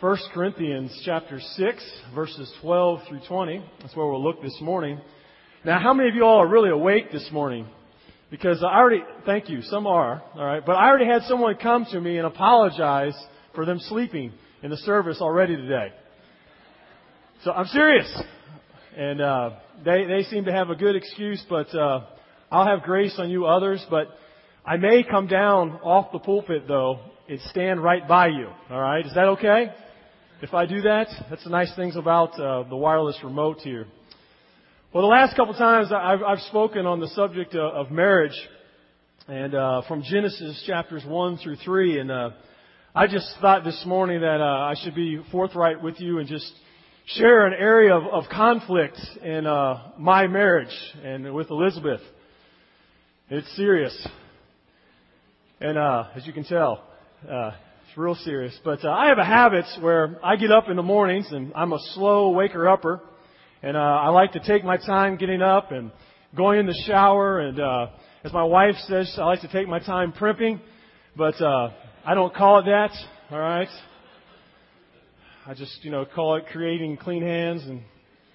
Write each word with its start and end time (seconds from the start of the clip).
1 0.00 0.18
Corinthians 0.34 0.92
chapter 1.06 1.40
6, 1.40 1.90
verses 2.14 2.52
12 2.60 3.00
through 3.08 3.20
20. 3.26 3.64
That's 3.80 3.96
where 3.96 4.06
we'll 4.06 4.22
look 4.22 4.42
this 4.42 4.58
morning. 4.60 5.00
Now, 5.64 5.80
how 5.80 5.94
many 5.94 6.10
of 6.10 6.14
you 6.14 6.22
all 6.22 6.42
are 6.42 6.46
really 6.46 6.68
awake 6.68 7.10
this 7.12 7.26
morning? 7.32 7.66
Because 8.30 8.62
I 8.62 8.76
already, 8.76 9.02
thank 9.24 9.48
you, 9.48 9.62
some 9.62 9.86
are, 9.86 10.22
alright, 10.36 10.66
but 10.66 10.72
I 10.72 10.88
already 10.90 11.06
had 11.06 11.22
someone 11.22 11.56
come 11.56 11.86
to 11.92 12.00
me 12.00 12.18
and 12.18 12.26
apologize 12.26 13.14
for 13.54 13.64
them 13.64 13.78
sleeping 13.80 14.34
in 14.62 14.70
the 14.70 14.76
service 14.76 15.22
already 15.22 15.56
today. 15.56 15.88
So 17.44 17.52
I'm 17.52 17.66
serious. 17.68 18.22
And, 18.98 19.22
uh, 19.22 19.50
they, 19.82 20.04
they 20.04 20.24
seem 20.24 20.44
to 20.44 20.52
have 20.52 20.68
a 20.68 20.74
good 20.74 20.94
excuse, 20.94 21.42
but, 21.48 21.74
uh, 21.74 22.00
I'll 22.50 22.66
have 22.66 22.82
grace 22.82 23.14
on 23.16 23.30
you 23.30 23.46
others, 23.46 23.82
but 23.88 24.08
I 24.62 24.76
may 24.76 25.04
come 25.04 25.26
down 25.26 25.70
off 25.82 26.12
the 26.12 26.18
pulpit 26.18 26.68
though 26.68 27.00
and 27.30 27.40
stand 27.48 27.82
right 27.82 28.06
by 28.06 28.26
you. 28.26 28.50
Alright? 28.70 29.06
Is 29.06 29.14
that 29.14 29.28
okay? 29.28 29.72
If 30.42 30.52
I 30.52 30.66
do 30.66 30.82
that, 30.82 31.06
that's 31.30 31.44
the 31.44 31.50
nice 31.50 31.74
things 31.76 31.96
about 31.96 32.38
uh, 32.38 32.64
the 32.68 32.76
wireless 32.76 33.18
remote 33.24 33.60
here. 33.60 33.86
Well, 34.92 35.02
the 35.02 35.08
last 35.08 35.34
couple 35.34 35.54
times 35.54 35.90
I've, 35.90 36.22
I've 36.22 36.40
spoken 36.40 36.84
on 36.84 37.00
the 37.00 37.08
subject 37.08 37.54
of, 37.54 37.86
of 37.86 37.90
marriage, 37.90 38.38
and 39.28 39.54
uh, 39.54 39.80
from 39.88 40.02
Genesis 40.02 40.62
chapters 40.66 41.02
one 41.06 41.38
through 41.38 41.56
three, 41.64 41.98
and 41.98 42.10
uh, 42.10 42.30
I 42.94 43.06
just 43.06 43.34
thought 43.40 43.64
this 43.64 43.82
morning 43.86 44.20
that 44.20 44.42
uh, 44.42 44.44
I 44.44 44.74
should 44.84 44.94
be 44.94 45.22
forthright 45.32 45.82
with 45.82 45.98
you 46.00 46.18
and 46.18 46.28
just 46.28 46.52
share 47.06 47.46
an 47.46 47.54
area 47.54 47.94
of, 47.94 48.04
of 48.04 48.24
conflict 48.30 49.00
in 49.22 49.46
uh, 49.46 49.92
my 49.98 50.26
marriage 50.26 50.76
and 51.02 51.32
with 51.34 51.50
Elizabeth. 51.50 52.02
It's 53.30 53.56
serious, 53.56 54.06
and 55.62 55.78
uh, 55.78 56.08
as 56.14 56.26
you 56.26 56.34
can 56.34 56.44
tell. 56.44 56.84
Uh, 57.26 57.52
real 57.96 58.14
serious. 58.14 58.58
But 58.64 58.84
uh, 58.84 58.90
I 58.90 59.08
have 59.08 59.18
a 59.18 59.24
habit 59.24 59.64
where 59.80 60.18
I 60.22 60.36
get 60.36 60.50
up 60.50 60.68
in 60.68 60.76
the 60.76 60.82
mornings 60.82 61.28
and 61.30 61.52
I'm 61.54 61.72
a 61.72 61.78
slow 61.94 62.30
waker 62.30 62.68
upper, 62.68 63.00
and 63.62 63.76
uh, 63.76 63.80
I 63.80 64.08
like 64.10 64.32
to 64.32 64.40
take 64.40 64.64
my 64.64 64.76
time 64.76 65.16
getting 65.16 65.42
up 65.42 65.72
and 65.72 65.90
going 66.36 66.60
in 66.60 66.66
the 66.66 66.82
shower. 66.86 67.40
And 67.40 67.58
uh, 67.58 67.86
as 68.22 68.32
my 68.32 68.44
wife 68.44 68.74
says, 68.86 69.14
I 69.16 69.24
like 69.24 69.40
to 69.40 69.48
take 69.48 69.66
my 69.66 69.78
time 69.78 70.12
primping, 70.12 70.60
but 71.16 71.40
uh, 71.40 71.70
I 72.04 72.14
don't 72.14 72.34
call 72.34 72.58
it 72.60 72.64
that. 72.64 72.90
All 73.30 73.38
right. 73.38 73.68
I 75.46 75.54
just 75.54 75.84
you 75.84 75.90
know 75.90 76.04
call 76.04 76.36
it 76.36 76.46
creating 76.52 76.96
clean 76.98 77.22
hands 77.22 77.62
and 77.64 77.82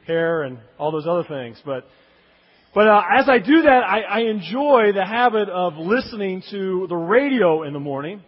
hair 0.08 0.44
and 0.44 0.58
all 0.80 0.92
those 0.92 1.06
other 1.08 1.24
things. 1.24 1.62
But 1.64 1.86
but 2.74 2.88
uh, 2.88 3.02
as 3.18 3.28
I 3.28 3.40
do 3.40 3.64
that, 3.64 3.84
I, 3.84 4.02
I 4.02 4.20
enjoy 4.22 4.92
the 4.94 5.06
habit 5.06 5.50
of 5.50 5.74
listening 5.76 6.42
to 6.52 6.88
the 6.88 6.96
radio 6.96 7.64
in 7.64 7.74
the 7.74 7.80
morning. 7.80 8.22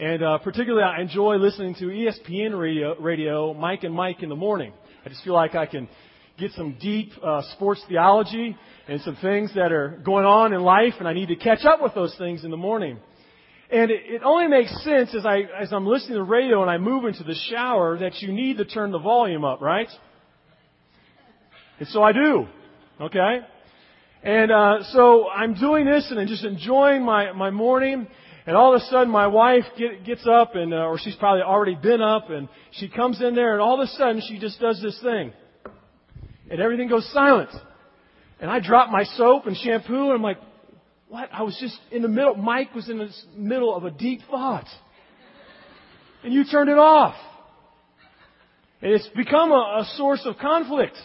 And 0.00 0.22
uh, 0.22 0.38
particularly, 0.38 0.84
I 0.84 1.00
enjoy 1.00 1.36
listening 1.36 1.74
to 1.76 1.86
ESPN 1.86 2.56
radio, 2.56 2.94
radio, 3.00 3.52
Mike 3.52 3.82
and 3.82 3.92
Mike 3.92 4.22
in 4.22 4.28
the 4.28 4.36
morning. 4.36 4.72
I 5.04 5.08
just 5.08 5.24
feel 5.24 5.34
like 5.34 5.56
I 5.56 5.66
can 5.66 5.88
get 6.38 6.52
some 6.52 6.76
deep 6.80 7.10
uh, 7.20 7.42
sports 7.54 7.82
theology 7.88 8.56
and 8.86 9.00
some 9.00 9.16
things 9.16 9.52
that 9.56 9.72
are 9.72 10.00
going 10.04 10.24
on 10.24 10.52
in 10.52 10.60
life, 10.62 10.94
and 11.00 11.08
I 11.08 11.14
need 11.14 11.28
to 11.28 11.36
catch 11.36 11.64
up 11.64 11.82
with 11.82 11.94
those 11.96 12.14
things 12.16 12.44
in 12.44 12.52
the 12.52 12.56
morning. 12.56 13.00
And 13.72 13.90
it, 13.90 14.02
it 14.06 14.22
only 14.22 14.46
makes 14.46 14.70
sense 14.84 15.16
as 15.16 15.26
I 15.26 15.40
as 15.60 15.72
I'm 15.72 15.84
listening 15.84 16.12
to 16.12 16.18
the 16.18 16.22
radio 16.22 16.62
and 16.62 16.70
I 16.70 16.78
move 16.78 17.04
into 17.04 17.24
the 17.24 17.34
shower 17.50 17.98
that 17.98 18.22
you 18.22 18.32
need 18.32 18.58
to 18.58 18.64
turn 18.64 18.92
the 18.92 19.00
volume 19.00 19.44
up, 19.44 19.60
right? 19.60 19.88
And 21.80 21.88
so 21.88 22.04
I 22.04 22.12
do. 22.12 22.46
Okay. 23.00 23.40
And 24.22 24.52
uh, 24.52 24.84
so 24.92 25.28
I'm 25.28 25.54
doing 25.54 25.86
this 25.86 26.06
and 26.10 26.20
I'm 26.20 26.28
just 26.28 26.44
enjoying 26.44 27.04
my 27.04 27.32
my 27.32 27.50
morning. 27.50 28.06
And 28.48 28.56
all 28.56 28.74
of 28.74 28.80
a 28.80 28.84
sudden, 28.86 29.10
my 29.10 29.26
wife 29.26 29.64
get, 29.76 30.06
gets 30.06 30.26
up, 30.26 30.54
and 30.54 30.72
uh, 30.72 30.86
or 30.86 30.98
she's 30.98 31.14
probably 31.16 31.42
already 31.42 31.74
been 31.74 32.00
up, 32.00 32.30
and 32.30 32.48
she 32.70 32.88
comes 32.88 33.20
in 33.20 33.34
there, 33.34 33.52
and 33.52 33.60
all 33.60 33.78
of 33.78 33.86
a 33.86 33.92
sudden, 33.92 34.22
she 34.26 34.38
just 34.38 34.58
does 34.58 34.80
this 34.80 34.98
thing, 35.02 35.34
and 36.50 36.58
everything 36.58 36.88
goes 36.88 37.06
silent. 37.12 37.50
And 38.40 38.50
I 38.50 38.60
drop 38.60 38.88
my 38.88 39.04
soap 39.04 39.46
and 39.46 39.54
shampoo, 39.54 40.04
and 40.04 40.12
I'm 40.12 40.22
like, 40.22 40.38
"What? 41.08 41.28
I 41.30 41.42
was 41.42 41.58
just 41.60 41.78
in 41.90 42.00
the 42.00 42.08
middle. 42.08 42.36
Mike 42.36 42.74
was 42.74 42.88
in 42.88 42.96
the 42.96 43.10
middle 43.36 43.76
of 43.76 43.84
a 43.84 43.90
deep 43.90 44.22
thought, 44.30 44.64
and 46.24 46.32
you 46.32 46.46
turned 46.50 46.70
it 46.70 46.78
off." 46.78 47.16
And 48.80 48.94
it's 48.94 49.08
become 49.08 49.50
a, 49.50 49.80
a 49.82 49.88
source 49.98 50.22
of 50.24 50.38
conflict. 50.38 50.96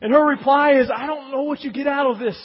And 0.00 0.12
her 0.12 0.26
reply 0.26 0.80
is, 0.80 0.90
"I 0.92 1.06
don't 1.06 1.30
know 1.30 1.42
what 1.42 1.60
you 1.60 1.72
get 1.72 1.86
out 1.86 2.10
of 2.10 2.18
this." 2.18 2.36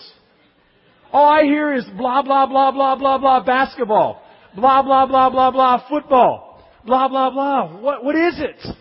All 1.13 1.29
I 1.29 1.43
hear 1.43 1.71
is 1.75 1.85
blah, 1.95 2.23
blah, 2.23 2.47
blah, 2.47 2.71
blah, 2.71 2.95
blah, 2.95 3.19
blah, 3.19 3.43
basketball. 3.43 4.23
Blah, 4.55 4.81
blah, 4.81 5.05
blah, 5.05 5.29
blah, 5.29 5.51
blah, 5.51 5.87
football. 5.87 6.59
Blah, 6.87 7.07
blah, 7.07 7.29
blah. 7.29 7.77
What, 7.79 8.03
what 8.03 8.15
is 8.15 8.33
it? 8.39 8.75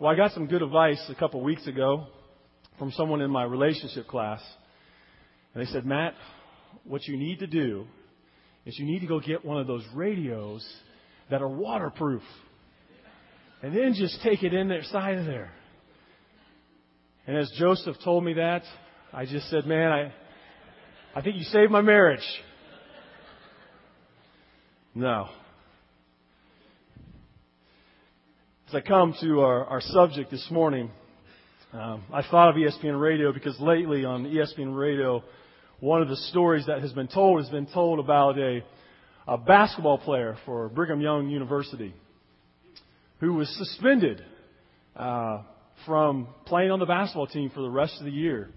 Well, 0.00 0.10
I 0.10 0.16
got 0.16 0.32
some 0.32 0.46
good 0.46 0.62
advice 0.62 0.98
a 1.10 1.14
couple 1.14 1.42
weeks 1.42 1.66
ago 1.66 2.06
from 2.78 2.90
someone 2.92 3.20
in 3.20 3.30
my 3.30 3.44
relationship 3.44 4.08
class. 4.08 4.40
And 5.52 5.64
they 5.64 5.70
said, 5.70 5.84
Matt, 5.84 6.14
what 6.84 7.06
you 7.06 7.18
need 7.18 7.40
to 7.40 7.46
do 7.46 7.84
is 8.64 8.78
you 8.78 8.86
need 8.86 9.00
to 9.00 9.06
go 9.06 9.20
get 9.20 9.44
one 9.44 9.60
of 9.60 9.66
those 9.66 9.84
radios 9.94 10.66
that 11.30 11.42
are 11.42 11.48
waterproof. 11.48 12.22
And 13.62 13.76
then 13.76 13.92
just 13.94 14.22
take 14.22 14.42
it 14.42 14.54
in 14.54 14.68
there, 14.68 14.84
side 14.84 15.18
of 15.18 15.26
there. 15.26 15.52
And 17.26 17.36
as 17.36 17.50
Joseph 17.58 17.96
told 18.02 18.24
me 18.24 18.34
that, 18.34 18.62
I 19.16 19.26
just 19.26 19.48
said, 19.48 19.64
man, 19.64 19.92
I, 19.92 20.12
I 21.14 21.22
think 21.22 21.36
you 21.36 21.44
saved 21.44 21.70
my 21.70 21.82
marriage. 21.82 22.24
No. 24.92 25.28
As 28.66 28.74
I 28.74 28.80
come 28.80 29.14
to 29.20 29.42
our, 29.42 29.66
our 29.66 29.80
subject 29.80 30.32
this 30.32 30.44
morning, 30.50 30.90
um, 31.72 32.02
I 32.12 32.22
thought 32.28 32.48
of 32.48 32.56
ESPN 32.56 33.00
Radio 33.00 33.32
because 33.32 33.56
lately 33.60 34.04
on 34.04 34.24
ESPN 34.24 34.76
Radio, 34.76 35.22
one 35.78 36.02
of 36.02 36.08
the 36.08 36.16
stories 36.16 36.66
that 36.66 36.80
has 36.80 36.92
been 36.92 37.06
told 37.06 37.40
has 37.40 37.48
been 37.50 37.66
told 37.66 38.00
about 38.00 38.36
a, 38.36 38.64
a 39.28 39.38
basketball 39.38 39.98
player 39.98 40.36
for 40.44 40.68
Brigham 40.70 41.00
Young 41.00 41.28
University 41.28 41.94
who 43.20 43.34
was 43.34 43.48
suspended 43.58 44.24
uh, 44.96 45.42
from 45.86 46.26
playing 46.46 46.72
on 46.72 46.80
the 46.80 46.86
basketball 46.86 47.28
team 47.28 47.50
for 47.54 47.60
the 47.60 47.70
rest 47.70 47.94
of 48.00 48.06
the 48.06 48.12
year. 48.12 48.50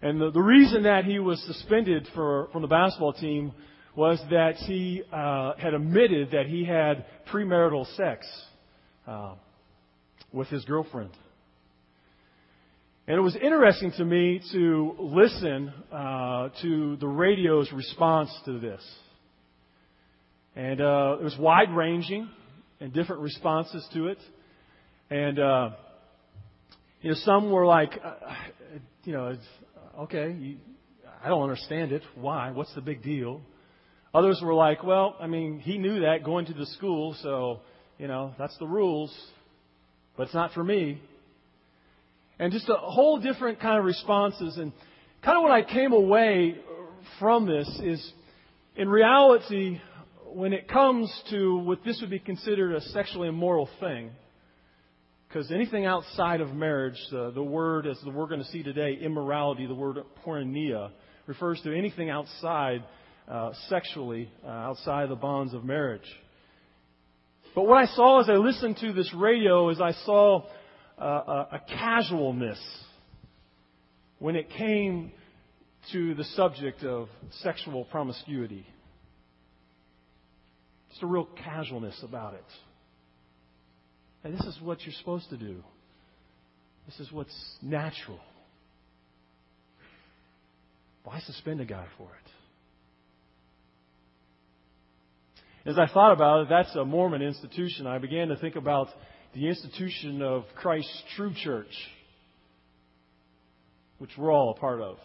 And 0.00 0.20
the, 0.20 0.30
the 0.30 0.40
reason 0.40 0.84
that 0.84 1.04
he 1.04 1.18
was 1.18 1.42
suspended 1.46 2.06
for, 2.14 2.48
from 2.52 2.62
the 2.62 2.68
basketball 2.68 3.12
team 3.12 3.52
was 3.96 4.20
that 4.30 4.54
he 4.54 5.02
uh, 5.12 5.54
had 5.56 5.74
admitted 5.74 6.30
that 6.30 6.46
he 6.46 6.64
had 6.64 7.04
premarital 7.32 7.84
sex 7.96 8.26
uh, 9.08 9.34
with 10.32 10.46
his 10.48 10.64
girlfriend. 10.64 11.10
And 13.08 13.16
it 13.16 13.20
was 13.20 13.34
interesting 13.34 13.90
to 13.96 14.04
me 14.04 14.40
to 14.52 14.94
listen 14.98 15.72
uh, 15.90 16.50
to 16.62 16.96
the 16.96 17.08
radio's 17.08 17.72
response 17.72 18.30
to 18.44 18.60
this. 18.60 18.82
And 20.54 20.80
uh, 20.80 21.16
it 21.18 21.24
was 21.24 21.36
wide 21.38 21.74
ranging 21.74 22.28
and 22.80 22.92
different 22.92 23.22
responses 23.22 23.88
to 23.94 24.08
it. 24.08 24.18
And, 25.10 25.38
uh, 25.38 25.70
you 27.00 27.10
know, 27.10 27.16
some 27.24 27.50
were 27.50 27.64
like, 27.64 27.98
uh, 28.04 28.14
you 29.04 29.14
know, 29.14 29.36
okay, 29.98 30.32
you, 30.38 30.56
I 31.22 31.28
don't 31.28 31.42
understand 31.42 31.92
it. 31.92 32.02
Why? 32.14 32.50
What's 32.52 32.74
the 32.74 32.80
big 32.80 33.02
deal? 33.02 33.40
Others 34.14 34.40
were 34.42 34.54
like, 34.54 34.84
well, 34.84 35.16
I 35.20 35.26
mean, 35.26 35.58
he 35.58 35.76
knew 35.78 36.00
that 36.00 36.24
going 36.24 36.46
to 36.46 36.54
the 36.54 36.66
school, 36.66 37.16
so, 37.22 37.60
you 37.98 38.06
know, 38.06 38.32
that's 38.38 38.56
the 38.58 38.66
rules, 38.66 39.14
but 40.16 40.24
it's 40.24 40.34
not 40.34 40.52
for 40.52 40.64
me. 40.64 41.00
And 42.38 42.52
just 42.52 42.68
a 42.68 42.74
whole 42.74 43.20
different 43.20 43.60
kind 43.60 43.78
of 43.78 43.84
responses. 43.84 44.56
And 44.56 44.72
kind 45.22 45.36
of 45.36 45.42
what 45.42 45.50
I 45.50 45.62
came 45.62 45.92
away 45.92 46.56
from 47.18 47.46
this 47.46 47.68
is, 47.82 48.12
in 48.76 48.88
reality, 48.88 49.80
when 50.26 50.52
it 50.52 50.68
comes 50.68 51.12
to 51.30 51.58
what 51.58 51.84
this 51.84 52.00
would 52.00 52.10
be 52.10 52.20
considered 52.20 52.74
a 52.76 52.80
sexually 52.80 53.28
immoral 53.28 53.68
thing, 53.80 54.10
because 55.28 55.52
anything 55.52 55.84
outside 55.84 56.40
of 56.40 56.54
marriage, 56.54 56.98
the, 57.10 57.30
the 57.32 57.42
word, 57.42 57.86
as 57.86 57.98
we're 58.06 58.26
going 58.26 58.40
to 58.40 58.46
see 58.46 58.62
today, 58.62 58.98
immorality, 59.00 59.66
the 59.66 59.74
word 59.74 59.98
porneia, 60.24 60.90
refers 61.26 61.60
to 61.62 61.76
anything 61.76 62.08
outside 62.08 62.82
uh, 63.28 63.50
sexually, 63.68 64.30
uh, 64.42 64.48
outside 64.48 65.10
the 65.10 65.16
bonds 65.16 65.52
of 65.52 65.64
marriage. 65.64 66.08
But 67.54 67.66
what 67.66 67.76
I 67.76 67.86
saw 67.94 68.20
as 68.20 68.30
I 68.30 68.36
listened 68.36 68.78
to 68.78 68.92
this 68.94 69.12
radio 69.14 69.68
is 69.68 69.80
I 69.80 69.92
saw 70.06 70.44
uh, 70.98 71.04
a, 71.04 71.48
a 71.52 71.62
casualness 71.68 72.58
when 74.18 74.34
it 74.34 74.48
came 74.50 75.12
to 75.92 76.14
the 76.14 76.24
subject 76.24 76.82
of 76.84 77.08
sexual 77.42 77.84
promiscuity. 77.84 78.66
Just 80.88 81.02
a 81.02 81.06
real 81.06 81.28
casualness 81.44 82.00
about 82.02 82.32
it. 82.34 82.44
And 84.28 84.38
this 84.38 84.44
is 84.44 84.60
what 84.60 84.82
you're 84.82 84.92
supposed 84.98 85.30
to 85.30 85.38
do. 85.38 85.64
This 86.84 87.00
is 87.00 87.10
what's 87.10 87.34
natural. 87.62 88.20
Why 91.02 91.18
suspend 91.20 91.62
a 91.62 91.64
guy 91.64 91.86
for 91.96 92.10
it? 95.64 95.70
As 95.70 95.78
I 95.78 95.86
thought 95.86 96.12
about 96.12 96.42
it, 96.42 96.48
that's 96.50 96.76
a 96.76 96.84
Mormon 96.84 97.22
institution. 97.22 97.86
I 97.86 97.96
began 97.96 98.28
to 98.28 98.36
think 98.36 98.56
about 98.56 98.88
the 99.32 99.48
institution 99.48 100.20
of 100.20 100.44
Christ's 100.56 101.02
true 101.16 101.32
church, 101.34 101.72
which 103.96 104.10
we're 104.18 104.30
all 104.30 104.50
a 104.50 104.60
part 104.60 104.82
of. 104.82 104.98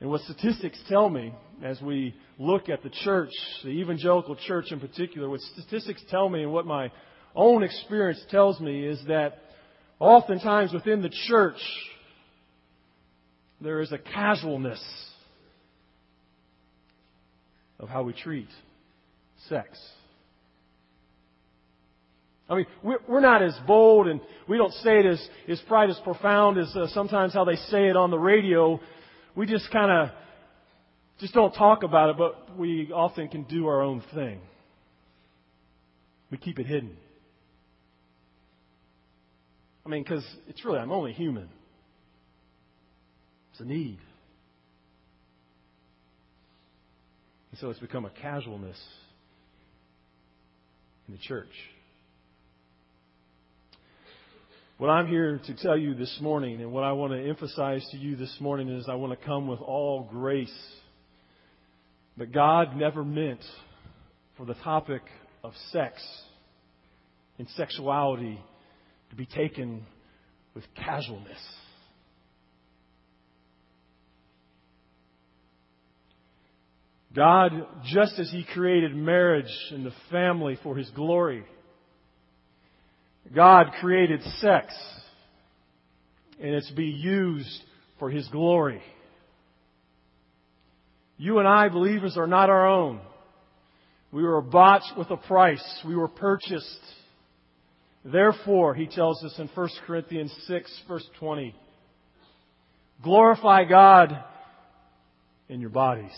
And 0.00 0.10
what 0.10 0.22
statistics 0.22 0.82
tell 0.88 1.08
me 1.08 1.32
as 1.62 1.80
we 1.80 2.12
look 2.38 2.68
at 2.68 2.82
the 2.82 2.90
church, 2.90 3.30
the 3.64 3.70
evangelical 3.70 4.36
church 4.36 4.70
in 4.70 4.80
particular, 4.80 5.28
what 5.28 5.40
statistics 5.40 6.02
tell 6.10 6.28
me 6.28 6.42
and 6.42 6.52
what 6.52 6.66
my 6.66 6.90
own 7.34 7.62
experience 7.62 8.22
tells 8.30 8.60
me 8.60 8.84
is 8.84 9.00
that 9.08 9.38
oftentimes 9.98 10.72
within 10.72 11.02
the 11.02 11.10
church, 11.28 11.60
there 13.60 13.80
is 13.80 13.92
a 13.92 13.98
casualness 13.98 14.82
of 17.78 17.88
how 17.88 18.02
we 18.02 18.12
treat 18.12 18.48
sex. 19.48 19.78
I 22.48 22.54
mean, 22.54 22.66
we're 22.82 23.20
not 23.20 23.42
as 23.42 23.58
bold 23.66 24.06
and 24.06 24.20
we 24.48 24.56
don't 24.56 24.72
say 24.74 25.00
it 25.00 25.06
as, 25.06 25.28
as 25.48 25.60
pride 25.66 25.90
as 25.90 25.98
profound 26.04 26.58
as 26.58 26.74
uh, 26.76 26.86
sometimes 26.88 27.34
how 27.34 27.44
they 27.44 27.56
say 27.56 27.88
it 27.88 27.96
on 27.96 28.10
the 28.10 28.18
radio. 28.18 28.78
We 29.34 29.46
just 29.46 29.70
kind 29.72 29.90
of 29.90 30.16
just 31.20 31.34
don't 31.34 31.52
talk 31.54 31.82
about 31.82 32.10
it, 32.10 32.18
but 32.18 32.56
we 32.58 32.92
often 32.92 33.28
can 33.28 33.44
do 33.44 33.66
our 33.66 33.82
own 33.82 34.02
thing. 34.14 34.40
We 36.30 36.38
keep 36.38 36.58
it 36.58 36.66
hidden. 36.66 36.96
I 39.84 39.88
mean, 39.88 40.02
because 40.02 40.24
it's 40.48 40.64
really, 40.64 40.78
I'm 40.78 40.90
only 40.90 41.12
human. 41.12 41.48
It's 43.52 43.60
a 43.60 43.64
need. 43.64 43.98
And 47.52 47.60
so 47.60 47.70
it's 47.70 47.78
become 47.78 48.04
a 48.04 48.10
casualness 48.10 48.78
in 51.06 51.14
the 51.14 51.20
church. 51.20 51.46
What 54.78 54.88
I'm 54.88 55.06
here 55.06 55.40
to 55.46 55.54
tell 55.54 55.78
you 55.78 55.94
this 55.94 56.18
morning, 56.20 56.60
and 56.60 56.70
what 56.70 56.84
I 56.84 56.92
want 56.92 57.14
to 57.14 57.26
emphasize 57.26 57.86
to 57.92 57.96
you 57.96 58.16
this 58.16 58.36
morning, 58.40 58.68
is 58.68 58.86
I 58.90 58.94
want 58.96 59.18
to 59.18 59.24
come 59.24 59.46
with 59.46 59.60
all 59.60 60.06
grace. 60.10 60.52
But 62.16 62.32
God 62.32 62.76
never 62.76 63.04
meant 63.04 63.44
for 64.36 64.46
the 64.46 64.54
topic 64.54 65.02
of 65.44 65.52
sex 65.70 66.02
and 67.38 67.48
sexuality 67.50 68.40
to 69.10 69.16
be 69.16 69.26
taken 69.26 69.84
with 70.54 70.64
casualness. 70.74 71.40
God, 77.14 77.52
just 77.84 78.18
as 78.18 78.30
He 78.30 78.44
created 78.44 78.94
marriage 78.94 79.52
and 79.70 79.84
the 79.84 79.92
family 80.10 80.58
for 80.62 80.76
His 80.76 80.90
glory, 80.90 81.44
God 83.34 83.72
created 83.80 84.22
sex 84.40 84.74
and 86.40 86.54
it's 86.54 86.68
to 86.68 86.74
be 86.74 86.84
used 86.84 87.62
for 87.98 88.10
His 88.10 88.28
glory. 88.28 88.82
You 91.18 91.38
and 91.38 91.48
I, 91.48 91.68
believers, 91.68 92.16
are 92.16 92.26
not 92.26 92.50
our 92.50 92.66
own. 92.66 93.00
We 94.12 94.22
were 94.22 94.42
bought 94.42 94.82
with 94.96 95.10
a 95.10 95.16
price. 95.16 95.64
We 95.86 95.96
were 95.96 96.08
purchased. 96.08 96.80
Therefore, 98.04 98.74
he 98.74 98.86
tells 98.86 99.22
us 99.24 99.34
in 99.38 99.48
1 99.54 99.68
Corinthians 99.86 100.32
6, 100.46 100.82
verse 100.86 101.08
20, 101.18 101.54
glorify 103.02 103.64
God 103.64 104.24
in 105.48 105.60
your 105.60 105.70
bodies. 105.70 106.12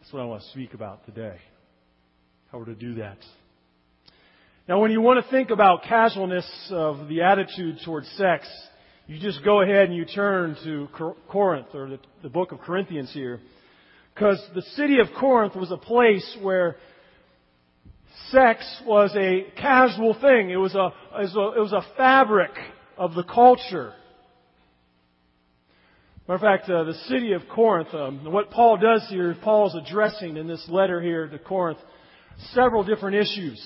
That's 0.00 0.12
what 0.12 0.20
I 0.20 0.26
want 0.26 0.42
to 0.42 0.48
speak 0.50 0.74
about 0.74 1.06
today. 1.06 1.36
How 2.50 2.58
we're 2.58 2.64
to 2.66 2.74
do 2.74 2.94
that. 2.94 3.18
Now, 4.68 4.80
when 4.80 4.90
you 4.90 5.00
want 5.00 5.24
to 5.24 5.30
think 5.30 5.50
about 5.50 5.84
casualness 5.84 6.46
of 6.70 7.08
the 7.08 7.22
attitude 7.22 7.78
towards 7.84 8.08
sex, 8.16 8.46
you 9.10 9.18
just 9.18 9.42
go 9.44 9.60
ahead 9.60 9.86
and 9.86 9.96
you 9.96 10.04
turn 10.04 10.56
to 10.62 10.86
Corinth, 11.28 11.66
or 11.74 11.88
the, 11.88 11.98
the 12.22 12.28
book 12.28 12.52
of 12.52 12.60
Corinthians 12.60 13.10
here. 13.12 13.40
Because 14.14 14.40
the 14.54 14.62
city 14.76 15.00
of 15.00 15.08
Corinth 15.18 15.56
was 15.56 15.72
a 15.72 15.76
place 15.76 16.38
where 16.40 16.76
sex 18.28 18.64
was 18.86 19.12
a 19.16 19.46
casual 19.60 20.14
thing. 20.14 20.50
It 20.50 20.58
was 20.58 20.76
a, 20.76 20.92
it 21.18 21.22
was 21.22 21.34
a, 21.34 21.58
it 21.58 21.60
was 21.60 21.72
a 21.72 21.84
fabric 21.96 22.52
of 22.96 23.14
the 23.14 23.24
culture. 23.24 23.94
Matter 26.28 26.34
of 26.34 26.40
fact, 26.40 26.70
uh, 26.70 26.84
the 26.84 26.94
city 27.08 27.32
of 27.32 27.42
Corinth, 27.52 27.92
um, 27.92 28.32
what 28.32 28.52
Paul 28.52 28.76
does 28.76 29.04
here, 29.08 29.36
Paul 29.42 29.70
is 29.70 29.88
addressing 29.88 30.36
in 30.36 30.46
this 30.46 30.64
letter 30.68 31.02
here 31.02 31.26
to 31.26 31.38
Corinth 31.40 31.80
several 32.52 32.84
different 32.84 33.16
issues. 33.16 33.60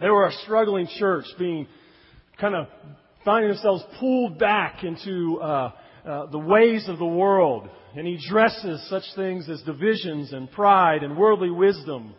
They 0.00 0.10
were 0.10 0.26
a 0.26 0.32
struggling 0.42 0.88
church, 0.98 1.26
being 1.38 1.68
kind 2.40 2.56
of 2.56 2.66
finding 3.24 3.50
themselves 3.50 3.84
pulled 3.98 4.38
back 4.38 4.82
into 4.82 5.38
uh, 5.40 5.72
uh, 6.04 6.26
the 6.26 6.38
ways 6.38 6.88
of 6.88 6.98
the 6.98 7.06
world. 7.06 7.68
And 7.96 8.06
he 8.06 8.18
addresses 8.24 8.88
such 8.88 9.02
things 9.16 9.48
as 9.48 9.60
divisions 9.62 10.32
and 10.32 10.50
pride 10.50 11.02
and 11.02 11.16
worldly 11.16 11.50
wisdom 11.50 12.14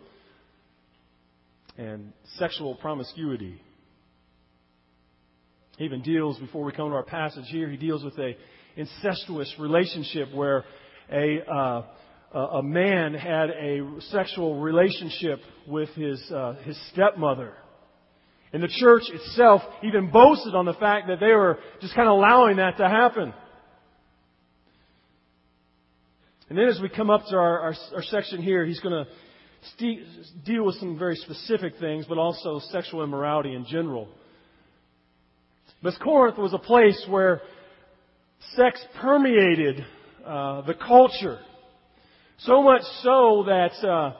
and 1.78 2.12
sexual 2.36 2.74
promiscuity. 2.74 3.60
He 5.78 5.84
even 5.84 6.02
deals, 6.02 6.38
before 6.38 6.64
we 6.64 6.72
come 6.72 6.90
to 6.90 6.94
our 6.94 7.02
passage 7.02 7.46
here, 7.48 7.70
he 7.70 7.78
deals 7.78 8.04
with 8.04 8.18
a 8.18 8.36
incestuous 8.76 9.54
relationship 9.58 10.32
where 10.34 10.64
a, 11.10 11.40
uh, 11.50 11.82
a 12.34 12.62
man 12.62 13.14
had 13.14 13.50
a 13.50 13.80
sexual 14.10 14.60
relationship 14.60 15.40
with 15.66 15.88
his, 15.90 16.22
uh, 16.30 16.54
his 16.64 16.78
stepmother. 16.92 17.54
And 18.52 18.62
the 18.62 18.68
church 18.68 19.04
itself 19.08 19.62
even 19.82 20.10
boasted 20.10 20.54
on 20.54 20.66
the 20.66 20.74
fact 20.74 21.08
that 21.08 21.20
they 21.20 21.32
were 21.32 21.58
just 21.80 21.94
kind 21.94 22.08
of 22.08 22.16
allowing 22.16 22.56
that 22.56 22.76
to 22.78 22.88
happen. 22.88 23.32
And 26.50 26.58
then 26.58 26.68
as 26.68 26.78
we 26.80 26.90
come 26.90 27.08
up 27.08 27.24
to 27.30 27.36
our, 27.36 27.60
our, 27.60 27.74
our 27.94 28.02
section 28.02 28.42
here, 28.42 28.66
he's 28.66 28.80
going 28.80 29.06
to 29.06 29.10
deal 30.44 30.64
with 30.64 30.74
some 30.76 30.98
very 30.98 31.16
specific 31.16 31.78
things, 31.80 32.04
but 32.06 32.18
also 32.18 32.60
sexual 32.70 33.02
immorality 33.02 33.54
in 33.54 33.64
general. 33.64 34.08
But 35.82 35.94
Corinth 36.02 36.36
was 36.36 36.52
a 36.52 36.58
place 36.58 37.02
where 37.08 37.40
sex 38.54 38.84
permeated 39.00 39.84
uh, 40.26 40.62
the 40.62 40.74
culture. 40.74 41.38
So 42.40 42.62
much 42.62 42.82
so 43.02 43.44
that 43.46 43.88
uh, 43.88 44.12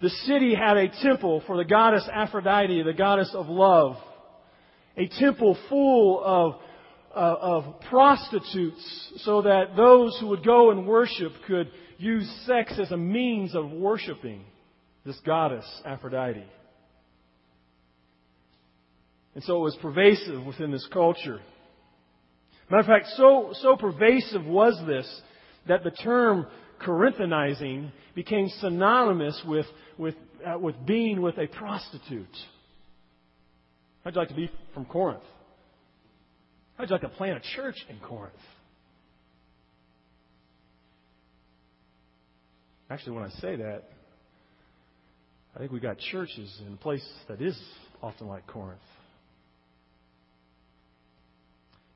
the 0.00 0.10
city 0.10 0.54
had 0.54 0.76
a 0.76 0.88
temple 1.02 1.42
for 1.46 1.56
the 1.56 1.64
goddess 1.64 2.08
Aphrodite, 2.12 2.82
the 2.82 2.92
goddess 2.92 3.30
of 3.34 3.48
love. 3.48 3.96
A 4.96 5.08
temple 5.18 5.56
full 5.68 6.22
of, 6.24 6.54
uh, 7.14 7.36
of 7.40 7.80
prostitutes 7.88 9.12
so 9.18 9.42
that 9.42 9.76
those 9.76 10.16
who 10.18 10.28
would 10.28 10.44
go 10.44 10.70
and 10.70 10.86
worship 10.86 11.32
could 11.46 11.70
use 11.98 12.28
sex 12.46 12.72
as 12.78 12.90
a 12.90 12.96
means 12.96 13.54
of 13.54 13.70
worshiping 13.70 14.44
this 15.04 15.18
goddess 15.24 15.66
Aphrodite. 15.84 16.44
And 19.34 19.44
so 19.44 19.58
it 19.58 19.64
was 19.64 19.76
pervasive 19.80 20.44
within 20.44 20.70
this 20.70 20.86
culture. 20.92 21.40
Matter 22.70 22.80
of 22.80 22.86
fact, 22.86 23.06
so, 23.16 23.52
so 23.60 23.76
pervasive 23.76 24.44
was 24.44 24.80
this 24.86 25.08
that 25.68 25.84
the 25.84 25.90
term 25.90 26.46
Corinthianizing 26.82 27.90
became 28.14 28.48
synonymous 28.60 29.40
with, 29.46 29.66
with, 29.98 30.14
uh, 30.46 30.58
with 30.58 30.74
being 30.86 31.20
with 31.20 31.36
a 31.38 31.46
prostitute. 31.46 32.26
How'd 34.02 34.14
you 34.14 34.20
like 34.20 34.28
to 34.28 34.34
be 34.34 34.50
from 34.72 34.86
Corinth? 34.86 35.22
How'd 36.76 36.88
you 36.88 36.94
like 36.94 37.02
to 37.02 37.08
plant 37.10 37.36
a 37.36 37.56
church 37.56 37.76
in 37.88 37.98
Corinth? 37.98 38.32
Actually, 42.88 43.16
when 43.16 43.24
I 43.24 43.30
say 43.40 43.56
that, 43.56 43.84
I 45.54 45.58
think 45.58 45.70
we 45.70 45.80
got 45.80 45.98
churches 45.98 46.60
in 46.66 46.72
a 46.72 46.76
place 46.76 47.06
that 47.28 47.40
is 47.42 47.60
often 48.02 48.26
like 48.26 48.46
Corinth. 48.46 48.80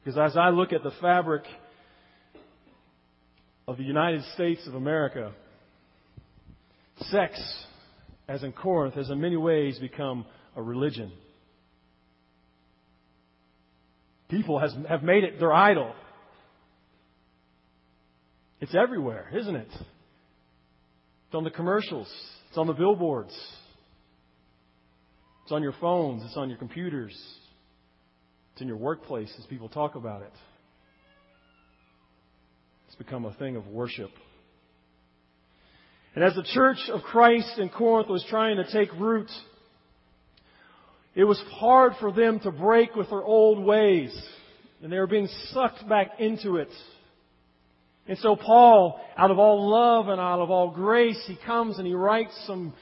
Because 0.05 0.19
as 0.19 0.37
I 0.37 0.51
look 0.51 0.73
at 0.73 0.83
the 0.83 0.93
fabric 1.01 1.45
of 3.67 3.77
the 3.79 3.85
United 3.85 4.23
States 4.35 4.67
of 4.67 4.75
America, 4.75 5.33
sex, 7.11 7.41
as 8.29 8.43
in 8.43 8.53
Corinth, 8.53 8.95
has 8.95 9.11
in 9.11 9.21
many 9.21 9.37
ways 9.37 9.79
become 9.79 10.27
a 10.57 10.63
religion. 10.63 11.11
People 14.29 14.59
has, 14.59 14.75
have 14.89 15.03
made 15.03 15.25
it 15.25 15.39
their 15.39 15.53
idol. 15.53 15.93
It's 18.61 18.75
everywhere, 18.75 19.31
isn't 19.35 19.57
it? 19.57 19.69
It's 19.71 21.35
on 21.35 21.45
the 21.45 21.51
commercials. 21.51 22.11
It's 22.49 22.59
on 22.59 22.67
the 22.67 22.73
billboards. 22.73 23.37
It's 25.43 25.53
on 25.53 25.63
your 25.63 25.75
phones. 25.81 26.23
It's 26.25 26.37
on 26.37 26.49
your 26.49 26.59
computers. 26.59 27.15
It's 28.53 28.63
in 28.63 28.69
your 28.69 28.77
workplace 28.77 29.33
as 29.39 29.45
people 29.47 29.69
talk 29.69 29.95
about 29.95 30.23
it. 30.23 30.33
It's 32.95 33.03
become 33.03 33.25
a 33.25 33.35
thing 33.35 33.57
of 33.57 33.67
worship. 33.67 34.11
And 36.15 36.23
as 36.23 36.33
the 36.37 36.45
church 36.45 36.79
of 36.93 37.03
Christ 37.03 37.59
in 37.59 37.69
Corinth 37.69 38.09
was 38.09 38.25
trying 38.31 38.59
to 38.59 38.71
take 38.71 38.89
root, 38.95 39.27
it 41.17 41.25
was 41.25 41.43
hard 41.55 41.95
for 41.99 42.13
them 42.13 42.39
to 42.41 42.53
break 42.53 42.95
with 42.95 43.11
their 43.11 43.25
old 43.25 43.65
ways. 43.65 44.17
And 44.81 44.93
they 44.93 44.99
were 44.99 45.09
being 45.09 45.29
sucked 45.49 45.89
back 45.89 46.21
into 46.21 46.59
it. 46.59 46.69
And 48.07 48.17
so 48.19 48.37
Paul, 48.37 49.01
out 49.17 49.33
of 49.33 49.41
all 49.41 49.69
love 49.69 50.07
and 50.07 50.21
out 50.21 50.39
of 50.39 50.53
all 50.53 50.71
grace, 50.71 51.21
he 51.27 51.37
comes 51.45 51.79
and 51.79 51.87
he 51.89 51.95
writes 51.95 52.33
some 52.47 52.75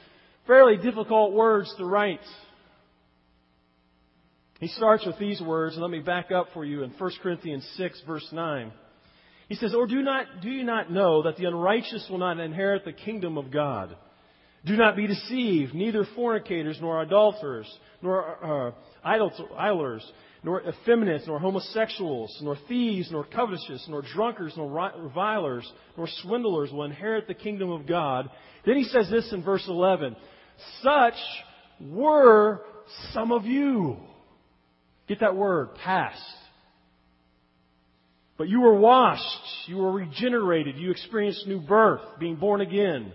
fairly 0.45 0.77
difficult 0.77 1.33
words 1.33 1.73
to 1.79 1.85
write. 1.85 2.19
He 4.59 4.67
starts 4.67 5.07
with 5.07 5.17
these 5.17 5.41
words, 5.41 5.73
and 5.73 5.81
let 5.81 5.89
me 5.89 6.01
back 6.01 6.31
up 6.31 6.49
for 6.53 6.63
you 6.63 6.83
in 6.83 6.91
1 6.91 7.11
Corinthians 7.23 7.67
6, 7.77 8.03
verse 8.05 8.29
9. 8.31 8.71
He 9.49 9.55
says, 9.55 9.73
Or 9.73 9.87
do, 9.87 10.01
not, 10.01 10.25
do 10.41 10.49
you 10.49 10.63
not 10.63 10.91
know 10.91 11.23
that 11.23 11.37
the 11.37 11.45
unrighteous 11.45 12.07
will 12.09 12.19
not 12.19 12.39
inherit 12.39 12.85
the 12.85 12.93
kingdom 12.93 13.37
of 13.37 13.51
God? 13.51 13.95
Do 14.65 14.77
not 14.77 14.95
be 14.95 15.07
deceived, 15.07 15.73
neither 15.73 16.05
fornicators, 16.15 16.77
nor 16.79 17.01
adulterers, 17.01 17.67
nor 18.01 18.71
uh, 18.71 18.71
idlers, 19.03 20.09
nor 20.41 20.61
effeminates, 20.61 21.27
nor 21.27 21.37
homosexuals, 21.39 22.37
nor 22.41 22.57
thieves, 22.69 23.09
nor 23.11 23.25
covetous, 23.25 23.85
nor 23.89 24.01
drunkards, 24.01 24.53
nor 24.55 24.91
revilers, 24.97 25.69
nor 25.97 26.07
swindlers 26.21 26.71
will 26.71 26.83
inherit 26.83 27.27
the 27.27 27.33
kingdom 27.33 27.71
of 27.71 27.85
God. 27.85 28.29
Then 28.65 28.77
he 28.77 28.85
says 28.85 29.09
this 29.09 29.31
in 29.33 29.43
verse 29.43 29.65
11 29.67 30.15
Such 30.81 31.19
were 31.81 32.61
some 33.11 33.33
of 33.33 33.45
you. 33.45 33.97
Get 35.07 35.19
that 35.19 35.35
word, 35.35 35.75
past. 35.75 36.21
But 38.37 38.49
you 38.49 38.61
were 38.61 38.79
washed, 38.79 39.67
you 39.67 39.77
were 39.77 39.91
regenerated, 39.91 40.77
you 40.77 40.91
experienced 40.91 41.45
new 41.47 41.59
birth, 41.59 42.01
being 42.19 42.35
born 42.35 42.61
again. 42.61 43.11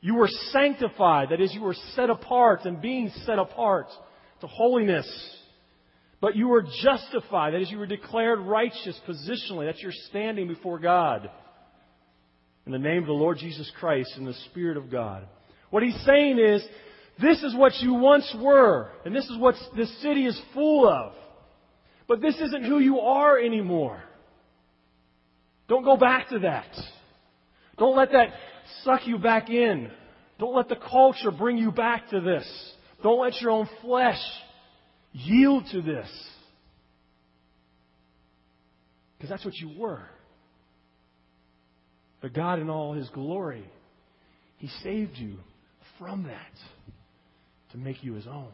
You 0.00 0.16
were 0.16 0.28
sanctified, 0.50 1.30
that 1.30 1.40
is, 1.40 1.54
you 1.54 1.62
were 1.62 1.76
set 1.94 2.10
apart 2.10 2.64
and 2.64 2.80
being 2.80 3.10
set 3.24 3.38
apart 3.38 3.86
to 4.40 4.46
holiness. 4.46 5.08
But 6.20 6.36
you 6.36 6.48
were 6.48 6.64
justified, 6.82 7.54
that 7.54 7.62
is, 7.62 7.70
you 7.70 7.78
were 7.78 7.86
declared 7.86 8.40
righteous 8.40 9.00
positionally. 9.08 9.66
That's 9.66 9.82
your 9.82 9.92
standing 10.08 10.48
before 10.48 10.78
God. 10.78 11.30
In 12.66 12.72
the 12.72 12.78
name 12.78 13.02
of 13.02 13.06
the 13.06 13.12
Lord 13.12 13.38
Jesus 13.38 13.70
Christ 13.78 14.12
and 14.16 14.26
the 14.26 14.34
Spirit 14.50 14.76
of 14.76 14.90
God. 14.90 15.26
What 15.70 15.82
he's 15.82 16.00
saying 16.04 16.38
is, 16.38 16.66
this 17.20 17.42
is 17.42 17.54
what 17.54 17.74
you 17.80 17.94
once 17.94 18.34
were, 18.40 18.90
and 19.04 19.14
this 19.14 19.26
is 19.26 19.38
what 19.38 19.54
this 19.76 20.02
city 20.02 20.26
is 20.26 20.40
full 20.52 20.88
of. 20.88 21.12
But 22.08 22.20
this 22.20 22.34
isn't 22.40 22.64
who 22.64 22.80
you 22.80 23.00
are 23.00 23.38
anymore. 23.38 24.02
Don't 25.68 25.84
go 25.84 25.96
back 25.96 26.28
to 26.28 26.40
that. 26.40 26.68
Don't 27.78 27.96
let 27.96 28.12
that 28.12 28.28
suck 28.82 29.06
you 29.06 29.18
back 29.18 29.50
in. 29.50 29.90
Don't 30.38 30.54
let 30.54 30.68
the 30.68 30.76
culture 30.76 31.30
bring 31.30 31.58
you 31.58 31.70
back 31.70 32.10
to 32.10 32.20
this. 32.20 32.46
Don't 33.02 33.20
let 33.20 33.40
your 33.40 33.50
own 33.50 33.68
flesh 33.82 34.20
yield 35.12 35.64
to 35.72 35.80
this. 35.82 36.08
Because 39.16 39.30
that's 39.30 39.44
what 39.44 39.54
you 39.54 39.78
were. 39.78 40.02
But 42.20 42.32
God, 42.32 42.58
in 42.58 42.68
all 42.68 42.94
His 42.94 43.08
glory, 43.10 43.64
He 44.58 44.68
saved 44.82 45.16
you 45.16 45.36
from 45.98 46.24
that 46.24 46.52
to 47.72 47.78
make 47.78 48.02
you 48.02 48.14
His 48.14 48.26
own. 48.26 48.52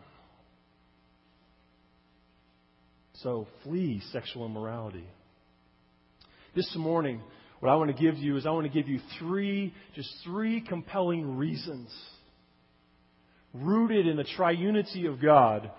So 3.15 3.47
flee 3.65 4.03
sexual 4.13 4.47
immorality. 4.47 5.07
This 6.55 6.75
morning, 6.77 7.21
what 7.61 7.71
I 7.71 7.77
want 7.77 7.97
to 7.97 8.03
give 8.03 8.17
you 8.17 8.37
is 8.37 8.45
I 8.45 8.51
want 8.51 8.67
to 8.67 8.73
give 8.73 8.89
you 8.89 8.99
three, 9.21 9.73
just 9.95 10.13
three 10.25 10.61
compelling 10.61 11.37
reasons 11.37 11.89
rooted 13.55 14.07
in 14.07 14.17
the 14.17 14.25
triunity 14.25 15.09
of 15.09 15.23
God 15.23 15.71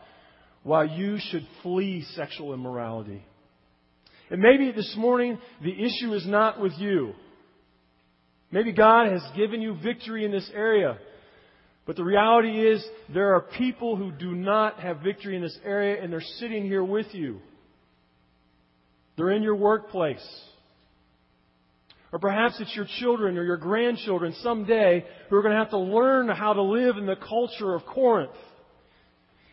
why 0.64 0.86
you 0.86 1.18
should 1.20 1.46
flee 1.62 2.06
sexual 2.16 2.54
immorality. 2.54 3.26
And 4.30 4.42
maybe 4.42 4.72
this 4.72 4.94
morning 4.98 5.40
the 5.62 5.74
issue 5.74 6.14
is 6.14 6.26
not 6.26 6.62
with 6.62 6.74
you. 6.78 7.14
Maybe 8.50 8.72
God 8.72 9.12
has 9.12 9.24
given 9.36 9.62
you 9.62 9.76
victory 9.82 10.24
in 10.24 10.32
this 10.32 10.50
area. 10.54 10.98
But 11.86 11.98
the 11.98 12.04
reality 12.06 12.66
is 12.66 12.86
there 13.14 13.36
are 13.36 13.42
people 13.42 13.98
who 13.98 14.12
do 14.12 14.36
not 14.36 14.80
have 14.80 15.00
victory 15.00 15.36
in 15.36 15.42
this 15.42 15.58
area 15.66 16.02
and 16.02 16.14
they're 16.14 16.22
sitting 16.22 16.64
here 16.64 16.84
with 16.84 17.08
you. 17.12 17.40
They're 19.18 19.32
in 19.32 19.44
your 19.44 19.56
workplace. 19.56 20.26
Or 22.12 22.20
perhaps 22.20 22.60
it's 22.60 22.76
your 22.76 22.88
children 23.00 23.38
or 23.38 23.44
your 23.44 23.58
grandchildren 23.58 24.36
someday 24.42 25.06
who 25.30 25.36
are 25.38 25.42
going 25.42 25.54
to 25.54 25.60
have 25.60 25.70
to 25.70 25.80
learn 25.80 26.28
how 26.28 26.54
to 26.54 26.62
live 26.62 26.98
in 26.98 27.06
the 27.06 27.16
culture 27.16 27.74
of 27.74 27.86
Corinth. 27.86 28.32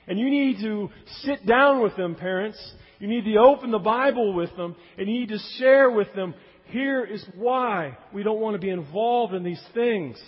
And 0.08 0.18
you 0.18 0.28
need 0.30 0.60
to 0.60 0.90
sit 1.22 1.46
down 1.46 1.82
with 1.82 1.94
them, 1.96 2.14
parents. 2.14 2.58
You 2.98 3.06
need 3.06 3.24
to 3.24 3.36
open 3.36 3.70
the 3.70 3.78
Bible 3.78 4.32
with 4.32 4.54
them 4.56 4.74
and 4.96 5.08
you 5.08 5.20
need 5.20 5.28
to 5.28 5.38
share 5.58 5.90
with 5.90 6.12
them, 6.14 6.34
here 6.66 7.04
is 7.04 7.24
why 7.36 7.96
we 8.12 8.22
don't 8.22 8.40
want 8.40 8.54
to 8.54 8.60
be 8.60 8.70
involved 8.70 9.34
in 9.34 9.42
these 9.42 9.62
things. 9.72 10.20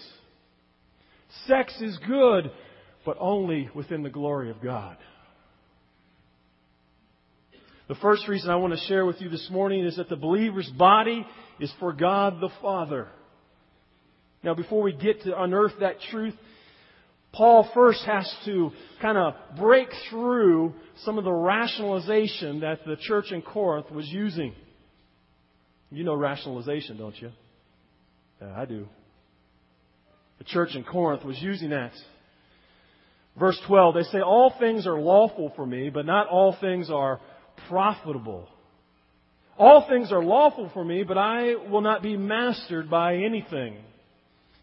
Sex 1.47 1.75
is 1.81 1.99
good, 2.07 2.51
but 3.05 3.17
only 3.21 3.69
within 3.75 4.03
the 4.03 4.11
glory 4.11 4.51
of 4.51 4.63
God. 4.63 4.97
The 7.90 7.97
first 7.97 8.28
reason 8.28 8.50
I 8.50 8.54
want 8.54 8.73
to 8.73 8.78
share 8.87 9.04
with 9.04 9.20
you 9.20 9.28
this 9.28 9.49
morning 9.50 9.85
is 9.85 9.97
that 9.97 10.09
the 10.09 10.14
believer's 10.14 10.70
body 10.78 11.26
is 11.59 11.73
for 11.80 11.92
God 11.92 12.40
the 12.40 12.50
Father. 12.62 13.09
Now, 14.44 14.54
before 14.54 14.80
we 14.80 14.92
get 14.92 15.23
to 15.23 15.42
unearth 15.42 15.73
that 15.80 15.97
truth, 16.09 16.35
Paul 17.32 17.68
first 17.75 18.04
has 18.04 18.32
to 18.44 18.70
kind 19.02 19.18
of 19.18 19.35
break 19.59 19.88
through 20.09 20.73
some 21.02 21.18
of 21.18 21.25
the 21.25 21.32
rationalization 21.32 22.61
that 22.61 22.87
the 22.87 22.94
church 22.94 23.32
in 23.32 23.42
Corinth 23.42 23.90
was 23.90 24.06
using. 24.06 24.54
You 25.90 26.04
know 26.04 26.14
rationalization, 26.14 26.97
don't 26.97 27.20
you? 27.20 27.32
Yeah, 28.40 28.54
I 28.56 28.66
do. 28.66 28.87
The 30.38 30.44
church 30.44 30.76
in 30.76 30.85
Corinth 30.85 31.25
was 31.25 31.42
using 31.42 31.70
that. 31.70 31.90
Verse 33.37 33.61
12, 33.66 33.94
they 33.94 34.02
say, 34.04 34.20
All 34.20 34.54
things 34.61 34.87
are 34.87 35.00
lawful 35.00 35.52
for 35.56 35.66
me, 35.66 35.90
but 35.90 36.06
not 36.06 36.28
all 36.28 36.56
things 36.61 36.88
are 36.88 37.18
profitable. 37.69 38.49
All 39.59 39.87
things 39.88 40.11
are 40.11 40.25
lawful 40.25 40.71
for 40.73 40.85
me, 40.85 41.02
but 41.02 41.19
I 41.19 41.55
will 41.55 41.83
not 41.83 42.02
be 42.02 42.17
mastered 42.17 42.88
by 42.88 43.17
anything. 43.17 43.76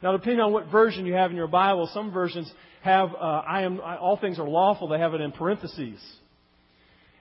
Now, 0.01 0.11
depending 0.11 0.39
on 0.39 0.51
what 0.51 0.71
version 0.71 1.05
you 1.05 1.13
have 1.13 1.31
in 1.31 1.37
your 1.37 1.47
Bible, 1.47 1.89
some 1.93 2.11
versions 2.11 2.51
have 2.81 3.09
uh, 3.13 3.41
I 3.47 3.61
am 3.63 3.79
all 3.79 4.17
things 4.17 4.39
are 4.39 4.47
lawful. 4.47 4.87
They 4.87 4.99
have 4.99 5.13
it 5.13 5.21
in 5.21 5.31
parentheses, 5.31 5.99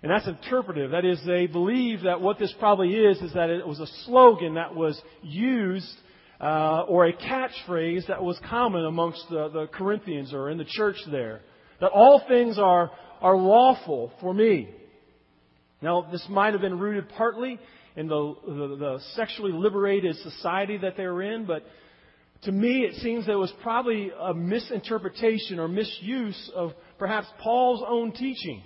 and 0.02 0.10
that's 0.10 0.26
interpretive. 0.26 0.90
That 0.92 1.04
is, 1.04 1.20
they 1.26 1.46
believe 1.46 2.02
that 2.02 2.20
what 2.20 2.38
this 2.38 2.54
probably 2.58 2.94
is 2.94 3.18
is 3.18 3.32
that 3.32 3.50
it 3.50 3.66
was 3.66 3.80
a 3.80 3.86
slogan 4.04 4.54
that 4.54 4.74
was 4.74 5.00
used 5.22 5.92
uh, 6.40 6.84
or 6.88 7.06
a 7.06 7.12
catchphrase 7.12 8.06
that 8.08 8.22
was 8.22 8.38
common 8.48 8.84
amongst 8.84 9.24
the, 9.30 9.48
the 9.48 9.66
Corinthians 9.66 10.32
or 10.32 10.50
in 10.50 10.58
the 10.58 10.66
church 10.66 10.96
there. 11.10 11.40
That 11.80 11.90
all 11.90 12.22
things 12.28 12.58
are 12.58 12.90
are 13.20 13.36
lawful 13.36 14.12
for 14.20 14.32
me. 14.32 14.68
Now, 15.82 16.08
this 16.10 16.24
might 16.28 16.52
have 16.52 16.62
been 16.62 16.78
rooted 16.78 17.08
partly 17.10 17.58
in 17.96 18.08
the, 18.08 18.34
the, 18.46 18.76
the 18.76 19.00
sexually 19.14 19.52
liberated 19.52 20.16
society 20.16 20.78
that 20.78 20.96
they 20.96 21.04
were 21.04 21.22
in, 21.22 21.46
but 21.46 21.64
to 22.42 22.52
me, 22.52 22.84
it 22.84 22.94
seems 23.02 23.26
that 23.26 23.32
it 23.32 23.36
was 23.36 23.52
probably 23.62 24.10
a 24.18 24.34
misinterpretation 24.34 25.58
or 25.58 25.68
misuse 25.68 26.50
of 26.54 26.72
perhaps 26.98 27.26
Paul's 27.40 27.82
own 27.86 28.12
teaching. 28.12 28.62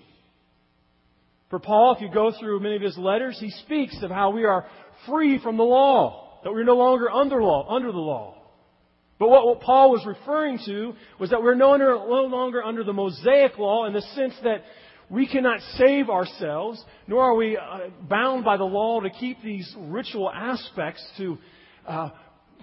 For 1.50 1.58
Paul, 1.58 1.94
if 1.96 2.00
you 2.00 2.10
go 2.12 2.32
through 2.38 2.60
many 2.60 2.76
of 2.76 2.82
his 2.82 2.98
letters, 2.98 3.36
he 3.40 3.50
speaks 3.50 3.96
of 4.02 4.10
how 4.10 4.30
we 4.30 4.44
are 4.44 4.66
free 5.06 5.40
from 5.42 5.56
the 5.56 5.64
law, 5.64 6.40
that 6.44 6.52
we're 6.52 6.64
no 6.64 6.76
longer 6.76 7.10
under 7.10 7.42
law, 7.42 7.74
under 7.74 7.90
the 7.90 7.98
law. 7.98 8.36
But 9.18 9.28
what, 9.28 9.60
Paul 9.60 9.90
was 9.90 10.04
referring 10.06 10.58
to 10.66 10.94
was 11.18 11.30
that 11.30 11.42
we're 11.42 11.54
no 11.54 11.72
longer 11.72 12.62
under 12.62 12.84
the 12.84 12.92
Mosaic 12.92 13.58
law 13.58 13.86
in 13.86 13.92
the 13.92 14.00
sense 14.00 14.34
that 14.44 14.62
we 15.10 15.26
cannot 15.26 15.60
save 15.76 16.08
ourselves, 16.08 16.82
nor 17.08 17.22
are 17.22 17.34
we 17.34 17.56
uh, 17.56 17.88
bound 18.08 18.44
by 18.44 18.56
the 18.56 18.64
law 18.64 19.00
to 19.00 19.10
keep 19.10 19.42
these 19.42 19.74
ritual 19.76 20.30
aspects 20.30 21.04
to, 21.18 21.36
uh, 21.86 22.10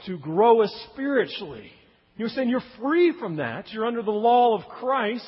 to 0.05 0.17
grow 0.17 0.61
us 0.61 0.73
spiritually. 0.93 1.69
You're 2.15 2.29
saying 2.29 2.49
you're 2.49 2.61
free 2.81 3.13
from 3.19 3.35
that. 3.35 3.71
You're 3.71 3.85
under 3.85 4.01
the 4.01 4.11
law 4.11 4.57
of 4.57 4.65
Christ. 4.79 5.25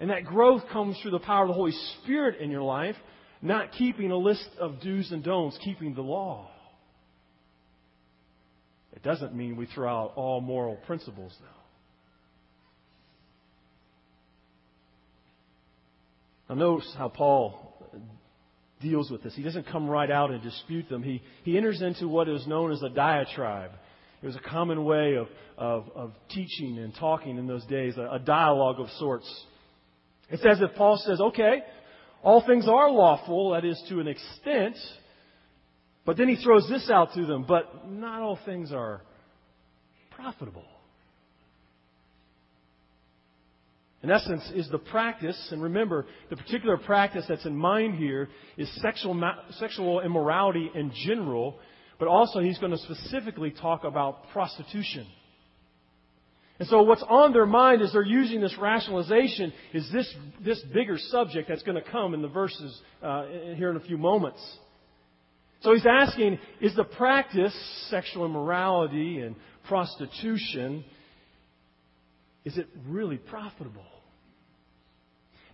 And 0.00 0.08
that 0.10 0.24
growth 0.24 0.62
comes 0.72 0.98
through 1.00 1.12
the 1.12 1.20
power 1.20 1.42
of 1.42 1.48
the 1.48 1.54
Holy 1.54 1.74
Spirit 2.02 2.40
in 2.40 2.50
your 2.50 2.62
life, 2.62 2.96
not 3.42 3.72
keeping 3.72 4.10
a 4.10 4.16
list 4.16 4.48
of 4.58 4.80
do's 4.80 5.12
and 5.12 5.22
don'ts, 5.22 5.58
keeping 5.62 5.94
the 5.94 6.02
law. 6.02 6.50
It 8.94 9.02
doesn't 9.02 9.34
mean 9.34 9.56
we 9.56 9.66
throw 9.66 9.88
out 9.88 10.12
all 10.16 10.40
moral 10.40 10.76
principles, 10.86 11.36
though. 11.38 11.63
Now, 16.48 16.54
notice 16.56 16.92
how 16.96 17.08
Paul 17.08 17.74
deals 18.80 19.10
with 19.10 19.22
this. 19.22 19.34
He 19.34 19.42
doesn't 19.42 19.66
come 19.68 19.88
right 19.88 20.10
out 20.10 20.30
and 20.30 20.42
dispute 20.42 20.88
them. 20.88 21.02
He, 21.02 21.22
he 21.42 21.56
enters 21.56 21.80
into 21.80 22.06
what 22.06 22.28
is 22.28 22.46
known 22.46 22.70
as 22.72 22.82
a 22.82 22.90
diatribe. 22.90 23.70
It 24.22 24.26
was 24.26 24.36
a 24.36 24.48
common 24.48 24.84
way 24.84 25.14
of, 25.14 25.28
of, 25.56 25.88
of 25.94 26.12
teaching 26.30 26.78
and 26.78 26.94
talking 26.94 27.38
in 27.38 27.46
those 27.46 27.64
days, 27.66 27.96
a, 27.96 28.14
a 28.14 28.18
dialogue 28.18 28.80
of 28.80 28.88
sorts. 28.98 29.28
It's 30.30 30.44
as 30.44 30.60
if 30.60 30.74
Paul 30.76 31.00
says, 31.04 31.20
okay, 31.20 31.62
all 32.22 32.44
things 32.46 32.66
are 32.68 32.90
lawful, 32.90 33.50
that 33.50 33.64
is 33.64 33.82
to 33.88 34.00
an 34.00 34.08
extent, 34.08 34.76
but 36.06 36.16
then 36.16 36.28
he 36.28 36.36
throws 36.36 36.66
this 36.68 36.90
out 36.90 37.12
to 37.14 37.26
them, 37.26 37.44
but 37.46 37.90
not 37.90 38.22
all 38.22 38.38
things 38.44 38.72
are 38.72 39.02
profitable. 40.10 40.64
In 44.04 44.10
essence, 44.10 44.42
is 44.54 44.68
the 44.68 44.76
practice, 44.76 45.48
and 45.50 45.62
remember, 45.62 46.04
the 46.28 46.36
particular 46.36 46.76
practice 46.76 47.24
that's 47.26 47.46
in 47.46 47.56
mind 47.56 47.94
here 47.94 48.28
is 48.58 48.70
sexual, 48.82 49.18
sexual 49.52 50.02
immorality 50.02 50.70
in 50.74 50.92
general, 51.06 51.58
but 51.98 52.06
also 52.06 52.40
he's 52.40 52.58
going 52.58 52.72
to 52.72 52.78
specifically 52.78 53.50
talk 53.50 53.82
about 53.84 54.28
prostitution. 54.28 55.06
And 56.58 56.68
so 56.68 56.82
what's 56.82 57.02
on 57.08 57.32
their 57.32 57.46
mind 57.46 57.80
as 57.80 57.92
they're 57.92 58.02
using 58.02 58.42
this 58.42 58.54
rationalization 58.60 59.54
is 59.72 59.90
this, 59.90 60.14
this 60.44 60.62
bigger 60.74 60.98
subject 60.98 61.48
that's 61.48 61.62
going 61.62 61.82
to 61.82 61.90
come 61.90 62.12
in 62.12 62.20
the 62.20 62.28
verses 62.28 62.78
uh, 63.02 63.24
here 63.56 63.70
in 63.70 63.76
a 63.76 63.80
few 63.80 63.96
moments. 63.96 64.44
So 65.62 65.72
he's 65.72 65.86
asking, 65.86 66.38
is 66.60 66.76
the 66.76 66.84
practice, 66.84 67.54
sexual 67.88 68.26
immorality 68.26 69.20
and 69.20 69.34
prostitution, 69.66 70.84
is 72.44 72.58
it 72.58 72.68
really 72.86 73.16
profitable? 73.16 73.86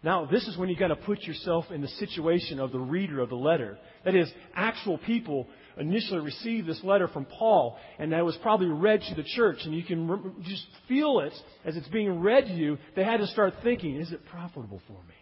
Now, 0.03 0.25
this 0.25 0.47
is 0.49 0.57
when 0.57 0.71
you've 0.71 0.79
got 0.79 0.89
to 0.89 0.97
put 0.97 1.23
yourself 1.23 1.67
in 1.71 1.83
the 1.83 1.89
situation 1.89 2.59
of 2.59 2.73
the 2.73 2.79
reader 2.79 3.21
of 3.21 3.29
the 3.29 3.37
letter. 3.37 3.79
That 4.05 4.15
is, 4.15 4.33
actual 4.55 4.97
people 4.97 5.47
initially 5.77 6.21
received 6.21 6.67
this 6.67 6.83
letter 6.83 7.07
from 7.07 7.27
Paul, 7.27 7.77
and 7.99 8.13
that 8.13 8.25
was 8.25 8.37
probably 8.43 8.69
read 8.69 9.03
to 9.09 9.15
the 9.15 9.25
church, 9.25 9.59
and 9.65 9.75
you 9.75 9.83
can 9.83 10.09
re- 10.09 10.33
just 10.43 10.67
feel 10.89 11.21
it 11.21 11.35
as 11.65 11.77
it's 11.77 11.89
being 11.89 12.21
read 12.21 12.47
to 12.47 12.55
you. 12.55 12.79
They 12.97 13.05
had 13.05 13.19
to 13.19 13.27
start 13.27 13.55
thinking, 13.63 13.97
is 13.97 14.11
it 14.11 14.25
profitable 14.27 14.81
for 14.87 14.95
me? 14.95 15.15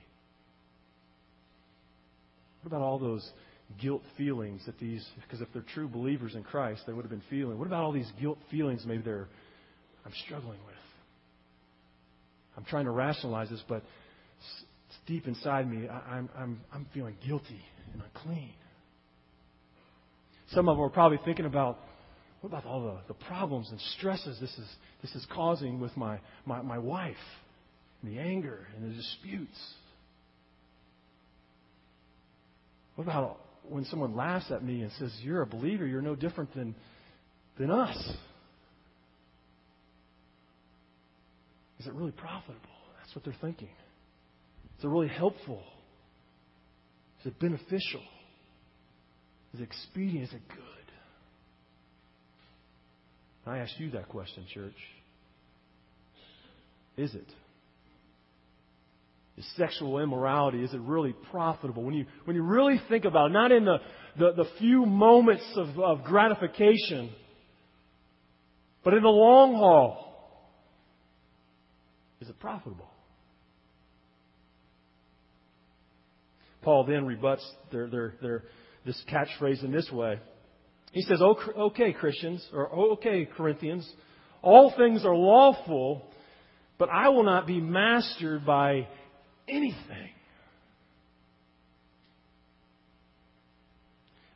What 2.63 2.69
about 2.69 2.83
all 2.83 2.99
those 2.99 3.29
guilt 3.81 4.03
feelings 4.17 4.65
that 4.67 4.79
these, 4.79 5.07
because 5.23 5.41
if 5.41 5.49
they're 5.53 5.65
true 5.75 5.89
believers 5.89 6.35
in 6.35 6.43
Christ, 6.43 6.83
they 6.87 6.93
would 6.93 7.03
have 7.03 7.11
been 7.11 7.23
feeling. 7.29 7.59
What 7.59 7.67
about 7.67 7.85
all 7.85 7.93
these 7.93 8.11
guilt 8.21 8.39
feelings 8.51 8.85
maybe 8.87 9.03
they're, 9.03 9.29
I'm 10.07 10.13
struggling 10.25 10.59
with? 10.65 10.75
I'm 12.57 12.65
trying 12.65 12.87
to 12.87 12.91
rationalize 12.91 13.51
this, 13.51 13.63
but 13.69 13.83
deep 15.09 15.27
inside 15.27 15.69
me. 15.69 15.88
I, 15.88 16.17
I'm, 16.17 16.29
I'm, 16.38 16.61
I'm 16.73 16.87
feeling 16.95 17.17
guilty 17.27 17.61
and 17.93 18.03
unclean. 18.03 18.53
Some 20.53 20.69
of 20.69 20.77
them 20.77 20.85
are 20.85 20.91
probably 20.91 21.19
thinking 21.25 21.47
about 21.47 21.79
what 22.41 22.50
about 22.50 22.67
all 22.67 22.83
the, 22.83 22.99
the 23.09 23.25
problems 23.25 23.69
and 23.71 23.81
stresses 23.99 24.38
this 24.41 24.53
is, 24.57 24.69
this 25.03 25.15
is 25.17 25.27
causing 25.35 25.81
with 25.81 25.97
my, 25.97 26.21
my, 26.47 26.62
my 26.62 26.79
wife, 26.79 27.17
and 28.03 28.12
the 28.12 28.21
anger 28.21 28.67
and 28.77 28.91
the 28.91 28.95
disputes? 28.95 29.59
What 32.95 33.05
about 33.05 33.41
when 33.69 33.85
someone 33.87 34.15
laughs 34.15 34.50
at 34.50 34.62
me 34.62 34.83
and 34.83 34.93
says, 34.99 35.12
You're 35.23 35.43
a 35.43 35.47
believer, 35.47 35.87
you're 35.87 36.03
no 36.03 36.15
different 36.15 36.55
than, 36.55 36.75
than 37.59 37.71
us? 37.71 37.97
Is 41.81 41.87
it 41.87 41.93
really 41.93 42.12
profitable? 42.12 42.59
That's 43.00 43.15
what 43.15 43.25
they're 43.25 43.37
thinking. 43.41 43.69
Is 44.79 44.85
it 44.85 44.89
really 44.89 45.09
helpful? 45.09 45.63
Is 47.21 47.27
it 47.27 47.39
beneficial? 47.41 48.03
Is 49.55 49.61
it 49.61 49.65
expedient? 49.65 50.29
Is 50.29 50.35
it 50.35 50.49
good? 50.49 50.65
I 53.47 53.59
ask 53.59 53.73
you 53.79 53.91
that 53.93 54.09
question, 54.09 54.45
church. 54.53 54.75
Is 56.97 57.14
it? 57.14 57.27
Is 59.38 59.47
sexual 59.57 60.01
immorality, 60.01 60.62
is 60.62 60.75
it 60.75 60.81
really 60.81 61.14
profitable? 61.31 61.85
When 61.85 61.95
you, 61.95 62.07
when 62.25 62.35
you 62.37 62.43
really 62.43 62.81
think 62.88 63.05
about 63.05 63.31
it, 63.31 63.33
not 63.33 63.53
in 63.53 63.64
the, 63.64 63.79
the, 64.19 64.33
the 64.37 64.45
few 64.59 64.85
moments 64.85 65.45
of, 65.57 65.79
of 65.79 66.03
gratification, 66.05 67.11
but 68.85 68.95
in 68.95 69.03
the 69.03 69.09
long 69.09 69.55
haul, 69.55 70.45
is 72.21 72.29
it 72.29 72.38
profitable? 72.41 72.91
Paul 76.68 76.85
then 76.85 77.07
rebuts 77.07 77.50
their, 77.72 77.88
their, 77.88 78.14
their, 78.20 78.42
this 78.85 79.02
catchphrase 79.11 79.64
in 79.64 79.72
this 79.72 79.90
way. 79.90 80.20
He 80.92 81.00
says, 81.00 81.18
okay, 81.22 81.94
Christians, 81.94 82.46
or 82.52 82.68
okay, 82.92 83.26
Corinthians, 83.38 83.90
all 84.42 84.74
things 84.76 85.02
are 85.07 85.16
lawful, 85.16 86.04
but 86.76 86.90
I 86.90 87.09
will 87.09 87.22
not 87.22 87.46
be 87.46 87.59
mastered 87.59 88.44
by 88.44 88.87
anything. 89.48 90.11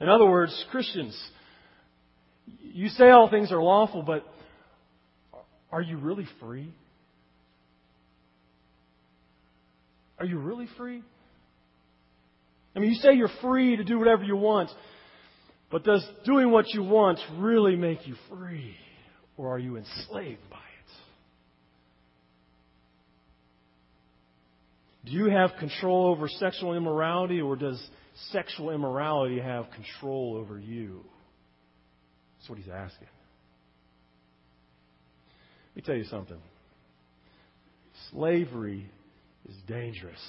In 0.00 0.08
other 0.08 0.24
words, 0.24 0.64
Christians, 0.70 1.14
you 2.62 2.88
say 2.88 3.10
all 3.10 3.28
things 3.28 3.52
are 3.52 3.62
lawful, 3.62 4.02
but 4.02 4.26
are 5.70 5.82
you 5.82 5.98
really 5.98 6.26
free? 6.40 6.72
Are 10.18 10.24
you 10.24 10.38
really 10.38 10.68
free? 10.78 11.02
I 12.74 12.78
mean, 12.78 12.90
you 12.90 12.96
say 12.96 13.14
you're 13.14 13.30
free 13.40 13.76
to 13.76 13.84
do 13.84 13.98
whatever 13.98 14.24
you 14.24 14.36
want, 14.36 14.70
but 15.70 15.84
does 15.84 16.06
doing 16.24 16.50
what 16.50 16.72
you 16.72 16.82
want 16.82 17.18
really 17.36 17.76
make 17.76 18.06
you 18.06 18.14
free? 18.28 18.76
Or 19.36 19.54
are 19.54 19.58
you 19.58 19.76
enslaved 19.76 20.48
by 20.50 20.56
it? 20.56 20.62
Do 25.06 25.12
you 25.12 25.26
have 25.26 25.50
control 25.58 26.06
over 26.06 26.28
sexual 26.28 26.74
immorality, 26.74 27.40
or 27.40 27.56
does 27.56 27.82
sexual 28.30 28.70
immorality 28.70 29.40
have 29.40 29.66
control 29.70 30.36
over 30.36 30.58
you? 30.58 31.04
That's 32.38 32.50
what 32.50 32.58
he's 32.58 32.68
asking. 32.68 33.08
Let 35.70 35.76
me 35.76 35.82
tell 35.86 35.96
you 35.96 36.04
something. 36.04 36.38
Slavery 38.10 38.90
is 39.48 39.56
dangerous. 39.66 40.20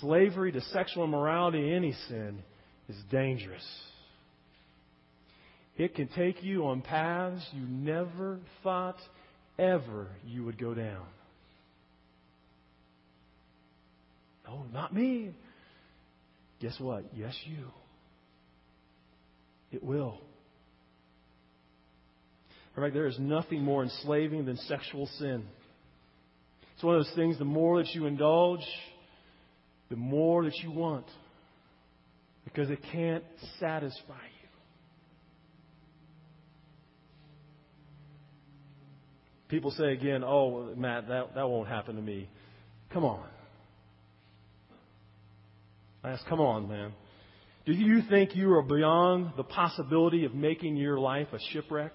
Slavery 0.00 0.52
to 0.52 0.60
sexual 0.60 1.04
immorality, 1.04 1.72
any 1.72 1.92
sin, 2.08 2.42
is 2.88 2.96
dangerous. 3.10 3.66
It 5.76 5.94
can 5.94 6.08
take 6.08 6.42
you 6.42 6.66
on 6.66 6.82
paths 6.82 7.42
you 7.52 7.62
never 7.62 8.38
thought 8.62 8.98
ever 9.58 10.08
you 10.26 10.44
would 10.44 10.58
go 10.58 10.74
down. 10.74 11.06
No, 14.46 14.64
not 14.72 14.92
me. 14.92 15.30
Guess 16.60 16.78
what? 16.80 17.04
Yes, 17.14 17.34
you. 17.46 17.68
It 19.72 19.82
will. 19.82 20.20
All 22.76 22.84
right, 22.84 22.92
there 22.92 23.06
is 23.06 23.18
nothing 23.18 23.62
more 23.62 23.82
enslaving 23.82 24.44
than 24.44 24.56
sexual 24.56 25.06
sin. 25.18 25.44
It's 26.74 26.84
one 26.84 26.96
of 26.96 27.04
those 27.04 27.14
things, 27.14 27.38
the 27.38 27.44
more 27.44 27.82
that 27.82 27.94
you 27.94 28.06
indulge, 28.06 28.64
the 29.90 29.96
more 29.96 30.44
that 30.44 30.56
you 30.58 30.70
want 30.70 31.06
because 32.44 32.70
it 32.70 32.78
can't 32.92 33.24
satisfy 33.58 34.14
you. 34.14 34.48
People 39.48 39.72
say 39.72 39.92
again, 39.92 40.22
oh, 40.24 40.72
Matt, 40.76 41.08
that, 41.08 41.34
that 41.34 41.48
won't 41.48 41.68
happen 41.68 41.96
to 41.96 42.02
me. 42.02 42.28
Come 42.92 43.04
on. 43.04 43.26
I 46.04 46.10
ask, 46.10 46.24
come 46.26 46.40
on, 46.40 46.68
man. 46.68 46.92
Do 47.66 47.72
you 47.72 48.02
think 48.08 48.34
you 48.34 48.52
are 48.54 48.62
beyond 48.62 49.32
the 49.36 49.42
possibility 49.42 50.24
of 50.24 50.34
making 50.34 50.76
your 50.76 50.98
life 50.98 51.28
a 51.32 51.38
shipwreck? 51.52 51.92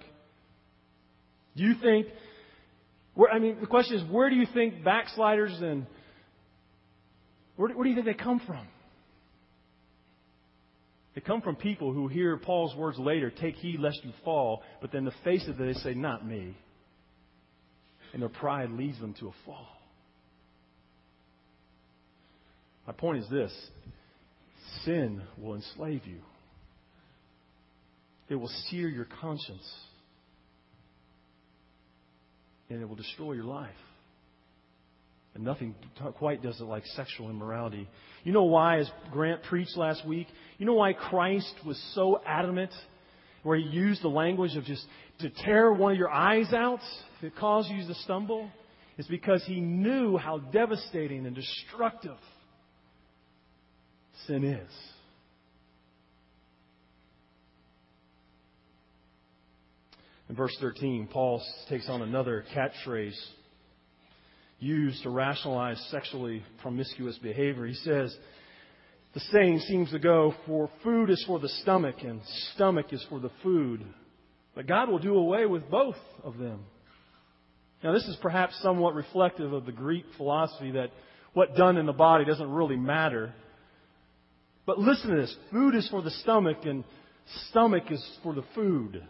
Do 1.56 1.64
you 1.64 1.76
think, 1.82 2.08
where, 3.14 3.32
I 3.32 3.40
mean, 3.40 3.58
the 3.62 3.68
question 3.68 3.98
is, 3.98 4.12
where 4.12 4.30
do 4.30 4.36
you 4.36 4.46
think 4.54 4.84
backsliders 4.84 5.58
and 5.62 5.88
where, 7.56 7.70
where 7.70 7.84
do 7.84 7.90
you 7.90 7.96
think 7.96 8.06
they 8.06 8.14
come 8.24 8.42
from? 8.46 8.68
They 11.16 11.22
come 11.22 11.42
from 11.42 11.56
people 11.56 11.94
who 11.94 12.10
hear 12.10 12.36
Paul's 12.38 12.76
words 12.76 13.00
later, 13.00 13.32
take 13.32 13.56
heed 13.56 13.80
lest 13.80 14.04
you 14.04 14.12
fall, 14.26 14.64
but 14.82 14.92
then 14.92 15.06
the 15.06 15.14
face 15.24 15.48
of 15.48 15.60
it, 15.60 15.74
they 15.74 15.80
say, 15.80 15.94
not 15.94 16.28
me. 16.28 16.58
And 18.12 18.22
their 18.22 18.30
pride 18.30 18.70
leads 18.72 19.00
them 19.00 19.14
to 19.20 19.30
a 19.30 19.32
fall. 19.46 19.68
My 22.86 22.94
point 22.94 23.24
is 23.24 23.30
this 23.30 23.52
sin 24.84 25.22
will 25.38 25.56
enslave 25.56 26.06
you, 26.06 26.20
it 28.30 28.36
will 28.36 28.52
sear 28.70 28.90
your 28.90 29.08
conscience, 29.22 29.68
and 32.70 32.82
it 32.82 32.90
will 32.90 32.96
destroy 32.96 33.34
your 33.34 33.46
life. 33.46 33.72
And 35.36 35.44
nothing 35.44 35.76
quite 36.18 36.42
does 36.42 36.60
it 36.62 36.64
like 36.64 36.86
sexual 36.96 37.30
immorality. 37.30 37.90
You 38.24 38.32
know 38.32 38.46
why, 38.46 38.80
as 38.80 38.90
Grant 39.12 39.44
preached 39.44 39.76
last 39.76 40.08
week, 40.08 40.28
you 40.58 40.66
know 40.66 40.74
why 40.74 40.94
Christ 40.94 41.54
was 41.66 41.78
so 41.94 42.22
adamant, 42.26 42.72
where 43.44 43.58
he 43.58 43.66
used 43.66 44.02
the 44.02 44.08
language 44.08 44.56
of 44.56 44.64
just 44.64 44.86
to 45.20 45.30
tear 45.30 45.74
one 45.74 45.92
of 45.92 45.98
your 45.98 46.10
eyes 46.10 46.54
out 46.54 46.80
if 47.18 47.26
it 47.26 47.36
causes 47.36 47.70
you 47.72 47.86
to 47.86 47.94
stumble? 48.02 48.50
It's 48.98 49.10
because 49.10 49.44
he 49.46 49.60
knew 49.60 50.16
how 50.16 50.38
devastating 50.38 51.26
and 51.26 51.36
destructive 51.36 52.18
sin 54.26 54.46
is. 54.46 54.72
In 60.30 60.36
verse 60.36 60.56
13, 60.62 61.10
Paul 61.12 61.44
takes 61.68 61.90
on 61.90 62.02
another 62.02 62.46
catchphrase 62.56 63.20
used 64.60 65.04
to 65.04 65.10
rationalize 65.10 65.80
sexually 65.92 66.44
promiscuous 66.62 67.18
behavior. 67.18 67.66
He 67.66 67.74
says, 67.74 68.16
the 69.14 69.20
saying 69.32 69.60
seems 69.60 69.92
to 69.92 70.00
go, 70.00 70.34
for 70.46 70.70
food 70.84 71.10
is 71.10 71.24
for 71.26 71.40
the 71.40 71.50
stomach 71.50 71.96
and 72.02 72.22
stomach 72.54 72.92
is 72.92 73.06
for 73.10 73.20
the 73.20 73.32
food. 73.44 73.86
But 74.56 74.68
God 74.68 74.90
will 74.90 75.00
do 75.00 75.16
away 75.16 75.46
with 75.46 75.70
both 75.70 75.96
of 76.24 76.38
them. 76.38 76.66
Now, 77.84 77.94
this 77.94 78.06
is 78.06 78.18
perhaps 78.22 78.60
somewhat 78.62 78.96
reflective 78.96 79.54
of 79.54 79.66
the 79.66 79.72
Greek 79.72 80.06
philosophy 80.18 80.72
that 80.72 80.92
what 81.34 81.56
done 81.56 81.78
in 81.78 81.86
the 81.86 81.94
body 81.94 82.26
doesn't 82.26 82.50
really 82.50 82.78
matter. 82.78 83.34
But 84.66 84.80
listen 84.80 85.12
to 85.12 85.22
this 85.22 85.36
food 85.52 85.76
is 85.76 85.88
for 85.90 86.02
the 86.02 86.10
stomach, 86.10 86.60
and 86.64 86.84
stomach 87.50 87.92
is 87.92 88.04
for 88.24 88.34
the 88.34 88.44
food. 88.56 89.06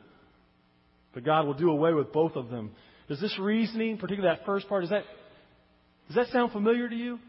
But 1.13 1.23
God 1.23 1.45
will 1.45 1.53
do 1.53 1.69
away 1.69 1.93
with 1.93 2.11
both 2.11 2.35
of 2.35 2.49
them. 2.49 2.71
Does 3.07 3.21
this 3.21 3.37
reasoning, 3.39 3.97
particularly 3.97 4.35
that 4.35 4.45
first 4.45 4.67
part, 4.67 4.81
does 4.81 4.89
that 4.89 5.05
does 6.07 6.15
that 6.15 6.27
sound 6.27 6.51
familiar 6.51 6.87
to 6.87 6.95
you? 6.95 7.19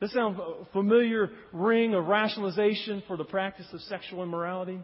Does 0.00 0.10
that 0.10 0.16
sound 0.16 0.38
familiar 0.72 1.30
ring 1.52 1.94
of 1.94 2.06
rationalization 2.06 3.02
for 3.06 3.16
the 3.16 3.24
practice 3.24 3.66
of 3.72 3.80
sexual 3.82 4.22
immorality? 4.22 4.80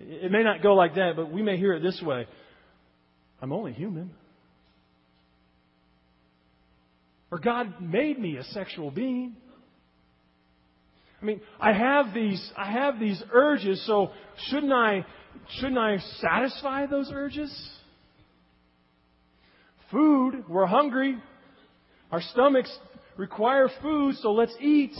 It 0.00 0.30
may 0.30 0.42
not 0.42 0.62
go 0.62 0.74
like 0.74 0.94
that, 0.94 1.14
but 1.16 1.30
we 1.30 1.42
may 1.42 1.56
hear 1.56 1.72
it 1.74 1.82
this 1.82 2.00
way 2.02 2.26
I'm 3.40 3.52
only 3.52 3.72
human. 3.72 4.10
Or 7.30 7.38
God 7.38 7.80
made 7.80 8.18
me 8.18 8.36
a 8.36 8.44
sexual 8.44 8.90
being. 8.90 9.36
I 11.20 11.24
mean, 11.24 11.40
I 11.60 11.72
have 11.72 12.14
these 12.14 12.52
I 12.56 12.70
have 12.70 12.98
these 12.98 13.22
urges, 13.32 13.84
so 13.86 14.10
shouldn't 14.48 14.72
I 14.72 15.04
shouldn't 15.56 15.78
I 15.78 15.98
satisfy 16.20 16.86
those 16.86 17.10
urges? 17.12 17.52
Food, 19.90 20.44
we're 20.48 20.66
hungry. 20.66 21.16
Our 22.10 22.20
stomachs 22.20 22.74
require 23.16 23.68
food, 23.82 24.16
so 24.16 24.32
let's 24.32 24.54
eat. 24.60 24.94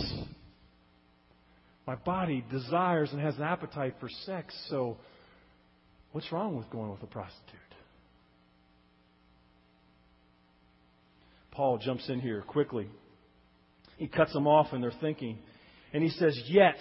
My 1.87 1.94
body 1.94 2.44
desires 2.51 3.11
and 3.12 3.20
has 3.20 3.37
an 3.37 3.42
appetite 3.42 3.94
for 4.01 4.09
sex, 4.27 4.55
so 4.68 4.96
what's 6.12 6.31
wrong 6.33 6.57
with 6.57 6.70
going 6.70 6.90
with 6.90 7.03
a 7.03 7.07
prostitute? 7.07 7.59
Paul 11.51 11.79
jumps 11.79 12.09
in 12.09 12.20
here 12.20 12.42
quickly. 12.42 12.88
He 13.96 14.07
cuts 14.07 14.33
them 14.33 14.46
off 14.46 14.72
in 14.72 14.81
their 14.81 14.92
thinking. 15.01 15.38
And 15.92 16.03
he 16.03 16.11
says, 16.11 16.40
Yet 16.46 16.77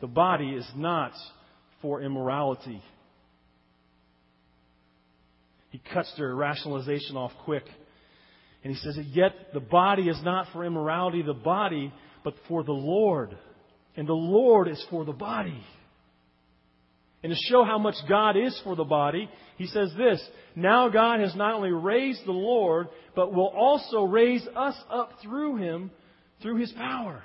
the 0.00 0.06
body 0.06 0.50
is 0.50 0.68
not 0.74 1.12
for 1.80 2.02
immorality 2.02 2.82
he 5.76 5.92
cuts 5.92 6.10
their 6.16 6.34
rationalization 6.34 7.16
off 7.16 7.32
quick. 7.44 7.64
And 8.64 8.74
he 8.74 8.80
says, 8.80 8.98
Yet 9.12 9.32
the 9.52 9.60
body 9.60 10.08
is 10.08 10.18
not 10.22 10.46
for 10.52 10.64
immorality, 10.64 11.20
the 11.20 11.34
body, 11.34 11.92
but 12.24 12.34
for 12.48 12.64
the 12.64 12.72
Lord. 12.72 13.36
And 13.94 14.08
the 14.08 14.14
Lord 14.14 14.68
is 14.68 14.82
for 14.88 15.04
the 15.04 15.12
body. 15.12 15.62
And 17.22 17.30
to 17.30 17.38
show 17.50 17.62
how 17.62 17.78
much 17.78 17.96
God 18.08 18.36
is 18.38 18.58
for 18.64 18.74
the 18.74 18.84
body, 18.84 19.28
he 19.58 19.66
says 19.66 19.92
this 19.98 20.26
Now 20.54 20.88
God 20.88 21.20
has 21.20 21.36
not 21.36 21.54
only 21.54 21.72
raised 21.72 22.24
the 22.24 22.32
Lord, 22.32 22.88
but 23.14 23.34
will 23.34 23.52
also 23.54 24.04
raise 24.04 24.46
us 24.56 24.76
up 24.90 25.10
through 25.22 25.56
him, 25.56 25.90
through 26.40 26.56
his 26.56 26.72
power. 26.72 27.22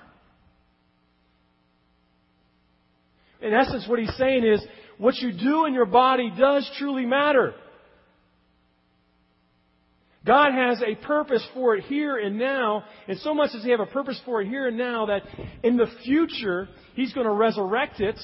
In 3.41 3.53
essence, 3.53 3.87
what 3.87 3.99
he's 3.99 4.15
saying 4.17 4.45
is, 4.45 4.61
what 4.97 5.15
you 5.15 5.31
do 5.31 5.65
in 5.65 5.73
your 5.73 5.85
body 5.85 6.31
does 6.37 6.69
truly 6.77 7.05
matter. 7.05 7.53
God 10.25 10.53
has 10.53 10.81
a 10.83 10.95
purpose 11.03 11.45
for 11.53 11.75
it 11.75 11.83
here 11.85 12.17
and 12.17 12.37
now, 12.37 12.83
and 13.07 13.17
so 13.19 13.33
much 13.33 13.53
does 13.53 13.63
He 13.63 13.71
have 13.71 13.79
a 13.79 13.87
purpose 13.87 14.21
for 14.23 14.41
it 14.41 14.47
here 14.47 14.67
and 14.67 14.77
now 14.77 15.07
that 15.07 15.23
in 15.63 15.77
the 15.77 15.87
future, 16.03 16.69
He's 16.93 17.11
going 17.13 17.25
to 17.25 17.33
resurrect 17.33 17.99
it. 17.99 18.19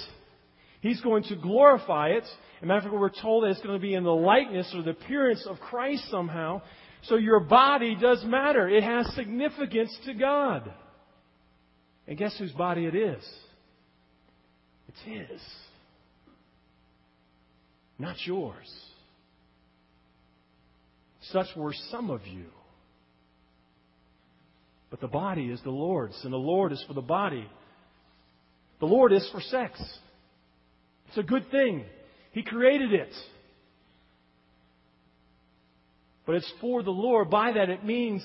He's 0.82 1.02
going 1.02 1.24
to 1.24 1.36
glorify 1.36 2.10
it. 2.10 2.24
As 2.24 2.64
a 2.64 2.66
matter 2.68 2.78
of 2.78 2.84
fact, 2.86 2.96
we're 2.96 3.10
told 3.10 3.44
that 3.44 3.50
it's 3.50 3.62
going 3.62 3.74
to 3.74 3.82
be 3.82 3.96
in 3.96 4.04
the 4.04 4.14
likeness 4.14 4.72
or 4.76 4.84
the 4.84 4.92
appearance 4.92 5.46
of 5.50 5.60
Christ 5.60 6.04
somehow. 6.12 6.62
So 7.04 7.16
your 7.16 7.40
body 7.40 7.96
does 8.00 8.24
matter. 8.24 8.70
It 8.70 8.84
has 8.84 9.08
significance 9.16 9.96
to 10.06 10.14
God. 10.14 10.72
And 12.08 12.18
guess 12.18 12.38
whose 12.38 12.52
body 12.52 12.86
it 12.86 12.96
is? 12.96 13.24
It's 14.88 15.00
His. 15.04 15.42
Not 18.00 18.16
yours. 18.26 18.70
Such 21.32 21.48
were 21.56 21.74
some 21.92 22.10
of 22.10 22.26
you. 22.26 22.46
But 24.90 25.02
the 25.02 25.08
body 25.08 25.48
is 25.48 25.62
the 25.64 25.70
Lord's, 25.70 26.18
and 26.24 26.32
the 26.32 26.38
Lord 26.38 26.72
is 26.72 26.84
for 26.88 26.94
the 26.94 27.02
body. 27.02 27.48
The 28.80 28.86
Lord 28.86 29.12
is 29.12 29.28
for 29.32 29.42
sex. 29.42 29.82
It's 31.08 31.18
a 31.18 31.24
good 31.24 31.50
thing. 31.52 31.84
He 32.32 32.44
created 32.44 32.94
it. 32.94 33.14
But 36.26 36.36
it's 36.36 36.54
for 36.62 36.84
the 36.84 36.92
Lord. 36.92 37.30
By 37.30 37.54
that, 37.54 37.70
it 37.70 37.84
means 37.84 38.24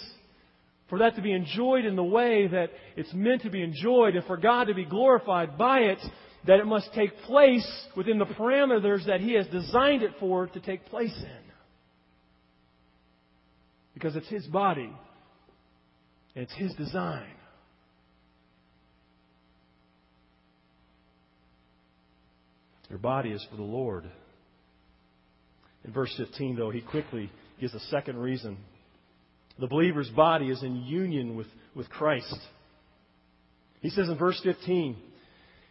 for 0.88 0.98
that 0.98 1.16
to 1.16 1.22
be 1.22 1.32
enjoyed 1.32 1.84
in 1.84 1.96
the 1.96 2.04
way 2.04 2.46
that 2.48 2.70
it's 2.96 3.12
meant 3.14 3.42
to 3.42 3.50
be 3.50 3.62
enjoyed, 3.62 4.14
and 4.14 4.24
for 4.26 4.36
God 4.36 4.64
to 4.64 4.74
be 4.74 4.84
glorified 4.84 5.56
by 5.56 5.78
it, 5.80 5.98
that 6.46 6.60
it 6.60 6.66
must 6.66 6.92
take 6.94 7.16
place 7.22 7.66
within 7.96 8.18
the 8.18 8.26
parameters 8.26 9.06
that 9.06 9.20
He 9.20 9.32
has 9.34 9.46
designed 9.46 10.02
it 10.02 10.12
for 10.20 10.48
to 10.48 10.60
take 10.60 10.84
place 10.86 11.16
in 11.16 11.41
because 13.94 14.16
it's 14.16 14.28
His 14.28 14.46
body. 14.46 14.90
It's 16.34 16.52
His 16.54 16.72
design. 16.74 17.26
Your 22.92 22.98
body 22.98 23.30
is 23.30 23.44
for 23.50 23.56
the 23.56 23.62
Lord. 23.62 24.04
In 25.84 25.92
verse 25.92 26.14
15, 26.18 26.56
though, 26.56 26.70
he 26.70 26.82
quickly 26.82 27.30
gives 27.58 27.72
a 27.72 27.80
second 27.80 28.18
reason. 28.18 28.58
The 29.58 29.66
believer's 29.66 30.10
body 30.10 30.50
is 30.50 30.62
in 30.62 30.76
union 30.76 31.34
with, 31.34 31.46
with 31.74 31.88
Christ. 31.88 32.36
He 33.80 33.88
says 33.88 34.08
in 34.08 34.18
verse 34.18 34.38
15, 34.44 34.96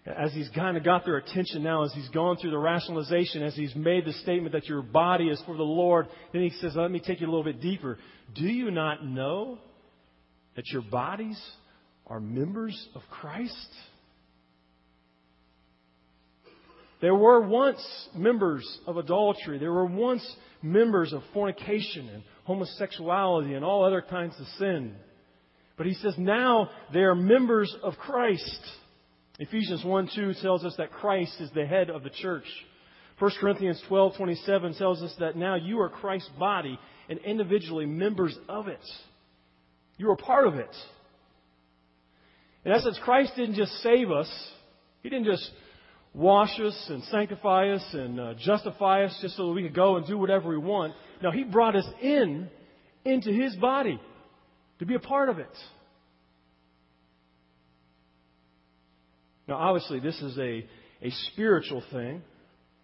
as 0.06 0.34
he's 0.34 0.50
kind 0.56 0.78
of 0.78 0.84
got 0.84 1.06
their 1.06 1.18
attention 1.18 1.62
now, 1.62 1.84
as 1.84 1.94
he's 1.94 2.10
gone 2.10 2.38
through 2.38 2.52
the 2.52 2.58
rationalization, 2.58 3.44
as 3.44 3.56
he's 3.56 3.76
made 3.76 4.06
the 4.06 4.14
statement 4.14 4.54
that 4.54 4.66
your 4.66 4.82
body 4.82 5.28
is 5.30 5.42
for 5.46 5.56
the 5.56 5.64
Lord, 5.64 6.08
then 6.34 6.42
he 6.42 6.50
says, 6.50 6.74
let 6.76 6.90
me 6.90 7.00
take 7.00 7.22
you 7.22 7.28
a 7.28 7.30
little 7.30 7.44
bit 7.44 7.62
deeper. 7.62 8.00
Do 8.34 8.46
you 8.46 8.72
not 8.72 9.06
know 9.06 9.60
that 10.56 10.68
your 10.70 10.82
bodies 10.82 11.40
are 12.08 12.20
members 12.20 12.88
of 12.96 13.02
Christ? 13.12 13.68
There 17.00 17.16
were 17.16 17.42
once 17.42 17.82
members 18.16 18.66
of 18.88 18.98
adultery. 18.98 19.60
There 19.60 19.72
were 19.72 19.86
once 19.86 20.26
members 20.62 21.14
of 21.14 21.22
fornication 21.34 22.10
and 22.10 22.24
homosexuality 22.46 23.54
and 23.54 23.66
all 23.66 23.84
other 23.84 24.02
kinds 24.02 24.40
of 24.40 24.48
sin. 24.60 24.96
But 25.78 25.88
he 25.88 25.94
says 25.96 26.16
now 26.18 26.70
they 26.94 27.00
are 27.00 27.16
members 27.16 27.76
of 27.84 27.96
Christ. 27.98 28.60
Ephesians 29.41 29.84
1 29.84 30.10
2 30.13 30.36
tells 30.43 30.63
us 30.63 30.75
that 30.77 30.91
Christ 30.91 31.34
is 31.39 31.49
the 31.56 31.65
head 31.65 31.89
of 31.89 32.04
the 32.04 32.12
church. 32.12 32.45
1 33.17 33.32
Corinthians 33.39 33.82
12 33.88 34.15
27 34.15 34.75
tells 34.75 35.01
us 35.01 35.15
that 35.19 35.36
now 35.36 35.56
you 35.56 35.80
are 35.82 35.89
Christ's 35.89 36.30
body 36.38 36.77
and 37.10 37.17
individually 37.17 37.88
members 37.88 38.38
of 38.47 38.67
it. 38.67 38.80
You 39.97 40.12
are 40.12 40.15
part 40.15 40.45
of 40.45 40.56
it. 40.58 40.69
In 42.65 42.71
essence, 42.71 42.99
Christ 43.04 43.32
didn't 43.36 43.56
just 43.56 43.71
save 43.82 44.12
us, 44.12 44.30
He 45.01 45.10
didn't 45.10 45.25
just 45.25 45.49
wash 46.13 46.60
us 46.60 46.86
and 46.89 47.04
sanctify 47.06 47.69
us 47.69 47.86
and 47.93 48.19
uh, 48.19 48.34
justify 48.36 49.06
us 49.06 49.17
just 49.23 49.38
so 49.38 49.47
that 49.47 49.54
we 49.54 49.63
could 49.63 49.73
go 49.73 49.95
and 49.95 50.06
do 50.06 50.19
whatever 50.19 50.49
we 50.49 50.60
want. 50.60 50.93
No, 51.23 51.32
He 51.32 51.45
brought 51.45 51.75
us 51.75 51.88
in 51.99 52.47
into 53.06 53.32
His 53.32 53.56
body 53.56 53.99
to 54.77 54.86
be 54.86 54.93
a 54.93 54.99
part 54.99 55.30
of 55.30 55.39
it. 55.39 55.49
Now, 59.52 59.58
obviously, 59.58 60.00
this 60.00 60.16
is 60.22 60.38
a, 60.38 60.66
a 61.06 61.12
spiritual 61.34 61.84
thing. 61.92 62.22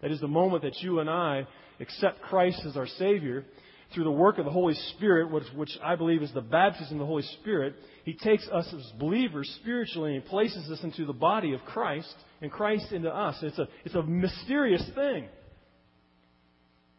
That 0.02 0.10
is 0.10 0.20
the 0.20 0.28
moment 0.28 0.64
that 0.64 0.76
you 0.82 1.00
and 1.00 1.08
I 1.08 1.46
accept 1.80 2.20
Christ 2.20 2.60
as 2.66 2.76
our 2.76 2.86
Savior. 2.86 3.46
through 3.94 4.04
the 4.04 4.10
work 4.10 4.36
of 4.36 4.44
the 4.44 4.50
Holy 4.50 4.74
Spirit, 4.94 5.30
which, 5.30 5.44
which 5.56 5.70
I 5.82 5.96
believe 5.96 6.22
is 6.22 6.30
the 6.34 6.42
baptism 6.42 6.96
of 6.96 6.98
the 6.98 7.06
Holy 7.06 7.22
Spirit, 7.40 7.74
He 8.04 8.12
takes 8.12 8.46
us 8.52 8.70
as 8.70 8.92
believers 9.00 9.50
spiritually 9.62 10.14
and 10.14 10.26
places 10.26 10.70
us 10.70 10.84
into 10.84 11.06
the 11.06 11.14
body 11.14 11.54
of 11.54 11.62
Christ 11.62 12.14
and 12.42 12.52
Christ 12.52 12.92
into 12.92 13.08
us. 13.08 13.38
It's 13.40 13.58
a, 13.58 13.66
it's 13.86 13.94
a 13.94 14.02
mysterious 14.02 14.84
thing. 14.94 15.26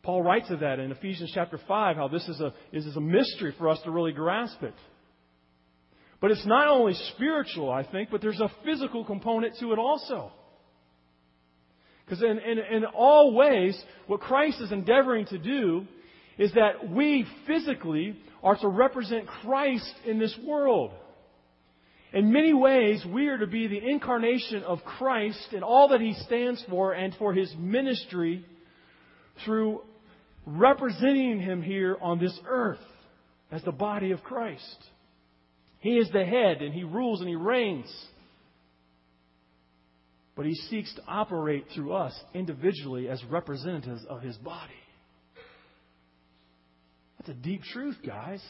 Paul 0.02 0.24
writes 0.24 0.50
of 0.50 0.62
that 0.62 0.80
in 0.80 0.92
Ephesians 0.92 1.32
chapter 1.32 1.60
5, 1.68 1.96
how 1.96 2.08
this 2.08 2.28
is 2.28 2.42
a, 2.42 2.56
is 2.74 2.96
a 2.96 3.02
mystery 3.02 3.54
for 3.60 3.70
us 3.70 3.80
to 3.84 3.92
really 3.92 4.14
grasp 4.14 4.64
it. 4.64 4.74
But 6.22 6.32
it's 6.32 6.46
not 6.46 6.68
only 6.68 6.94
spiritual, 7.16 7.72
I 7.72 7.84
think, 7.84 8.10
but 8.12 8.22
there's 8.22 8.42
a 8.42 8.52
physical 8.66 9.06
component 9.06 9.58
to 9.60 9.72
it 9.72 9.80
also. 9.80 10.32
Because 12.06 12.24
in, 12.24 12.40
in, 12.40 12.58
in 12.58 12.86
all 12.86 13.34
ways, 13.34 13.82
what 14.08 14.20
Christ 14.20 14.60
is 14.62 14.72
endeavoring 14.72 15.28
to 15.28 15.38
do 15.38 15.86
is 16.38 16.52
that 16.54 16.90
we 16.90 17.26
physically 17.46 18.18
are 18.42 18.58
to 18.58 18.68
represent 18.68 19.28
Christ 19.28 19.94
in 20.06 20.20
this 20.20 20.36
world. 20.44 20.92
In 22.12 22.34
many 22.34 22.54
ways, 22.54 23.06
we 23.08 23.28
are 23.28 23.38
to 23.38 23.48
be 23.48 23.68
the 23.68 23.78
incarnation 23.78 24.64
of 24.64 24.84
Christ 24.84 25.50
and 25.54 25.64
all 25.64 25.90
that 25.90 26.02
He 26.02 26.14
stands 26.26 26.64
for 26.70 26.94
and 26.94 27.14
for 27.16 27.34
His 27.34 27.54
ministry 27.58 28.44
through 29.46 29.84
representing 30.46 31.40
Him 31.40 31.62
here 31.62 31.98
on 32.02 32.20
this 32.20 32.38
earth 32.48 32.80
as 33.52 33.62
the 33.64 33.72
body 33.72 34.12
of 34.12 34.24
Christ. 34.24 34.78
He 35.80 35.98
is 35.98 36.10
the 36.12 36.26
head 36.26 36.62
and 36.62 36.74
He 36.74 36.84
rules 36.84 37.22
and 37.22 37.30
He 37.30 37.36
reigns. 37.36 37.94
But 40.36 40.46
He 40.46 40.56
seeks 40.56 40.94
to 40.96 41.02
operate 41.08 41.66
through 41.74 41.94
us 41.94 42.18
individually 42.34 43.10
as 43.10 43.24
representatives 43.26 44.06
of 44.10 44.22
His 44.22 44.36
body. 44.38 44.74
That's 47.18 47.30
a 47.30 47.42
deep 47.42 47.64
truth, 47.64 47.98
guys. 48.06 48.42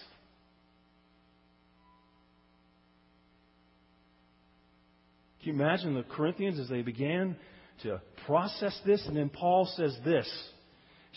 Can 5.44 5.54
you 5.56 5.64
imagine 5.64 5.94
the 5.94 6.04
Corinthians 6.04 6.60
as 6.60 6.68
they 6.68 6.82
began 6.82 7.38
to 7.84 8.02
process 8.26 8.78
this? 8.86 9.04
And 9.08 9.16
then 9.16 9.30
Paul 9.30 9.72
says 9.76 9.98
this 10.04 10.30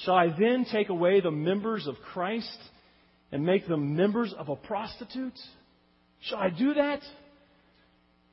Shall 0.05 0.15
I 0.15 0.29
then 0.39 0.65
take 0.71 0.89
away 0.89 1.21
the 1.21 1.31
members 1.31 1.87
of 1.87 1.97
Christ 2.13 2.59
and 3.31 3.45
make 3.45 3.67
them 3.67 3.97
members 3.97 4.33
of 4.37 4.49
a 4.49 4.57
prostitute? 4.57 5.39
Shall 6.23 6.39
I 6.39 6.51
do 6.51 6.75
that? 6.75 7.01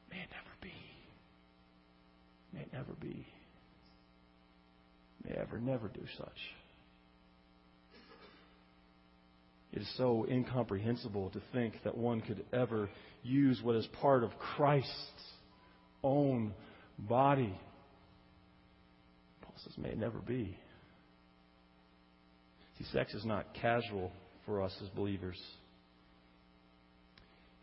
May 0.09 0.17
it 0.17 0.29
never 0.31 0.55
be. 0.61 0.73
May 2.53 2.61
it 2.61 2.73
never 2.73 2.93
be. 2.99 3.25
May 5.23 5.35
I 5.35 5.41
ever, 5.41 5.59
never 5.59 5.87
do 5.87 6.01
such. 6.17 6.27
It 9.71 9.81
is 9.81 9.93
so 9.97 10.25
incomprehensible 10.29 11.29
to 11.31 11.41
think 11.53 11.75
that 11.83 11.95
one 11.95 12.21
could 12.21 12.43
ever 12.51 12.89
use 13.23 13.59
what 13.61 13.75
is 13.75 13.87
part 14.01 14.23
of 14.23 14.31
Christ's 14.55 14.89
own 16.03 16.53
body. 16.97 17.53
Paul 19.41 19.53
says, 19.63 19.73
may 19.77 19.89
it 19.89 19.97
never 19.97 20.19
be. 20.19 20.57
See, 22.77 22.85
sex 22.91 23.13
is 23.13 23.25
not 23.25 23.53
casual 23.53 24.11
for 24.45 24.61
us 24.63 24.75
as 24.81 24.89
believers. 24.89 25.39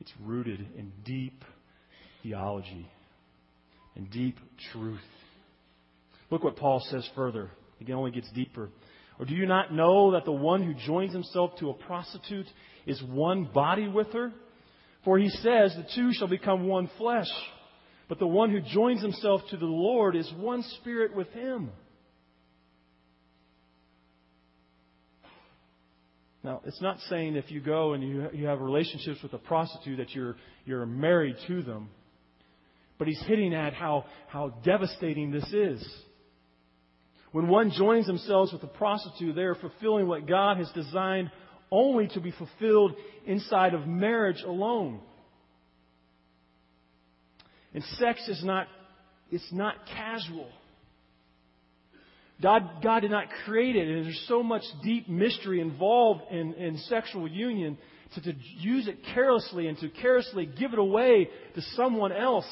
It's 0.07 0.14
rooted 0.25 0.61
in 0.79 0.92
deep 1.05 1.45
theology 2.23 2.88
and 3.97 4.09
deep 4.09 4.38
truth. 4.73 5.01
Look 6.31 6.45
what 6.45 6.57
Paul 6.57 6.81
says 6.90 7.09
further. 7.16 7.51
It 7.81 7.90
only 7.90 8.12
gets 8.12 8.31
deeper. 8.31 8.71
Or 9.19 9.27
do 9.27 9.35
you 9.35 9.47
not 9.47 9.73
know 9.73 10.12
that 10.12 10.25
the 10.25 10.31
one 10.31 10.62
who 10.62 10.75
joins 10.75 11.12
himself 11.12 11.59
to 11.59 11.71
a 11.71 11.75
prostitute 11.75 12.47
is 12.87 13.03
one 13.03 13.51
body 13.53 13.88
with 13.88 14.12
her? 14.12 14.33
For 15.05 15.19
he 15.19 15.29
says, 15.29 15.75
the 15.75 15.87
two 15.97 16.12
shall 16.12 16.29
become 16.29 16.69
one 16.69 16.88
flesh. 16.99 17.31
But 18.09 18.21
the 18.21 18.29
one 18.29 18.51
who 18.51 18.61
joins 18.61 19.03
himself 19.03 19.40
to 19.51 19.57
the 19.57 19.66
Lord 19.66 20.14
is 20.14 20.33
one 20.37 20.62
spirit 20.79 21.16
with 21.16 21.29
him. 21.31 21.71
Now, 26.46 26.61
it's 26.64 26.80
not 26.80 27.00
saying 27.11 27.35
if 27.35 27.50
you 27.50 27.61
go 27.61 27.94
and 27.94 28.04
you, 28.04 28.28
you 28.32 28.46
have 28.46 28.61
relationships 28.61 29.18
with 29.20 29.32
a 29.32 29.38
prostitute 29.38 29.98
that 29.98 30.11
you're, 30.12 30.37
you're 30.64 30.87
married 30.87 31.35
to 31.48 31.61
them. 31.61 31.88
But 32.98 33.09
he's 33.09 33.20
hitting 33.26 33.52
at 33.52 33.74
how, 33.74 34.04
how 34.28 34.50
devastating 34.64 35.32
this 35.32 35.52
is. 35.52 35.85
When 37.32 37.48
one 37.48 37.72
joins 37.72 38.06
themselves 38.06 38.52
with 38.52 38.62
a 38.62 38.68
prostitute, 38.68 39.35
they 39.35 39.42
are 39.42 39.56
fulfilling 39.56 40.06
what 40.06 40.28
God 40.28 40.59
has 40.59 40.70
designed 40.72 41.32
only 41.72 42.06
to 42.14 42.20
be 42.20 42.30
fulfilled 42.30 42.92
inside 43.26 43.74
of 43.74 43.88
marriage 43.88 44.44
alone. 44.46 45.00
And 47.74 47.82
sex 47.98 48.20
is 48.28 48.44
not, 48.44 48.68
it's 49.32 49.52
not 49.52 49.74
casual. 49.92 50.48
God, 52.42 52.83
God 52.83 53.01
did 53.01 53.11
not 53.11 53.29
create 53.44 53.77
it, 53.77 53.88
and 53.88 54.05
there's 54.05 54.25
so 54.29 54.42
much 54.42 54.62
deep 54.85 55.09
mystery 55.09 55.61
involved 55.61 56.22
in, 56.31 56.53
in 56.55 56.79
sexual 56.81 57.27
union 57.27 57.79
to, 58.14 58.20
to 58.20 58.35
use 58.59 58.88
it 58.88 58.99
carelessly 59.14 59.68
and 59.68 59.79
to 59.79 59.88
carelessly 59.88 60.46
give 60.46 60.72
it 60.72 60.79
away 60.79 61.31
to 61.55 61.62
someone 61.77 62.12
else. 62.12 62.46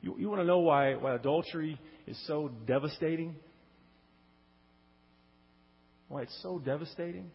You, 0.00 0.16
you 0.18 0.28
want 0.28 0.40
to 0.40 0.46
know 0.46 0.58
why, 0.58 0.94
why 0.94 1.14
adultery 1.14 1.78
is 2.06 2.20
so 2.26 2.50
devastating? 2.66 3.36
Why 6.08 6.22
it's 6.22 6.38
so 6.42 6.58
devastating? 6.58 7.30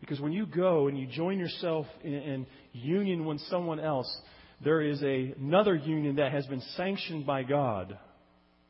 Because 0.00 0.20
when 0.20 0.32
you 0.32 0.46
go 0.46 0.88
and 0.88 0.98
you 0.98 1.06
join 1.06 1.38
yourself 1.38 1.86
in, 2.02 2.12
in 2.12 2.46
union 2.72 3.24
with 3.24 3.40
someone 3.48 3.80
else, 3.80 4.14
there 4.62 4.82
is 4.82 5.02
a, 5.02 5.34
another 5.38 5.74
union 5.74 6.16
that 6.16 6.32
has 6.32 6.46
been 6.46 6.62
sanctioned 6.76 7.24
by 7.24 7.42
God, 7.42 7.98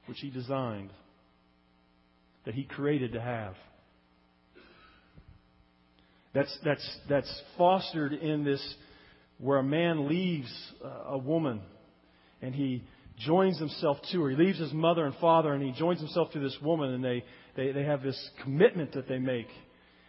which 0.07 0.19
He 0.21 0.31
designed, 0.31 0.91
that 2.45 2.55
He 2.55 2.65
created 2.65 3.13
to 3.13 3.21
have. 3.21 3.55
That's, 6.37 6.59
that's, 6.65 6.99
that's 7.09 7.43
fostered 7.57 8.13
in 8.13 8.45
this 8.45 8.63
where 9.39 9.59
a 9.59 9.63
man 9.63 10.09
leaves 10.09 10.51
a 11.07 11.17
woman 11.17 11.63
and 12.43 12.55
he 12.55 12.85
joins 13.19 13.59
himself 13.59 13.99
to 14.13 14.23
her. 14.23 14.31
He 14.31 14.37
leaves 14.37 14.59
his 14.59 14.73
mother 14.73 15.07
and 15.07 15.15
father 15.17 15.55
and 15.55 15.63
he 15.63 15.73
joins 15.73 15.99
himself 16.01 16.31
to 16.33 16.39
this 16.39 16.57
woman 16.63 16.93
and 16.93 17.05
they, 17.05 17.25
they, 17.57 17.73
they 17.73 17.85
have 17.85 18.03
this 18.03 18.19
commitment 18.43 18.93
that 18.93 19.09
they 19.09 19.19
make. 19.19 19.49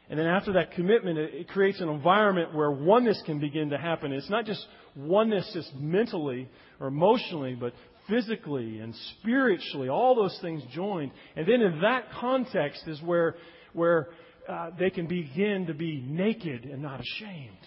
And 0.10 0.18
then 0.20 0.26
after 0.26 0.54
that 0.54 0.72
commitment, 0.74 1.18
it, 1.18 1.34
it 1.34 1.48
creates 1.50 1.82
an 1.82 1.90
environment 1.90 2.54
where 2.54 2.72
oneness 2.72 3.22
can 3.26 3.40
begin 3.40 3.70
to 3.70 3.78
happen. 3.78 4.12
It's 4.14 4.30
not 4.30 4.46
just 4.46 4.66
oneness 4.96 5.50
just 5.54 5.74
mentally 5.76 6.50
or 6.80 6.88
emotionally, 6.88 7.56
but 7.56 7.74
physically 8.10 8.80
and 8.80 8.94
spiritually, 9.20 9.90
all 9.90 10.16
those 10.16 10.38
things 10.42 10.64
joined. 10.74 11.12
And 11.36 11.48
then 11.48 11.62
in 11.62 11.82
that 11.82 12.12
context 12.20 12.84
is 12.88 13.02
where, 13.02 13.36
where 13.74 14.08
uh, 14.48 14.72
they 14.80 14.90
can 14.90 15.08
begin 15.08 15.66
to 15.68 15.74
be 15.74 16.02
naked 16.06 16.64
and 16.66 16.82
not 16.82 17.02
ashamed. 17.02 17.58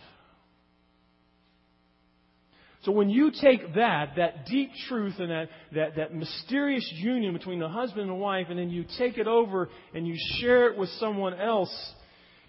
So 2.85 2.93
when 2.93 3.11
you 3.11 3.31
take 3.31 3.75
that, 3.75 4.13
that 4.17 4.47
deep 4.47 4.71
truth 4.89 5.15
and 5.19 5.31
that, 5.31 5.49
that, 5.75 5.97
that 5.97 6.15
mysterious 6.15 6.91
union 6.97 7.35
between 7.35 7.59
the 7.59 7.69
husband 7.69 8.03
and 8.03 8.11
the 8.11 8.15
wife, 8.15 8.47
and 8.49 8.59
then 8.59 8.71
you 8.71 8.87
take 8.97 9.19
it 9.19 9.27
over 9.27 9.69
and 9.95 10.09
you 10.09 10.15
share 10.39 10.71
it 10.71 10.79
with 10.79 10.89
someone 10.99 11.39
else, 11.39 11.71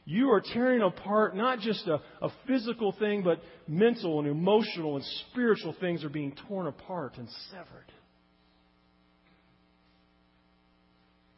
you 0.06 0.32
are 0.32 0.42
tearing 0.42 0.82
apart 0.82 1.36
not 1.36 1.60
just 1.60 1.88
a, 1.88 2.02
a 2.22 2.30
physical 2.48 2.92
thing, 2.98 3.24
but 3.24 3.40
mental 3.68 4.20
and 4.20 4.28
emotional 4.28 4.96
and 4.96 5.06
spiritual 5.30 5.76
things 5.80 6.04
are 6.04 6.10
being 6.10 6.36
torn 6.48 6.68
apart 6.68 7.18
and 7.18 7.28
severed. 7.52 7.92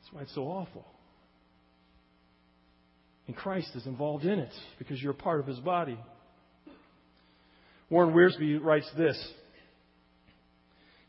That's 0.02 0.14
why 0.14 0.22
it's 0.22 0.36
so 0.36 0.44
awful. 0.44 0.86
And 3.28 3.36
Christ 3.36 3.70
is 3.76 3.86
involved 3.86 4.26
in 4.26 4.40
it 4.40 4.54
because 4.80 5.02
you're 5.02 5.12
a 5.12 5.16
part 5.16 5.40
of 5.40 5.48
his 5.48 5.60
body. 5.60 5.98
Warren 7.90 8.14
Wiersbe 8.14 8.64
writes 8.64 8.90
this. 8.98 9.18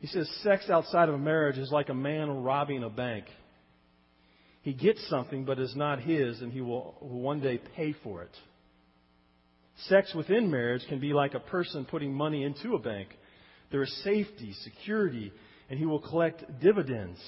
He 0.01 0.07
says, 0.09 0.29
Sex 0.43 0.69
outside 0.69 1.09
of 1.09 1.15
a 1.15 1.19
marriage 1.19 1.57
is 1.57 1.71
like 1.73 1.89
a 1.89 1.95
man 1.95 2.43
robbing 2.43 2.83
a 2.83 2.91
bank. 2.91 3.25
He 4.65 4.73
gets 4.73 5.09
something, 5.09 5.45
but 5.45 5.61
is 5.61 5.77
not 5.77 6.01
his, 6.01 6.41
and 6.41 6.53
he 6.53 6.61
will, 6.61 6.97
one 7.01 7.41
day 7.41 7.61
pay 7.77 7.95
for 8.03 8.23
it. 8.23 8.37
Sex 9.89 10.13
within 10.15 10.51
marriage 10.51 10.83
can 10.89 10.99
be 10.99 11.13
like 11.13 11.35
a 11.35 11.41
person 11.41 11.85
putting 11.85 12.13
money 12.13 12.43
into 12.43 12.75
a 12.75 12.81
bank. 12.81 13.09
There 13.71 13.83
is 13.83 14.03
safety, 14.03 14.53
security, 14.65 15.33
and 15.71 15.79
he 15.79 15.87
will 15.87 16.01
collect 16.01 16.45
dividends. 16.61 17.21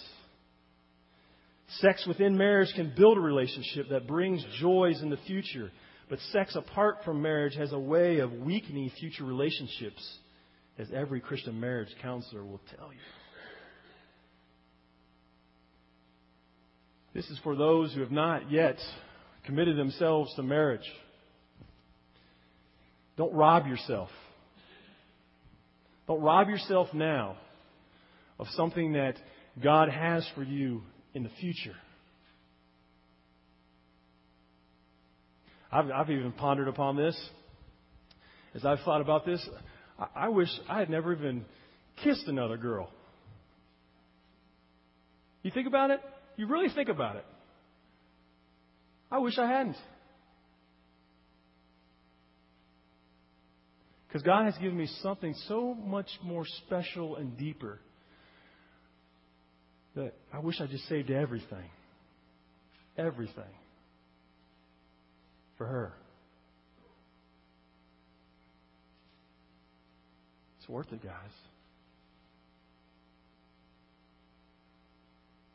Sex 1.80 2.04
within 2.06 2.36
marriage 2.36 2.72
can 2.74 2.92
build 2.96 3.18
a 3.18 3.20
relationship 3.20 3.90
that 3.90 4.08
brings 4.08 4.44
joys 4.58 5.00
in 5.00 5.10
the 5.10 5.16
future 5.28 5.70
but 6.08 6.18
sex 6.32 6.54
apart 6.54 6.98
from 7.04 7.20
marriage 7.20 7.56
has 7.56 7.72
a 7.72 7.78
way 7.78 8.18
of 8.18 8.32
weakening 8.32 8.90
future 8.98 9.24
relationships, 9.24 10.18
as 10.78 10.88
every 10.94 11.20
Christian 11.20 11.58
marriage 11.58 11.88
counselor 12.00 12.44
will 12.44 12.60
tell 12.76 12.92
you. 12.92 12.98
This 17.16 17.30
is 17.30 17.38
for 17.42 17.56
those 17.56 17.94
who 17.94 18.00
have 18.00 18.12
not 18.12 18.52
yet 18.52 18.76
committed 19.46 19.78
themselves 19.78 20.34
to 20.34 20.42
marriage. 20.42 20.84
Don't 23.16 23.32
rob 23.32 23.66
yourself. 23.66 24.10
Don't 26.06 26.20
rob 26.20 26.50
yourself 26.50 26.88
now 26.92 27.38
of 28.38 28.48
something 28.48 28.92
that 28.92 29.14
God 29.64 29.88
has 29.88 30.28
for 30.34 30.42
you 30.42 30.82
in 31.14 31.22
the 31.22 31.30
future. 31.40 31.74
I've, 35.72 35.90
I've 35.90 36.10
even 36.10 36.32
pondered 36.32 36.68
upon 36.68 36.96
this. 36.96 37.18
As 38.54 38.66
I've 38.66 38.80
thought 38.80 39.00
about 39.00 39.24
this, 39.24 39.48
I, 39.98 40.26
I 40.26 40.28
wish 40.28 40.50
I 40.68 40.80
had 40.80 40.90
never 40.90 41.14
even 41.14 41.46
kissed 42.04 42.26
another 42.26 42.58
girl. 42.58 42.90
You 45.42 45.50
think 45.50 45.66
about 45.66 45.90
it? 45.90 46.00
You 46.36 46.46
really 46.46 46.68
think 46.74 46.88
about 46.88 47.16
it. 47.16 47.24
I 49.10 49.18
wish 49.18 49.38
I 49.38 49.46
hadn't. 49.46 49.76
Because 54.08 54.22
God 54.22 54.44
has 54.44 54.54
given 54.58 54.76
me 54.76 54.88
something 55.02 55.34
so 55.46 55.74
much 55.74 56.08
more 56.22 56.44
special 56.66 57.16
and 57.16 57.36
deeper 57.36 57.80
that 59.94 60.12
I 60.32 60.38
wish 60.38 60.60
I 60.60 60.66
just 60.66 60.88
saved 60.88 61.10
everything. 61.10 61.70
Everything. 62.96 63.44
For 65.58 65.66
her. 65.66 65.92
It's 70.58 70.68
worth 70.68 70.92
it, 70.92 71.02
guys. 71.02 71.12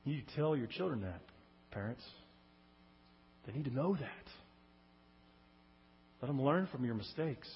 You 0.03 0.15
need 0.15 0.27
to 0.27 0.35
tell 0.35 0.55
your 0.55 0.67
children 0.67 1.01
that, 1.01 1.21
parents. 1.71 2.03
They 3.45 3.53
need 3.53 3.65
to 3.65 3.73
know 3.73 3.93
that. 3.93 4.31
Let 6.21 6.27
them 6.27 6.41
learn 6.41 6.67
from 6.71 6.85
your 6.85 6.95
mistakes. 6.95 7.49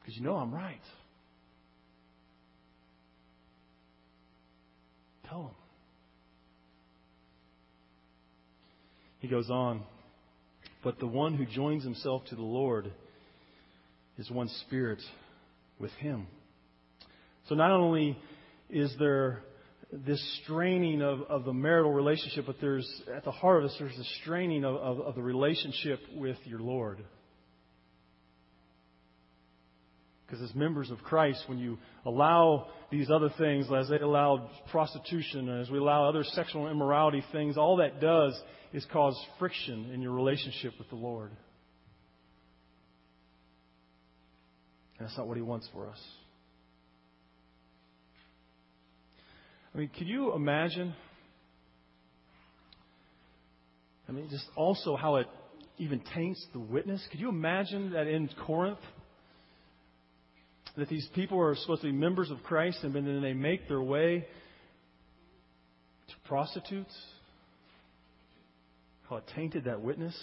Because 0.00 0.16
you 0.16 0.22
know 0.22 0.36
I'm 0.36 0.54
right. 0.54 0.80
Tell 5.28 5.42
them. 5.42 5.54
He 9.18 9.28
goes 9.28 9.50
on, 9.50 9.82
but 10.84 10.98
the 11.00 11.06
one 11.06 11.34
who 11.34 11.46
joins 11.46 11.82
himself 11.82 12.22
to 12.26 12.36
the 12.36 12.42
Lord 12.42 12.92
is 14.18 14.30
one 14.30 14.48
spirit 14.66 15.00
with 15.78 15.90
him. 15.92 16.26
So 17.48 17.54
not 17.54 17.70
only 17.70 18.18
is 18.70 18.94
there 18.98 19.40
this 19.92 20.40
straining 20.42 21.02
of, 21.02 21.22
of 21.22 21.44
the 21.44 21.52
marital 21.52 21.92
relationship, 21.92 22.44
but 22.46 22.56
there's 22.60 22.88
at 23.14 23.24
the 23.24 23.30
heart 23.30 23.62
of 23.62 23.70
this, 23.70 23.76
there's 23.78 23.96
the 23.96 24.04
straining 24.22 24.64
of, 24.64 24.74
of, 24.76 25.00
of 25.00 25.14
the 25.14 25.22
relationship 25.22 26.00
with 26.14 26.38
your 26.44 26.60
Lord. 26.60 27.04
Because 30.26 30.42
as 30.42 30.54
members 30.56 30.90
of 30.90 30.98
Christ, 30.98 31.44
when 31.46 31.58
you 31.58 31.78
allow 32.04 32.66
these 32.90 33.10
other 33.10 33.30
things, 33.38 33.66
as 33.72 33.88
they 33.88 33.98
allow 33.98 34.50
prostitution, 34.72 35.48
as 35.60 35.70
we 35.70 35.78
allow 35.78 36.08
other 36.08 36.24
sexual 36.24 36.68
immorality 36.68 37.22
things, 37.30 37.56
all 37.56 37.76
that 37.76 38.00
does 38.00 38.40
is 38.72 38.84
cause 38.92 39.16
friction 39.38 39.90
in 39.92 40.02
your 40.02 40.12
relationship 40.12 40.72
with 40.78 40.88
the 40.88 40.96
Lord. 40.96 41.30
And 44.98 45.06
that's 45.06 45.16
not 45.16 45.28
what 45.28 45.36
He 45.36 45.44
wants 45.44 45.68
for 45.72 45.88
us. 45.88 46.00
I 49.76 49.78
mean, 49.80 49.90
can 49.90 50.06
you 50.06 50.32
imagine? 50.32 50.94
I 54.08 54.12
mean, 54.12 54.26
just 54.30 54.46
also 54.56 54.96
how 54.96 55.16
it 55.16 55.26
even 55.76 56.00
taints 56.14 56.42
the 56.54 56.58
witness. 56.58 57.06
Could 57.10 57.20
you 57.20 57.28
imagine 57.28 57.92
that 57.92 58.06
in 58.06 58.30
Corinth, 58.46 58.78
that 60.78 60.88
these 60.88 61.06
people 61.14 61.38
are 61.38 61.54
supposed 61.56 61.82
to 61.82 61.88
be 61.88 61.92
members 61.92 62.30
of 62.30 62.42
Christ 62.42 62.78
and 62.84 62.94
then 62.94 63.20
they 63.20 63.34
make 63.34 63.68
their 63.68 63.82
way 63.82 64.26
to 66.08 66.14
prostitutes? 66.26 66.96
How 69.10 69.16
it 69.16 69.24
tainted 69.34 69.64
that 69.64 69.82
witness? 69.82 70.18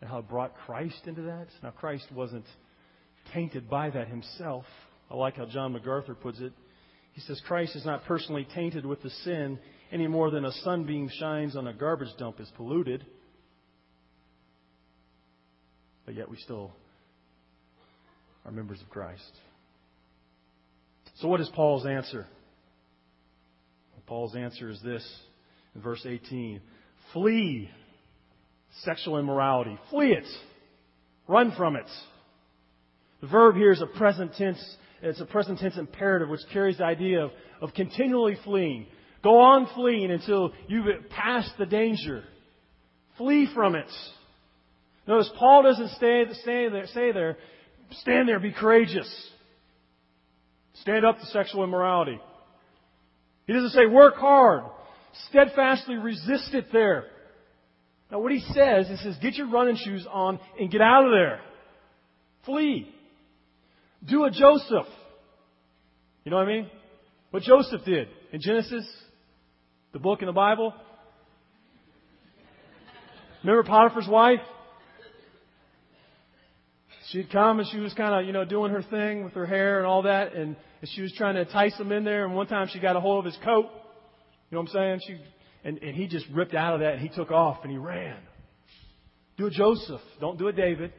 And 0.00 0.08
how 0.08 0.18
it 0.18 0.28
brought 0.28 0.54
Christ 0.66 1.00
into 1.06 1.22
that? 1.22 1.48
Now, 1.64 1.70
Christ 1.70 2.06
wasn't 2.14 2.46
tainted 3.32 3.68
by 3.68 3.90
that 3.90 4.06
himself. 4.06 4.66
I 5.10 5.16
like 5.16 5.36
how 5.36 5.46
John 5.46 5.72
MacArthur 5.72 6.14
puts 6.14 6.38
it. 6.38 6.52
He 7.14 7.20
says 7.22 7.40
Christ 7.46 7.76
is 7.76 7.84
not 7.84 8.04
personally 8.04 8.46
tainted 8.54 8.84
with 8.84 9.02
the 9.02 9.10
sin 9.10 9.58
any 9.90 10.06
more 10.06 10.30
than 10.30 10.44
a 10.44 10.52
sunbeam 10.52 11.08
shines 11.08 11.56
on 11.56 11.66
a 11.66 11.72
garbage 11.72 12.14
dump 12.18 12.40
is 12.40 12.50
polluted. 12.56 13.04
But 16.04 16.16
yet 16.16 16.28
we 16.28 16.36
still 16.36 16.72
are 18.44 18.52
members 18.52 18.80
of 18.82 18.90
Christ. 18.90 19.22
So, 21.16 21.28
what 21.28 21.40
is 21.40 21.48
Paul's 21.54 21.86
answer? 21.86 22.26
Paul's 24.06 24.36
answer 24.36 24.68
is 24.68 24.80
this 24.82 25.06
in 25.74 25.80
verse 25.80 26.04
18 26.06 26.60
Flee 27.12 27.70
sexual 28.82 29.18
immorality. 29.18 29.78
Flee 29.90 30.12
it. 30.12 30.26
Run 31.28 31.52
from 31.56 31.76
it. 31.76 31.86
The 33.20 33.28
verb 33.28 33.54
here 33.54 33.72
is 33.72 33.80
a 33.80 33.86
present 33.86 34.34
tense. 34.34 34.62
It's 35.04 35.20
a 35.20 35.26
present 35.26 35.58
tense 35.58 35.76
imperative 35.76 36.28
which 36.28 36.40
carries 36.52 36.78
the 36.78 36.84
idea 36.84 37.24
of, 37.24 37.30
of 37.60 37.74
continually 37.74 38.36
fleeing. 38.44 38.86
Go 39.22 39.40
on 39.40 39.68
fleeing 39.74 40.10
until 40.10 40.52
you've 40.66 40.86
passed 41.10 41.52
the 41.58 41.66
danger. 41.66 42.24
Flee 43.16 43.48
from 43.54 43.74
it. 43.74 43.90
Notice 45.06 45.30
Paul 45.38 45.62
doesn't 45.62 45.90
stay, 45.90 46.24
stay 46.42 46.68
there, 46.68 46.86
stay 46.88 47.12
there 47.12 47.36
Stand 48.00 48.28
there, 48.28 48.40
be 48.40 48.52
courageous. 48.52 49.08
Stand 50.80 51.04
up 51.04 51.18
to 51.18 51.26
sexual 51.26 51.64
immorality. 51.64 52.18
He 53.46 53.52
doesn't 53.52 53.70
say 53.70 53.86
work 53.86 54.16
hard. 54.16 54.64
Steadfastly 55.28 55.96
resist 55.96 56.54
it 56.54 56.66
there. 56.72 57.04
Now 58.10 58.20
what 58.20 58.32
he 58.32 58.40
says, 58.52 58.88
he 58.88 58.96
says 58.96 59.16
get 59.22 59.34
your 59.34 59.48
running 59.48 59.76
shoes 59.76 60.06
on 60.10 60.40
and 60.58 60.70
get 60.70 60.80
out 60.80 61.04
of 61.04 61.12
there. 61.12 61.40
Flee. 62.44 62.93
Do 64.08 64.24
a 64.24 64.30
Joseph. 64.30 64.86
You 66.24 66.30
know 66.30 66.36
what 66.36 66.48
I 66.48 66.52
mean? 66.52 66.70
What 67.30 67.42
Joseph 67.42 67.84
did 67.84 68.08
in 68.32 68.40
Genesis, 68.40 68.86
the 69.92 69.98
book 69.98 70.20
in 70.20 70.26
the 70.26 70.32
Bible. 70.32 70.72
Remember 73.42 73.62
Potiphar's 73.64 74.08
wife? 74.08 74.40
she'd 77.14 77.30
come 77.30 77.60
and 77.60 77.68
she 77.70 77.78
was 77.78 77.94
kind 77.94 78.14
of, 78.14 78.26
you 78.26 78.32
know, 78.32 78.44
doing 78.44 78.72
her 78.72 78.82
thing 78.82 79.24
with 79.24 79.34
her 79.34 79.46
hair 79.46 79.78
and 79.78 79.86
all 79.86 80.02
that, 80.02 80.34
and, 80.34 80.56
she 80.86 81.00
was 81.00 81.14
trying 81.16 81.34
to 81.34 81.40
entice 81.40 81.74
him 81.80 81.90
in 81.92 82.04
there. 82.04 82.26
And 82.26 82.34
one 82.34 82.46
time 82.46 82.68
she 82.70 82.78
got 82.78 82.94
a 82.94 83.00
hold 83.00 83.20
of 83.20 83.32
his 83.32 83.42
coat. 83.42 83.70
You 84.50 84.54
know 84.54 84.60
what 84.60 84.68
I'm 84.68 85.00
saying? 85.00 85.00
She, 85.06 85.16
and, 85.66 85.78
and 85.78 85.96
he 85.96 86.06
just 86.06 86.26
ripped 86.30 86.52
out 86.52 86.74
of 86.74 86.80
that 86.80 86.92
and 86.92 87.00
he 87.00 87.08
took 87.08 87.30
off 87.30 87.60
and 87.62 87.72
he 87.72 87.78
ran. 87.78 88.18
Do 89.38 89.46
a 89.46 89.50
Joseph. 89.50 90.02
Don't 90.20 90.38
do 90.38 90.48
a 90.48 90.52
David. 90.52 90.92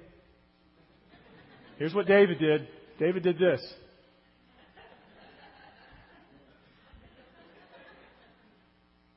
Here's 1.77 1.93
what 1.93 2.07
David 2.07 2.39
did. 2.39 2.67
David 2.99 3.23
did 3.23 3.37
this. 3.37 3.61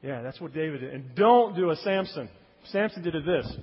Yeah, 0.03 0.23
that's 0.23 0.41
what 0.41 0.55
David 0.55 0.81
did. 0.81 0.95
And 0.95 1.15
don't 1.15 1.57
do 1.57 1.71
a 1.71 1.77
Samson. 1.77 2.29
Samson 2.71 3.03
did 3.03 3.15
this. 3.25 3.57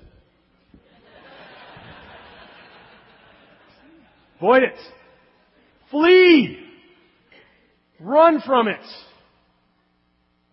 Avoid 4.38 4.62
it. 4.64 4.78
Flee. 5.90 6.58
Run 8.00 8.42
from 8.44 8.68
it. 8.68 8.80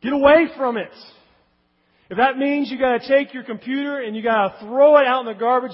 Get 0.02 0.13
away 0.13 0.47
from 0.58 0.78
it. 0.78 0.91
If 2.10 2.17
that 2.17 2.38
means 2.38 2.69
you 2.69 2.78
gotta 2.78 3.06
take 3.08 3.34
your 3.34 3.43
computer 3.43 4.01
and 4.01 4.16
you 4.16 4.22
gotta 4.22 4.59
throw 4.59 4.97
it 4.97 5.07
out 5.07 5.22
in 5.22 5.26
the 5.26 5.39
garbage, 5.39 5.72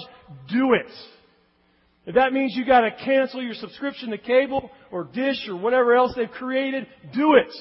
do 0.48 0.74
it. 0.74 0.90
If 2.06 2.14
that 2.14 2.32
means 2.32 2.54
you 2.56 2.64
gotta 2.64 2.90
cancel 3.04 3.42
your 3.42 3.54
subscription 3.54 4.10
to 4.10 4.18
cable 4.18 4.70
or 4.90 5.04
dish 5.04 5.46
or 5.48 5.56
whatever 5.56 5.94
else 5.94 6.12
they've 6.16 6.30
created, 6.30 6.86
do 7.14 7.34
it. 7.34 7.52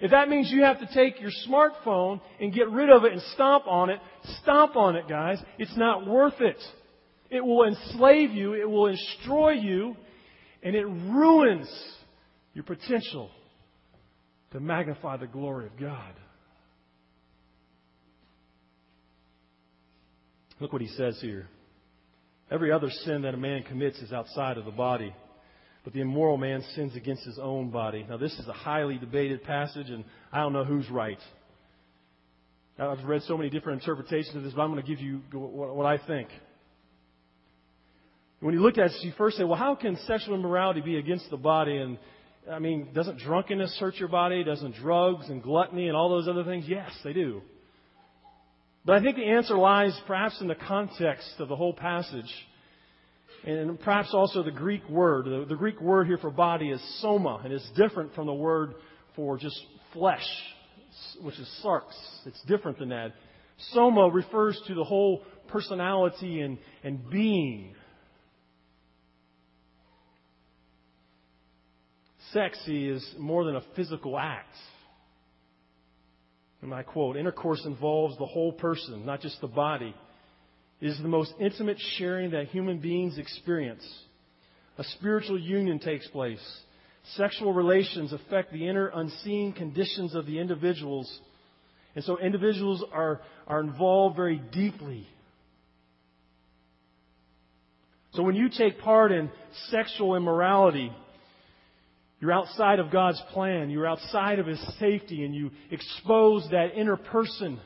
If 0.00 0.10
that 0.12 0.28
means 0.28 0.50
you 0.50 0.62
have 0.62 0.78
to 0.80 0.88
take 0.94 1.20
your 1.20 1.30
smartphone 1.48 2.20
and 2.40 2.52
get 2.52 2.70
rid 2.70 2.90
of 2.90 3.04
it 3.04 3.12
and 3.12 3.22
stomp 3.34 3.66
on 3.66 3.90
it, 3.90 4.00
stomp 4.42 4.76
on 4.76 4.96
it, 4.96 5.08
guys. 5.08 5.42
It's 5.58 5.76
not 5.76 6.06
worth 6.06 6.40
it. 6.40 6.62
It 7.30 7.44
will 7.44 7.64
enslave 7.64 8.30
you, 8.30 8.54
it 8.54 8.68
will 8.68 8.90
destroy 8.90 9.52
you, 9.52 9.96
and 10.62 10.74
it 10.74 10.86
ruins 10.86 11.68
your 12.54 12.64
potential 12.64 13.30
to 14.52 14.60
magnify 14.60 15.18
the 15.18 15.26
glory 15.26 15.66
of 15.66 15.78
God. 15.78 16.14
Look 20.60 20.72
what 20.72 20.82
he 20.82 20.88
says 20.88 21.18
here. 21.20 21.48
Every 22.50 22.72
other 22.72 22.90
sin 23.04 23.22
that 23.22 23.34
a 23.34 23.36
man 23.36 23.62
commits 23.62 23.98
is 23.98 24.12
outside 24.12 24.56
of 24.56 24.64
the 24.64 24.70
body, 24.70 25.14
but 25.84 25.92
the 25.92 26.00
immoral 26.00 26.38
man 26.38 26.62
sins 26.74 26.96
against 26.96 27.24
his 27.24 27.38
own 27.38 27.70
body. 27.70 28.06
Now, 28.08 28.16
this 28.16 28.32
is 28.38 28.48
a 28.48 28.52
highly 28.52 28.96
debated 28.96 29.44
passage, 29.44 29.90
and 29.90 30.04
I 30.32 30.40
don't 30.40 30.52
know 30.52 30.64
who's 30.64 30.88
right. 30.90 31.18
I've 32.78 33.04
read 33.04 33.22
so 33.22 33.36
many 33.36 33.50
different 33.50 33.82
interpretations 33.82 34.36
of 34.36 34.44
this, 34.44 34.52
but 34.54 34.62
I'm 34.62 34.70
going 34.70 34.82
to 34.82 34.88
give 34.88 35.00
you 35.00 35.20
what 35.32 35.84
I 35.84 35.98
think. 35.98 36.28
When 38.40 38.54
you 38.54 38.60
look 38.60 38.78
at 38.78 38.92
it, 38.92 38.92
you 39.02 39.12
first 39.18 39.36
say, 39.36 39.42
well, 39.42 39.58
how 39.58 39.74
can 39.74 39.96
sexual 40.06 40.36
immorality 40.36 40.80
be 40.80 40.96
against 40.96 41.28
the 41.28 41.36
body? 41.36 41.76
And 41.76 41.98
I 42.48 42.60
mean, 42.60 42.90
doesn't 42.94 43.18
drunkenness 43.18 43.76
hurt 43.80 43.96
your 43.96 44.08
body? 44.08 44.44
Doesn't 44.44 44.76
drugs 44.76 45.28
and 45.28 45.42
gluttony 45.42 45.88
and 45.88 45.96
all 45.96 46.08
those 46.08 46.28
other 46.28 46.44
things? 46.44 46.66
Yes, 46.68 46.90
they 47.02 47.12
do. 47.12 47.42
But 48.84 48.96
I 48.96 49.02
think 49.02 49.16
the 49.16 49.28
answer 49.28 49.56
lies 49.56 49.98
perhaps 50.06 50.40
in 50.40 50.48
the 50.48 50.54
context 50.54 51.34
of 51.38 51.48
the 51.48 51.56
whole 51.56 51.74
passage. 51.74 52.32
And 53.44 53.78
perhaps 53.80 54.10
also 54.12 54.42
the 54.42 54.50
Greek 54.50 54.88
word. 54.88 55.26
The, 55.26 55.46
the 55.48 55.56
Greek 55.56 55.80
word 55.80 56.06
here 56.06 56.18
for 56.18 56.30
body 56.30 56.70
is 56.70 57.00
soma, 57.00 57.40
and 57.44 57.52
it's 57.52 57.68
different 57.76 58.14
from 58.14 58.26
the 58.26 58.34
word 58.34 58.74
for 59.14 59.38
just 59.38 59.60
flesh, 59.92 60.26
which 61.20 61.38
is 61.38 61.48
sarx. 61.64 61.84
It's 62.26 62.40
different 62.42 62.78
than 62.78 62.88
that. 62.90 63.12
Soma 63.72 64.08
refers 64.10 64.60
to 64.66 64.74
the 64.74 64.84
whole 64.84 65.22
personality 65.48 66.40
and, 66.40 66.58
and 66.82 67.08
being. 67.10 67.74
Sexy 72.32 72.88
is 72.88 73.14
more 73.18 73.44
than 73.44 73.56
a 73.56 73.62
physical 73.74 74.18
act. 74.18 74.54
And 76.62 76.74
I 76.74 76.82
quote, 76.82 77.16
intercourse 77.16 77.62
involves 77.64 78.18
the 78.18 78.26
whole 78.26 78.52
person, 78.52 79.06
not 79.06 79.20
just 79.20 79.40
the 79.40 79.46
body. 79.46 79.94
It 80.80 80.86
is 80.86 80.98
the 80.98 81.08
most 81.08 81.32
intimate 81.40 81.78
sharing 81.96 82.32
that 82.32 82.48
human 82.48 82.78
beings 82.78 83.18
experience. 83.18 83.86
A 84.76 84.84
spiritual 84.84 85.38
union 85.38 85.78
takes 85.78 86.06
place. 86.08 86.42
Sexual 87.16 87.52
relations 87.52 88.12
affect 88.12 88.52
the 88.52 88.68
inner 88.68 88.88
unseen 88.88 89.52
conditions 89.52 90.14
of 90.14 90.26
the 90.26 90.38
individuals. 90.38 91.20
And 91.94 92.04
so 92.04 92.18
individuals 92.18 92.84
are, 92.92 93.20
are 93.46 93.60
involved 93.60 94.16
very 94.16 94.38
deeply. 94.52 95.06
So 98.12 98.22
when 98.22 98.34
you 98.34 98.48
take 98.48 98.80
part 98.80 99.12
in 99.12 99.30
sexual 99.70 100.16
immorality, 100.16 100.92
you're 102.20 102.32
outside 102.32 102.80
of 102.80 102.90
God's 102.90 103.22
plan. 103.32 103.70
You're 103.70 103.86
outside 103.86 104.38
of 104.38 104.46
His 104.46 104.60
safety, 104.80 105.24
and 105.24 105.34
you 105.34 105.50
expose 105.70 106.48
that 106.50 106.74
inner 106.74 106.96
person 106.96 107.60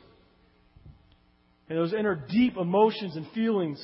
and 1.69 1.79
those 1.79 1.95
inner 1.95 2.15
deep 2.29 2.57
emotions 2.59 3.17
and 3.17 3.27
feelings. 3.31 3.83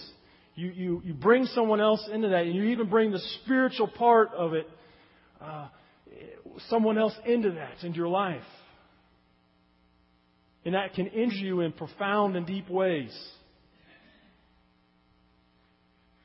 You, 0.54 0.70
you, 0.70 1.02
you 1.04 1.14
bring 1.14 1.46
someone 1.46 1.80
else 1.80 2.06
into 2.12 2.28
that, 2.28 2.42
and 2.42 2.54
you 2.54 2.64
even 2.64 2.90
bring 2.90 3.12
the 3.12 3.20
spiritual 3.42 3.88
part 3.88 4.30
of 4.36 4.52
it, 4.52 4.68
uh, 5.40 5.68
someone 6.68 6.98
else 6.98 7.14
into 7.24 7.52
that, 7.52 7.82
into 7.82 7.96
your 7.96 8.08
life. 8.08 8.42
And 10.66 10.74
that 10.74 10.92
can 10.92 11.06
injure 11.06 11.36
you 11.36 11.60
in 11.60 11.72
profound 11.72 12.36
and 12.36 12.46
deep 12.46 12.68
ways. 12.68 13.16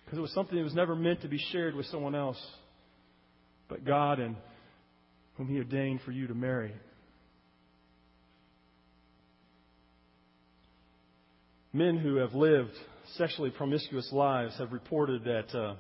Because 0.04 0.18
it 0.18 0.22
was 0.22 0.34
something 0.34 0.58
that 0.58 0.64
was 0.64 0.76
never 0.76 0.98
meant 0.98 1.22
to 1.22 1.30
be 1.30 1.40
shared 1.52 1.76
with 1.76 1.86
someone 1.86 2.14
else 2.14 2.44
but 3.74 3.86
God 3.86 4.20
and 4.20 4.36
whom 5.36 5.48
He 5.48 5.58
ordained 5.58 6.02
for 6.06 6.12
you 6.12 6.28
to 6.28 6.36
marry. 6.36 6.72
Men 11.74 11.98
who 11.98 12.18
have 12.18 12.36
lived 12.36 12.74
sexually 13.16 13.50
promiscuous 13.50 14.08
lives 14.12 14.56
have 14.60 14.72
reported 14.72 15.24
that 15.24 15.58
uh, 15.58 15.76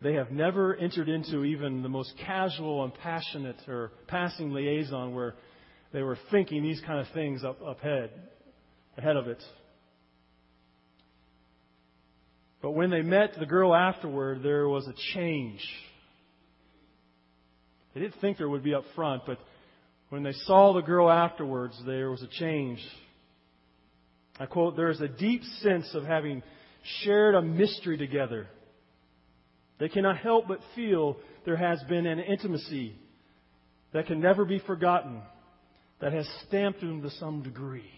they 0.00 0.14
have 0.14 0.30
never 0.30 0.76
entered 0.76 1.08
into 1.08 1.42
even 1.42 1.82
the 1.82 1.88
most 1.88 2.12
casual 2.24 2.84
and 2.84 2.94
passionate 2.94 3.58
or 3.66 3.90
passing 4.06 4.52
liaison 4.52 5.16
where 5.16 5.34
they 5.92 6.02
were 6.02 6.18
thinking 6.30 6.62
these 6.62 6.80
kind 6.86 7.00
of 7.00 7.12
things 7.14 7.42
up, 7.42 7.60
up 7.66 7.80
ahead, 7.80 8.12
ahead 8.96 9.16
of 9.16 9.26
it. 9.26 9.42
But 12.62 12.72
when 12.72 12.90
they 12.90 13.02
met 13.02 13.34
the 13.40 13.46
girl 13.46 13.74
afterward, 13.74 14.44
there 14.44 14.68
was 14.68 14.86
a 14.86 14.94
change. 15.14 15.68
They 17.94 18.00
didn't 18.00 18.20
think 18.20 18.38
there 18.38 18.48
would 18.48 18.62
be 18.62 18.74
up 18.74 18.84
front, 18.94 19.22
but 19.26 19.38
when 20.10 20.22
they 20.22 20.32
saw 20.32 20.72
the 20.72 20.80
girl 20.80 21.10
afterwards, 21.10 21.80
there 21.86 22.10
was 22.10 22.22
a 22.22 22.28
change. 22.28 22.80
I 24.38 24.46
quote, 24.46 24.76
there 24.76 24.90
is 24.90 25.00
a 25.00 25.08
deep 25.08 25.42
sense 25.60 25.94
of 25.94 26.04
having 26.04 26.42
shared 27.02 27.34
a 27.34 27.42
mystery 27.42 27.96
together. 27.96 28.46
They 29.78 29.88
cannot 29.88 30.18
help 30.18 30.48
but 30.48 30.60
feel 30.74 31.16
there 31.44 31.56
has 31.56 31.82
been 31.88 32.06
an 32.06 32.18
intimacy 32.20 32.94
that 33.92 34.06
can 34.06 34.20
never 34.20 34.44
be 34.44 34.58
forgotten, 34.60 35.22
that 36.00 36.12
has 36.12 36.28
stamped 36.46 36.80
them 36.80 37.02
to 37.02 37.10
some 37.10 37.42
degree. 37.42 37.90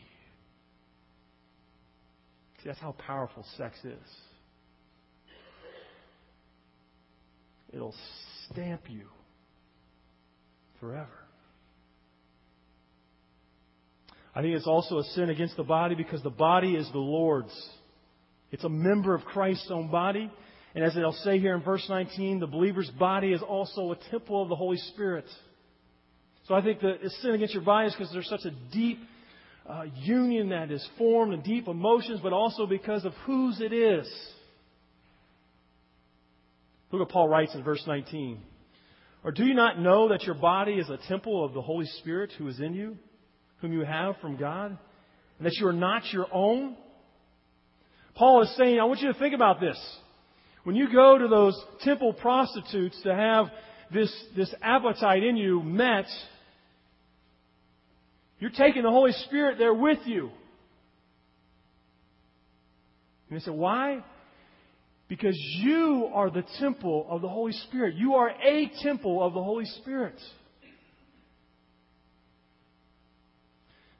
See, 2.58 2.68
that's 2.68 2.78
how 2.78 2.92
powerful 2.92 3.44
sex 3.56 3.76
is. 3.84 4.16
It'll 7.72 7.94
stamp 8.50 8.82
you 8.88 9.06
forever. 10.80 11.08
I 14.34 14.42
think 14.42 14.54
it's 14.54 14.66
also 14.66 14.98
a 14.98 15.04
sin 15.04 15.28
against 15.28 15.56
the 15.56 15.64
body 15.64 15.94
because 15.94 16.22
the 16.22 16.30
body 16.30 16.74
is 16.74 16.90
the 16.92 16.98
Lord's. 16.98 17.54
It's 18.50 18.64
a 18.64 18.68
member 18.68 19.14
of 19.14 19.24
Christ's 19.24 19.70
own 19.70 19.90
body. 19.90 20.30
And 20.74 20.84
as 20.84 20.96
it'll 20.96 21.12
say 21.12 21.38
here 21.38 21.54
in 21.54 21.62
verse 21.62 21.84
19, 21.88 22.40
the 22.40 22.46
believer's 22.46 22.90
body 22.90 23.32
is 23.32 23.42
also 23.42 23.92
a 23.92 23.96
temple 24.10 24.42
of 24.42 24.48
the 24.48 24.56
Holy 24.56 24.76
Spirit. 24.76 25.24
So 26.46 26.54
I 26.54 26.62
think 26.62 26.80
that 26.80 26.98
sin 27.22 27.32
against 27.32 27.54
your 27.54 27.64
body 27.64 27.88
is 27.88 27.94
because 27.94 28.12
there's 28.12 28.28
such 28.28 28.44
a 28.44 28.52
deep 28.72 29.00
uh, 29.68 29.84
union 29.94 30.50
that 30.50 30.70
is 30.70 30.86
formed 30.96 31.34
and 31.34 31.42
deep 31.42 31.66
emotions, 31.66 32.20
but 32.22 32.32
also 32.32 32.66
because 32.66 33.04
of 33.04 33.12
whose 33.24 33.60
it 33.60 33.72
is. 33.72 34.08
Look 36.90 37.00
what 37.00 37.08
Paul 37.08 37.28
writes 37.28 37.54
in 37.54 37.62
verse 37.62 37.82
19. 37.86 38.40
Or 39.22 39.32
do 39.32 39.44
you 39.44 39.54
not 39.54 39.78
know 39.78 40.08
that 40.08 40.22
your 40.22 40.34
body 40.34 40.74
is 40.74 40.88
a 40.88 40.98
temple 41.08 41.44
of 41.44 41.52
the 41.52 41.60
Holy 41.60 41.86
Spirit 41.98 42.32
who 42.38 42.48
is 42.48 42.58
in 42.58 42.74
you, 42.74 42.96
whom 43.60 43.72
you 43.72 43.84
have 43.84 44.16
from 44.18 44.36
God, 44.36 44.76
and 45.38 45.46
that 45.46 45.54
you 45.54 45.66
are 45.66 45.72
not 45.72 46.10
your 46.12 46.26
own? 46.32 46.76
Paul 48.14 48.42
is 48.42 48.56
saying, 48.56 48.80
I 48.80 48.84
want 48.84 49.00
you 49.00 49.12
to 49.12 49.18
think 49.18 49.34
about 49.34 49.60
this. 49.60 49.78
When 50.64 50.76
you 50.76 50.92
go 50.92 51.18
to 51.18 51.28
those 51.28 51.58
temple 51.82 52.12
prostitutes 52.12 53.00
to 53.02 53.14
have 53.14 53.46
this, 53.92 54.12
this 54.36 54.54
appetite 54.62 55.22
in 55.22 55.36
you 55.36 55.62
met, 55.62 56.06
you're 58.38 58.50
taking 58.50 58.82
the 58.82 58.90
Holy 58.90 59.12
Spirit 59.12 59.58
there 59.58 59.74
with 59.74 59.98
you. 60.06 60.30
And 63.28 63.38
they 63.38 63.44
said, 63.44 63.54
why? 63.54 64.02
Because 65.10 65.36
you 65.36 66.08
are 66.14 66.30
the 66.30 66.44
temple 66.60 67.04
of 67.10 67.20
the 67.20 67.28
Holy 67.28 67.50
Spirit. 67.52 67.96
You 67.96 68.14
are 68.14 68.30
a 68.30 68.70
temple 68.80 69.20
of 69.20 69.34
the 69.34 69.42
Holy 69.42 69.64
Spirit. 69.64 70.14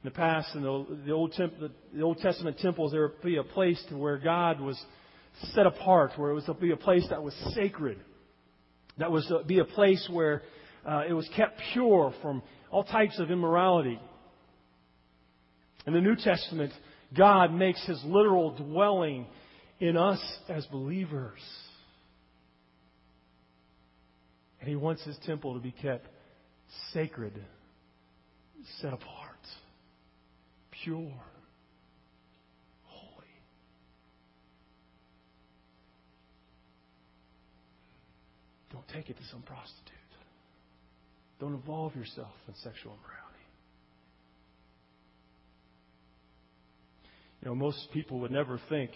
In 0.03 0.05
the 0.05 0.13
past, 0.13 0.55
in 0.55 0.63
the, 0.63 0.87
the, 1.05 1.11
Old, 1.11 1.33
Temp, 1.33 1.59
the, 1.59 1.73
the, 1.93 2.03
Old 2.03 2.19
Testament 2.19 2.59
temples, 2.59 2.93
there 2.93 3.03
would 3.03 3.23
be 3.23 3.39
a 3.39 3.43
place 3.43 3.83
to 3.89 3.97
where 3.97 4.19
God 4.19 4.61
was 4.61 4.81
set 5.53 5.67
apart, 5.67 6.13
where 6.15 6.31
it 6.31 6.35
was 6.35 6.45
to 6.45 6.55
be 6.55 6.71
a 6.71 6.77
place 6.77 7.05
that 7.11 7.21
was 7.21 7.35
sacred. 7.57 7.99
That 8.99 9.11
was 9.11 9.27
to 9.27 9.43
be 9.45 9.59
a 9.59 9.65
place 9.65 10.09
where 10.13 10.43
uh, 10.87 11.03
it 11.09 11.13
was 11.13 11.29
kept 11.35 11.61
pure 11.73 12.15
from 12.23 12.41
all 12.71 12.85
types 12.85 13.19
of 13.19 13.33
immorality. 13.33 13.99
In 15.89 15.93
the 15.93 16.01
New 16.01 16.15
Testament, 16.15 16.73
God 17.19 17.53
makes 17.53 17.85
his 17.85 18.01
literal 18.05 18.57
dwelling 18.57 19.27
in 19.81 19.97
us 19.97 20.21
as 20.49 20.65
believers. 20.67 21.41
And 24.61 24.69
He 24.69 24.77
wants 24.77 25.03
His 25.05 25.19
temple 25.27 25.55
to 25.55 25.61
be 25.61 25.73
kept 25.73 26.07
sacred, 26.93 27.33
set 28.81 28.93
apart, 28.93 29.39
pure, 30.85 31.13
holy. 32.85 33.27
Don't 38.73 38.87
take 38.89 39.09
it 39.09 39.17
to 39.17 39.25
some 39.33 39.43
prostitute. 39.43 39.97
Don't 41.41 41.55
involve 41.55 41.97
yourself 41.97 42.35
in 42.47 42.55
sexual 42.57 42.93
immorality. 42.93 43.31
You 47.43 47.49
know, 47.49 47.55
most 47.55 47.89
people 47.95 48.21
would 48.21 48.31
never 48.31 48.61
think 48.69 48.91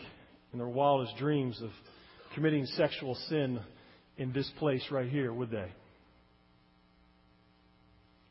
in 0.54 0.58
their 0.58 0.68
wildest 0.68 1.16
dreams 1.16 1.60
of 1.60 1.70
committing 2.32 2.64
sexual 2.64 3.16
sin 3.28 3.60
in 4.16 4.32
this 4.32 4.48
place 4.60 4.84
right 4.92 5.10
here, 5.10 5.32
would 5.32 5.50
they? 5.50 5.70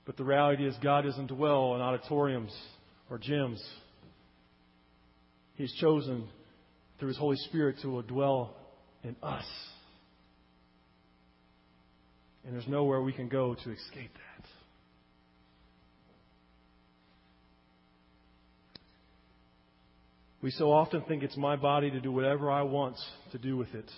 But 0.05 0.15
the 0.15 0.23
reality 0.23 0.65
is, 0.65 0.73
God 0.81 1.03
doesn't 1.03 1.27
dwell 1.27 1.75
in 1.75 1.81
auditoriums 1.81 2.55
or 3.09 3.19
gyms. 3.19 3.61
He's 5.55 5.73
chosen 5.81 6.29
through 6.97 7.09
His 7.09 7.17
Holy 7.17 7.37
Spirit 7.37 7.75
to 7.81 8.01
dwell 8.03 8.55
in 9.03 9.17
us. 9.21 9.45
And 12.45 12.55
there's 12.55 12.67
nowhere 12.69 13.01
we 13.01 13.11
can 13.11 13.27
go 13.27 13.53
to 13.53 13.71
escape 13.71 14.13
that. 14.13 14.32
We 20.43 20.51
so 20.51 20.73
often 20.73 21.03
think 21.03 21.23
it's 21.23 21.37
my 21.37 21.55
body 21.55 21.89
to 21.89 22.01
do 22.01 22.11
whatever 22.11 22.51
I 22.51 22.63
want 22.63 22.97
to 23.31 23.37
do 23.37 23.55
with 23.55 23.73
it. 23.73 23.89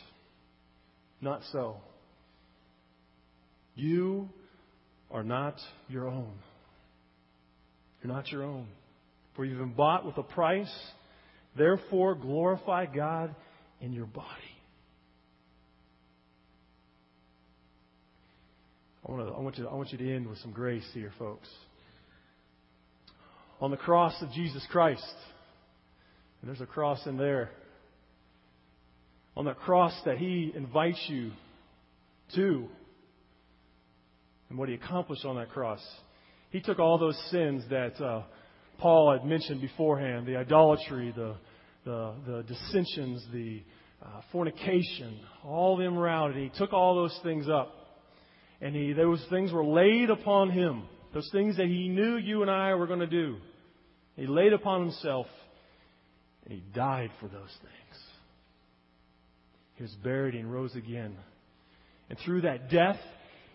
Not 1.19 1.41
so. 1.51 1.77
You 3.73 4.29
are 5.09 5.23
not 5.23 5.55
your 5.89 6.07
own. 6.07 6.31
You're 8.03 8.13
not 8.13 8.31
your 8.31 8.43
own. 8.43 8.67
For 9.35 9.43
you've 9.43 9.57
been 9.57 9.73
bought 9.73 10.05
with 10.05 10.17
a 10.17 10.23
price. 10.23 10.71
Therefore, 11.57 12.13
glorify 12.13 12.85
God 12.85 13.33
in 13.81 13.91
your 13.91 14.05
body. 14.05 14.29
I 19.07 19.11
want, 19.11 19.27
to, 19.27 19.33
I, 19.33 19.39
want 19.39 19.57
you, 19.57 19.67
I 19.67 19.73
want 19.73 19.91
you 19.91 19.97
to 19.97 20.15
end 20.15 20.27
with 20.27 20.37
some 20.39 20.51
grace 20.51 20.87
here, 20.93 21.11
folks. 21.17 21.49
On 23.59 23.71
the 23.71 23.77
cross 23.77 24.13
of 24.21 24.31
Jesus 24.31 24.63
Christ, 24.69 25.01
and 26.45 26.53
there's 26.53 26.61
a 26.61 26.71
cross 26.71 27.03
in 27.07 27.17
there. 27.17 27.49
On 29.35 29.45
that 29.45 29.57
cross 29.57 29.99
that 30.05 30.19
He 30.19 30.53
invites 30.55 31.03
you 31.09 31.31
to, 32.35 32.67
and 34.49 34.57
what 34.59 34.69
He 34.69 34.75
accomplished 34.75 35.25
on 35.25 35.37
that 35.37 35.49
cross. 35.49 35.83
He 36.51 36.61
took 36.61 36.77
all 36.77 36.99
those 36.99 37.19
sins 37.31 37.63
that 37.71 37.99
uh, 37.99 38.21
Paul 38.77 39.11
had 39.13 39.27
mentioned 39.27 39.59
beforehand 39.59 40.27
the 40.27 40.35
idolatry, 40.35 41.11
the, 41.15 41.35
the, 41.83 42.13
the 42.27 42.43
dissensions, 42.43 43.25
the 43.33 43.63
uh, 44.05 44.21
fornication, 44.31 45.19
all 45.43 45.77
the 45.77 45.83
immorality. 45.83 46.51
He 46.53 46.59
took 46.59 46.73
all 46.73 46.93
those 46.93 47.19
things 47.23 47.49
up. 47.49 47.73
And 48.61 48.75
he, 48.75 48.93
those 48.93 49.25
things 49.31 49.51
were 49.51 49.65
laid 49.65 50.11
upon 50.11 50.51
him. 50.51 50.83
Those 51.11 51.27
things 51.31 51.57
that 51.57 51.65
he 51.65 51.89
knew 51.89 52.17
you 52.17 52.43
and 52.43 52.51
I 52.51 52.75
were 52.75 52.85
going 52.85 52.99
to 52.99 53.07
do. 53.07 53.37
He 54.15 54.27
laid 54.27 54.53
upon 54.53 54.81
himself. 54.81 55.25
And 56.45 56.53
he 56.53 56.63
died 56.73 57.11
for 57.19 57.27
those 57.27 57.57
things. 57.61 58.03
He 59.75 59.83
was 59.83 59.95
buried 60.03 60.35
and 60.35 60.51
rose 60.51 60.75
again. 60.75 61.15
And 62.09 62.17
through 62.19 62.41
that 62.41 62.69
death, 62.69 62.99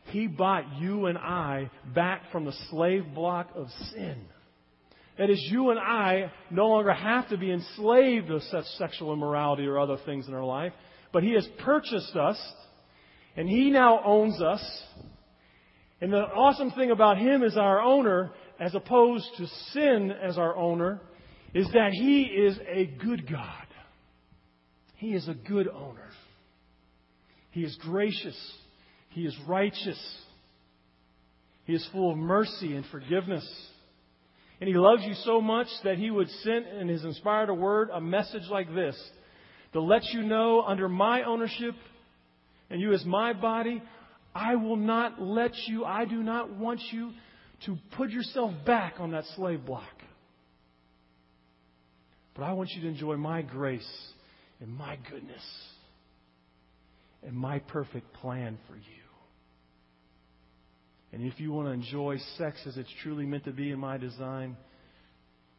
he 0.07 0.27
bought 0.27 0.65
you 0.79 1.07
and 1.07 1.17
I 1.17 1.71
back 1.95 2.33
from 2.33 2.45
the 2.45 2.55
slave 2.71 3.05
block 3.15 3.51
of 3.55 3.69
sin. 3.93 4.19
That 5.19 5.31
is, 5.31 5.41
you 5.51 5.71
and 5.71 5.79
I 5.79 6.33
no 6.51 6.69
longer 6.69 6.93
have 6.93 7.29
to 7.29 7.37
be 7.37 7.53
enslaved 7.53 8.29
to 8.29 8.41
such 8.51 8.65
sexual 8.79 9.13
immorality 9.13 9.67
or 9.67 9.79
other 9.79 9.99
things 10.05 10.27
in 10.27 10.35
our 10.35 10.45
life, 10.45 10.73
but 11.13 11.23
He 11.23 11.33
has 11.35 11.47
purchased 11.59 12.17
us, 12.17 12.39
and 13.37 13.49
He 13.49 13.71
now 13.71 14.01
owns 14.03 14.41
us. 14.41 14.83
And 16.01 16.13
the 16.13 16.23
awesome 16.23 16.71
thing 16.71 16.91
about 16.91 17.19
Him 17.19 17.43
as 17.43 17.57
our 17.57 17.81
owner, 17.81 18.31
as 18.59 18.75
opposed 18.75 19.27
to 19.37 19.47
sin 19.73 20.11
as 20.11 20.39
our 20.39 20.57
owner, 20.57 21.01
is 21.55 21.67
that 21.73 21.93
He 21.93 22.23
is 22.23 22.59
a 22.69 22.87
good 22.87 23.31
God. 23.31 23.67
He 24.97 25.15
is 25.15 25.29
a 25.29 25.35
good 25.35 25.69
owner. 25.69 26.09
He 27.51 27.63
is 27.63 27.77
gracious. 27.83 28.37
He 29.11 29.23
is 29.23 29.37
righteous. 29.49 29.99
He 31.65 31.75
is 31.75 31.89
full 31.93 32.13
of 32.13 32.19
mercy 32.19 32.75
and 32.75 32.85
forgiveness. 32.87 33.49
And 34.61 34.69
He 34.69 34.75
loves 34.75 35.03
you 35.05 35.15
so 35.25 35.41
much 35.41 35.69
that 35.85 35.99
He 35.99 36.11
would 36.11 36.29
send 36.43 36.67
in 36.67 36.89
His 36.89 37.05
inspired 37.05 37.49
a 37.49 37.55
word 37.55 37.91
a 37.93 38.01
message 38.01 38.45
like 38.51 38.73
this 38.75 38.97
to 39.73 39.81
let 39.81 40.05
you 40.13 40.23
know 40.23 40.63
under 40.63 40.89
my 40.89 41.23
ownership 41.23 41.75
and 42.69 42.81
you 42.81 42.93
as 42.93 43.05
my 43.05 43.33
body, 43.33 43.83
I 44.35 44.57
will 44.57 44.77
not 44.77 45.21
let 45.21 45.53
you, 45.67 45.85
I 45.85 46.05
do 46.05 46.23
not 46.23 46.57
want 46.57 46.81
you 46.93 47.13
to 47.67 47.77
put 47.97 48.11
yourself 48.11 48.53
back 48.65 48.95
on 48.99 49.13
that 49.13 49.25
slave 49.37 49.65
block. 49.65 49.85
But 52.35 52.45
I 52.45 52.53
want 52.53 52.71
you 52.71 52.83
to 52.83 52.89
enjoy 52.89 53.17
my 53.17 53.43
grace 53.43 53.89
and 54.61 54.71
my 54.71 54.99
goodness 55.11 55.43
and 57.23 57.37
my 57.37 57.59
perfect 57.59 58.13
plan 58.15 58.59
for 58.69 58.77
you. 58.77 58.83
And 61.13 61.25
if 61.25 61.41
you 61.41 61.53
want 61.53 61.69
to 61.69 61.73
enjoy 61.73 62.19
sex 62.39 62.61
as 62.67 62.77
it's 62.77 62.93
truly 63.03 63.27
meant 63.27 63.45
to 63.45 63.53
be 63.53 63.71
in 63.71 63.79
my 63.79 63.97
design, 63.99 64.57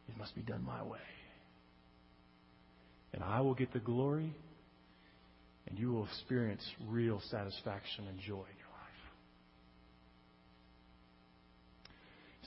it 0.08 0.16
must 0.16 0.34
be 0.34 0.42
done 0.42 0.64
my 0.64 0.82
way. 0.82 0.98
And 3.12 3.22
I 3.22 3.42
will 3.42 3.54
get 3.54 3.72
the 3.72 3.78
glory, 3.78 4.34
and 5.68 5.78
you 5.78 5.92
will 5.92 6.06
experience 6.06 6.62
real 6.88 7.20
satisfaction 7.30 8.06
and 8.08 8.18
joy 8.18 8.32
in 8.32 8.58
your 8.58 8.72
life. 8.72 9.02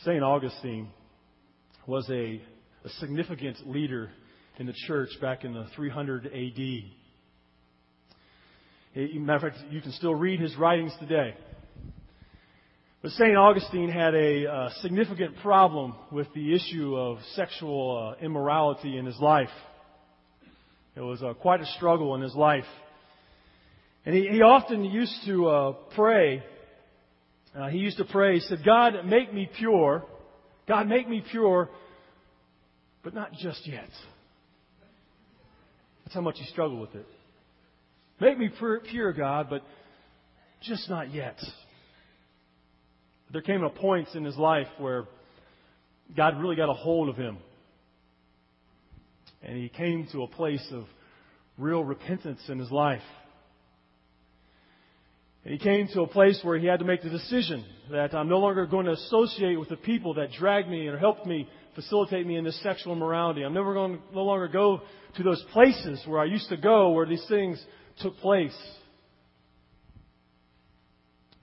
St. 0.03 0.23
Augustine 0.23 0.89
was 1.85 2.09
a, 2.09 2.41
a 2.85 2.89
significant 2.99 3.67
leader 3.67 4.11
in 4.59 4.67
the 4.67 4.73
church 4.85 5.09
back 5.19 5.43
in 5.43 5.53
the 5.55 5.65
300 5.75 6.27
AD. 6.27 6.83
Matter 9.19 9.47
of 9.47 9.53
fact, 9.53 9.71
you 9.71 9.81
can 9.81 9.91
still 9.91 10.13
read 10.13 10.39
his 10.39 10.55
writings 10.55 10.93
today. 10.99 11.33
But 13.01 13.09
St. 13.11 13.35
Augustine 13.35 13.89
had 13.89 14.13
a 14.13 14.45
uh, 14.45 14.69
significant 14.81 15.35
problem 15.37 15.95
with 16.11 16.27
the 16.35 16.53
issue 16.53 16.95
of 16.95 17.17
sexual 17.33 18.15
uh, 18.19 18.23
immorality 18.23 18.99
in 18.99 19.07
his 19.07 19.19
life. 19.19 19.49
It 20.95 21.01
was 21.01 21.23
uh, 21.23 21.33
quite 21.33 21.61
a 21.61 21.65
struggle 21.77 22.13
in 22.13 22.21
his 22.21 22.35
life. 22.35 22.65
And 24.05 24.13
he, 24.13 24.27
he 24.27 24.41
often 24.43 24.83
used 24.85 25.25
to 25.25 25.47
uh, 25.47 25.71
pray. 25.95 26.43
Uh, 27.55 27.67
he 27.69 27.79
used 27.79 27.97
to 27.97 28.05
pray, 28.05 28.35
he 28.35 28.41
said, 28.41 28.63
God, 28.63 28.93
make 29.05 29.33
me 29.33 29.49
pure. 29.57 30.03
God, 30.67 30.87
make 30.87 31.09
me 31.09 31.23
pure, 31.31 31.69
but 33.05 33.13
not 33.13 33.31
just 33.33 33.65
yet. 33.67 33.87
That's 36.03 36.15
how 36.15 36.21
much 36.21 36.39
he 36.39 36.45
struggled 36.47 36.81
with 36.81 36.95
it. 36.95 37.05
Make 38.19 38.39
me 38.39 38.49
pure, 38.49 39.13
God, 39.13 39.47
but 39.47 39.61
just 40.63 40.89
not 40.89 41.13
yet. 41.13 41.37
There 43.31 43.43
came 43.43 43.63
a 43.63 43.69
point 43.69 44.07
in 44.15 44.25
his 44.25 44.37
life 44.37 44.67
where 44.79 45.05
God 46.17 46.39
really 46.39 46.55
got 46.55 46.69
a 46.69 46.73
hold 46.73 47.09
of 47.09 47.15
him. 47.15 47.37
And 49.43 49.55
he 49.55 49.69
came 49.69 50.07
to 50.11 50.23
a 50.23 50.27
place 50.27 50.65
of 50.71 50.85
real 51.59 51.83
repentance 51.83 52.41
in 52.47 52.57
his 52.57 52.71
life. 52.71 53.03
And 55.43 55.53
he 55.53 55.59
came 55.59 55.87
to 55.93 56.01
a 56.01 56.07
place 56.07 56.39
where 56.41 56.57
he 56.57 56.65
had 56.65 56.79
to 56.79 56.85
make 56.85 57.03
the 57.03 57.09
decision 57.09 57.63
that 57.91 58.15
I'm 58.15 58.29
no 58.29 58.39
longer 58.39 58.65
going 58.65 58.87
to 58.87 58.93
associate 58.93 59.59
with 59.59 59.69
the 59.69 59.77
people 59.77 60.15
that 60.15 60.31
dragged 60.31 60.67
me 60.67 60.87
or 60.87 60.97
helped 60.97 61.27
me 61.27 61.47
facilitate 61.75 62.25
me 62.25 62.37
in 62.37 62.43
this 62.43 62.61
sexual 62.63 62.93
immorality. 62.93 63.43
I'm 63.43 63.53
never 63.53 63.73
going 63.73 63.97
to 63.97 64.01
no 64.13 64.23
longer 64.23 64.47
go 64.47 64.81
to 65.17 65.23
those 65.23 65.43
places 65.51 66.01
where 66.05 66.19
I 66.19 66.25
used 66.25 66.49
to 66.49 66.57
go 66.57 66.91
where 66.91 67.05
these 67.05 67.25
things 67.27 67.63
took 68.01 68.17
place. 68.17 68.55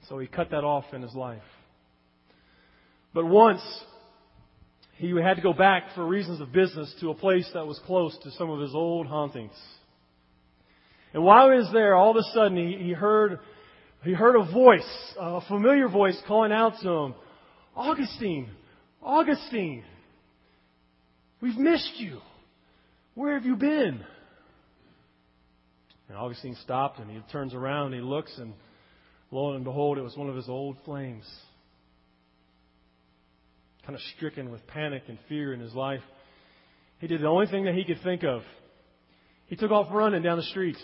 So 0.08 0.18
he 0.18 0.26
cut 0.26 0.50
that 0.50 0.64
off 0.64 0.84
in 0.92 1.02
his 1.02 1.14
life. 1.14 1.42
But 3.14 3.26
once, 3.26 3.62
he 4.96 5.10
had 5.20 5.34
to 5.34 5.42
go 5.42 5.52
back 5.52 5.94
for 5.94 6.06
reasons 6.06 6.40
of 6.40 6.52
business 6.52 6.92
to 7.00 7.10
a 7.10 7.14
place 7.14 7.48
that 7.54 7.66
was 7.66 7.78
close 7.86 8.16
to 8.22 8.30
some 8.32 8.50
of 8.50 8.60
his 8.60 8.74
old 8.74 9.06
hauntings. 9.06 9.58
And 11.12 11.22
while 11.22 11.50
he 11.50 11.58
was 11.58 11.70
there, 11.72 11.94
all 11.94 12.10
of 12.10 12.16
a 12.16 12.22
sudden 12.34 12.56
he, 12.56 12.84
he 12.84 12.92
heard 12.92 13.38
he 14.04 14.12
heard 14.12 14.34
a 14.34 14.52
voice, 14.52 15.14
a 15.18 15.40
familiar 15.42 15.88
voice 15.88 16.20
calling 16.26 16.50
out 16.50 16.74
to 16.82 16.88
him, 16.88 17.14
Augustine, 17.76 18.50
Augustine, 19.00 19.84
we've 21.42 21.58
missed 21.58 21.92
you. 21.98 22.20
Where 23.14 23.34
have 23.34 23.44
you 23.44 23.56
been? 23.56 24.02
And 26.08 26.16
Augustine 26.16 26.56
stopped 26.62 26.98
and 26.98 27.10
he 27.10 27.20
turns 27.30 27.52
around 27.52 27.92
and 27.92 27.96
he 27.96 28.00
looks 28.00 28.32
and 28.38 28.54
lo 29.30 29.52
and 29.52 29.64
behold, 29.64 29.98
it 29.98 30.02
was 30.02 30.16
one 30.16 30.30
of 30.30 30.36
his 30.36 30.48
old 30.48 30.78
flames 30.86 31.24
kind 33.84 33.96
of 33.96 34.02
stricken 34.16 34.50
with 34.50 34.66
panic 34.68 35.02
and 35.08 35.18
fear 35.28 35.52
in 35.52 35.60
his 35.60 35.74
life, 35.74 36.02
he 37.00 37.08
did 37.08 37.20
the 37.20 37.26
only 37.26 37.46
thing 37.46 37.64
that 37.64 37.74
he 37.74 37.84
could 37.84 38.02
think 38.02 38.22
of. 38.22 38.42
He 39.46 39.56
took 39.56 39.70
off 39.70 39.88
running 39.90 40.22
down 40.22 40.38
the 40.38 40.44
street. 40.44 40.76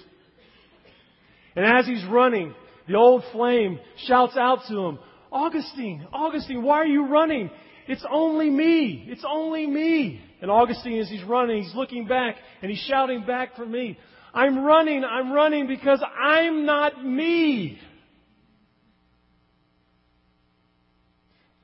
And 1.55 1.65
as 1.65 1.87
he's 1.87 2.05
running, 2.11 2.55
the 2.89 2.97
old 2.97 3.23
flame 3.33 3.79
shouts 4.07 4.37
out 4.37 4.61
to 4.69 4.77
him, 4.77 4.99
Augustine, 5.31 6.07
Augustine, 6.13 6.63
why 6.63 6.79
are 6.79 6.87
you 6.87 7.07
running? 7.07 7.51
It's 7.89 8.05
only 8.11 8.51
me. 8.51 9.07
It's 9.09 9.25
only 9.29 9.67
me. 9.67 10.21
And 10.41 10.51
Augustine, 10.51 11.01
as 11.01 11.09
he's 11.09 11.25
running, 11.25 11.63
he's 11.63 11.75
looking 11.75 12.07
back 12.07 12.37
and 12.63 12.71
he's 12.71 12.81
shouting 12.81 13.25
back 13.27 13.57
for 13.57 13.67
me. 13.67 13.99
I'm 14.33 14.65
running, 14.65 15.05
I'm 15.05 15.33
running 15.33 15.67
because 15.67 16.03
I'm 16.21 16.67
not 16.67 17.05
me. 17.05 17.81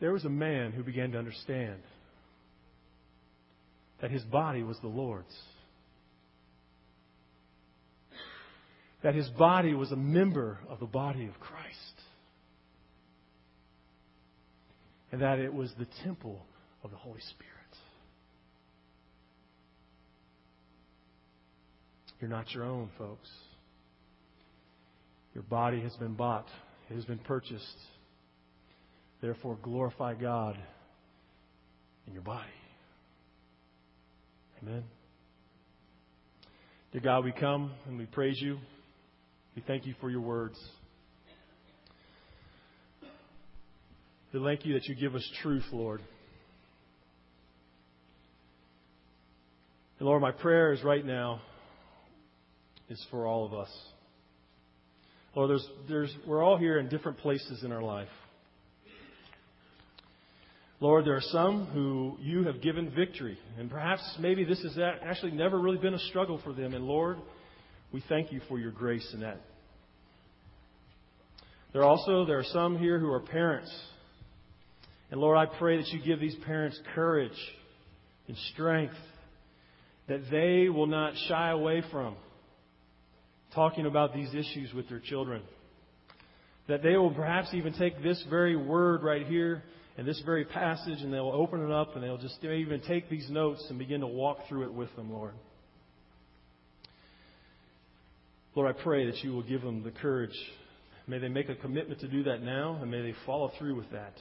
there 0.05 0.13
was 0.13 0.27
a 0.27 0.29
man 0.29 0.71
who 0.73 0.83
began 0.83 1.13
to 1.13 1.19
understand 1.19 1.81
that 4.03 4.11
his 4.11 4.23
body 4.25 4.63
was 4.63 4.77
the 4.83 4.87
Lord's. 4.87 5.35
That 9.03 9.15
his 9.15 9.31
body 9.31 9.73
was 9.73 9.93
a 9.93 9.97
member 9.97 10.59
of 10.69 10.79
the 10.79 10.85
body 10.85 11.25
of 11.25 11.41
Christ. 11.41 11.54
And 15.15 15.23
that 15.23 15.39
it 15.39 15.55
was 15.55 15.73
the 15.79 15.87
temple 16.03 16.45
of 16.83 16.91
the 16.91 16.97
Holy 16.97 17.21
Spirit. 17.21 17.53
You're 22.21 22.29
not 22.29 22.51
your 22.53 22.65
own, 22.65 22.91
folks. 22.99 23.29
Your 25.33 25.45
body 25.45 25.81
has 25.83 25.95
been 25.99 26.15
bought, 26.15 26.49
it 26.91 26.97
has 26.97 27.05
been 27.05 27.21
purchased. 27.21 27.77
Therefore, 29.21 29.57
glorify 29.63 30.15
God 30.15 30.59
in 32.09 32.13
your 32.13 32.23
body. 32.23 32.51
Amen. 34.65 34.83
Dear 36.91 37.03
God, 37.03 37.25
we 37.25 37.31
come 37.31 37.71
and 37.87 37.99
we 37.99 38.07
praise 38.07 38.43
you. 38.43 38.59
We 39.55 39.63
thank 39.65 39.87
you 39.87 39.95
for 40.01 40.11
your 40.11 40.23
words. 40.23 40.59
We 44.35 44.41
thank 44.41 44.67
you 44.67 44.75
that 44.75 44.87
you 44.87 44.97
give 44.97 45.15
us 45.15 45.25
truth, 45.43 45.63
Lord. 45.71 46.01
And 50.01 50.09
Lord, 50.09 50.21
my 50.21 50.33
prayer 50.33 50.73
is 50.73 50.83
right 50.83 51.07
now 51.07 51.41
is 52.89 53.01
for 53.13 53.29
all 53.29 53.47
of 53.47 53.55
us. 53.55 53.71
Lord, 55.37 55.51
there's, 55.51 55.69
there's, 55.89 56.17
we're 56.27 56.43
all 56.43 56.57
here 56.57 56.81
in 56.81 56.89
different 56.89 57.19
places 57.19 57.63
in 57.63 57.71
our 57.71 57.81
life. 57.81 58.09
Lord, 60.81 61.05
there 61.05 61.15
are 61.15 61.23
some 61.23 61.67
who 61.67 62.17
you 62.21 62.43
have 62.43 62.61
given 62.61 62.91
victory, 62.91 63.39
and 63.57 63.71
perhaps 63.71 64.03
maybe 64.19 64.43
this 64.43 64.61
has 64.65 64.77
actually 65.01 65.33
never 65.33 65.61
really 65.61 65.79
been 65.79 65.95
a 65.95 65.99
struggle 66.11 66.41
for 66.43 66.53
them. 66.53 66.75
And 66.75 66.85
Lord, 66.87 67.19
we 67.93 68.03
thank 68.09 68.33
you 68.33 68.41
for 68.49 68.59
your 68.59 68.73
grace 68.73 69.09
in 69.15 69.21
that. 69.21 69.41
There 71.73 71.83
are 71.83 71.89
also 71.89 72.25
there 72.25 72.39
are 72.39 72.45
some 72.45 72.77
here 72.77 72.99
who 72.99 73.13
are 73.13 73.21
parents, 73.21 73.73
and 75.11 75.21
Lord, 75.21 75.37
I 75.37 75.47
pray 75.47 75.77
that 75.77 75.89
you 75.89 76.01
give 76.03 76.21
these 76.21 76.37
parents 76.47 76.79
courage 76.95 77.33
and 78.29 78.37
strength 78.53 78.95
that 80.09 80.23
they 80.31 80.69
will 80.69 80.87
not 80.87 81.15
shy 81.29 81.51
away 81.51 81.83
from 81.91 82.17
talking 83.55 83.87
about 83.87 84.15
these 84.15 84.29
issues 84.35 84.73
with 84.75 84.89
their 84.89 85.01
children. 85.01 85.43
That 86.69 86.83
they 86.83 86.97
will 86.97 87.13
perhaps 87.13 87.49
even 87.53 87.75
take 87.75 88.03
this 88.03 88.23
very 88.29 88.57
word 88.57 89.03
right 89.03 89.27
here 89.27 89.63
and 89.97 90.07
this 90.07 90.21
very 90.25 90.45
passage 90.45 91.01
and 91.01 91.13
they'll 91.13 91.31
open 91.31 91.63
it 91.63 91.71
up 91.71 91.95
and 91.95 92.03
they'll 92.03 92.19
just 92.19 92.43
even 92.43 92.81
take 92.81 93.09
these 93.09 93.29
notes 93.31 93.65
and 93.69 93.79
begin 93.79 94.01
to 94.01 94.07
walk 94.07 94.39
through 94.49 94.65
it 94.65 94.73
with 94.73 94.95
them, 94.97 95.13
Lord. 95.13 95.35
Lord, 98.55 98.75
I 98.75 98.83
pray 98.83 99.07
that 99.07 99.23
you 99.23 99.33
will 99.33 99.43
give 99.43 99.63
them 99.63 99.83
the 99.83 99.91
courage. 99.91 100.37
May 101.07 101.19
they 101.19 101.29
make 101.29 101.49
a 101.49 101.55
commitment 101.55 102.01
to 102.01 102.09
do 102.09 102.25
that 102.25 102.41
now 102.43 102.79
and 102.81 102.91
may 102.91 103.03
they 103.03 103.15
follow 103.27 103.53
through 103.59 103.77
with 103.77 103.91
that. 103.93 104.15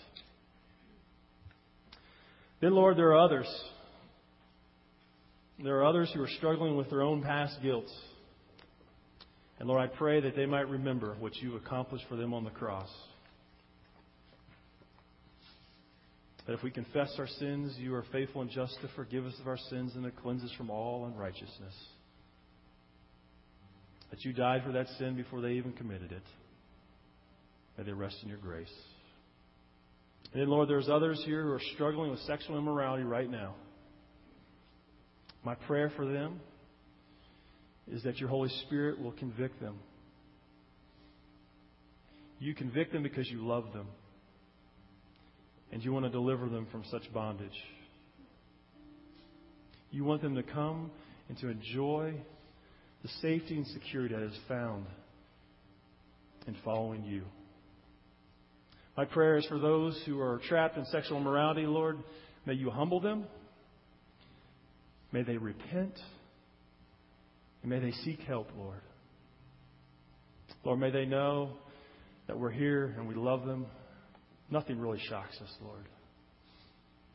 Then, 2.61 2.73
Lord, 2.73 2.97
there 2.97 3.09
are 3.09 3.19
others. 3.19 3.47
There 5.61 5.77
are 5.77 5.85
others 5.85 6.11
who 6.13 6.21
are 6.21 6.29
struggling 6.37 6.75
with 6.75 6.89
their 6.89 7.01
own 7.01 7.21
past 7.21 7.57
guilt. 7.61 7.89
And 9.59 9.67
Lord, 9.67 9.81
I 9.81 9.95
pray 9.95 10.19
that 10.21 10.35
they 10.35 10.45
might 10.45 10.67
remember 10.67 11.15
what 11.19 11.35
you 11.37 11.55
accomplished 11.55 12.05
for 12.09 12.15
them 12.15 12.33
on 12.33 12.43
the 12.43 12.49
cross. 12.49 12.89
That 16.45 16.53
if 16.53 16.63
we 16.63 16.71
confess 16.71 17.13
our 17.17 17.27
sins, 17.27 17.75
you 17.77 17.95
are 17.95 18.03
faithful 18.11 18.41
and 18.41 18.49
just 18.49 18.75
to 18.81 18.89
forgive 18.95 19.25
us 19.25 19.35
of 19.39 19.47
our 19.47 19.57
sins 19.69 19.93
and 19.95 20.03
to 20.03 20.11
cleanse 20.11 20.43
us 20.43 20.51
from 20.57 20.69
all 20.69 21.05
unrighteousness. 21.05 21.73
That 24.11 24.25
you 24.25 24.33
died 24.33 24.63
for 24.65 24.73
that 24.73 24.87
sin 24.99 25.15
before 25.15 25.41
they 25.41 25.53
even 25.53 25.71
committed 25.71 26.11
it. 26.11 26.23
May 27.77 27.85
they 27.85 27.93
rest 27.93 28.17
in 28.21 28.29
your 28.29 28.37
grace. 28.37 28.67
And 30.31 30.41
then, 30.41 30.49
Lord, 30.49 30.69
there's 30.69 30.89
others 30.89 31.21
here 31.25 31.43
who 31.43 31.51
are 31.51 31.61
struggling 31.75 32.09
with 32.09 32.19
sexual 32.21 32.57
immorality 32.57 33.03
right 33.03 33.29
now. 33.29 33.55
My 35.43 35.55
prayer 35.55 35.91
for 35.95 36.05
them 36.05 36.39
is 37.91 38.03
that 38.03 38.17
your 38.17 38.29
Holy 38.29 38.49
Spirit 38.65 39.01
will 39.01 39.11
convict 39.11 39.59
them. 39.59 39.77
You 42.39 42.55
convict 42.55 42.93
them 42.93 43.03
because 43.03 43.29
you 43.29 43.45
love 43.45 43.73
them. 43.73 43.87
And 45.71 45.83
you 45.83 45.91
want 45.91 46.05
to 46.05 46.11
deliver 46.11 46.47
them 46.47 46.67
from 46.71 46.83
such 46.89 47.11
bondage. 47.13 47.49
You 49.91 50.03
want 50.03 50.21
them 50.21 50.35
to 50.35 50.43
come 50.43 50.91
and 51.29 51.37
to 51.39 51.49
enjoy 51.49 52.13
the 53.01 53.09
safety 53.21 53.55
and 53.57 53.67
security 53.67 54.15
that 54.15 54.23
is 54.23 54.37
found 54.47 54.85
in 56.47 56.55
following 56.63 57.03
you. 57.03 57.23
My 58.95 59.05
prayer 59.05 59.37
is 59.37 59.45
for 59.47 59.57
those 59.57 59.99
who 60.05 60.19
are 60.19 60.39
trapped 60.47 60.77
in 60.77 60.85
sexual 60.85 61.17
immorality, 61.17 61.65
Lord, 61.65 61.97
may 62.45 62.53
you 62.53 62.69
humble 62.69 62.99
them. 62.99 63.25
May 65.11 65.23
they 65.23 65.37
repent. 65.37 65.93
And 67.61 67.71
may 67.71 67.79
they 67.79 67.91
seek 68.03 68.19
help, 68.21 68.49
Lord. 68.57 68.81
Lord, 70.63 70.79
may 70.79 70.91
they 70.91 71.05
know 71.05 71.53
that 72.27 72.37
we're 72.37 72.51
here 72.51 72.93
and 72.97 73.07
we 73.07 73.15
love 73.15 73.45
them. 73.45 73.65
Nothing 74.49 74.79
really 74.79 75.01
shocks 75.09 75.35
us, 75.41 75.53
Lord. 75.63 75.85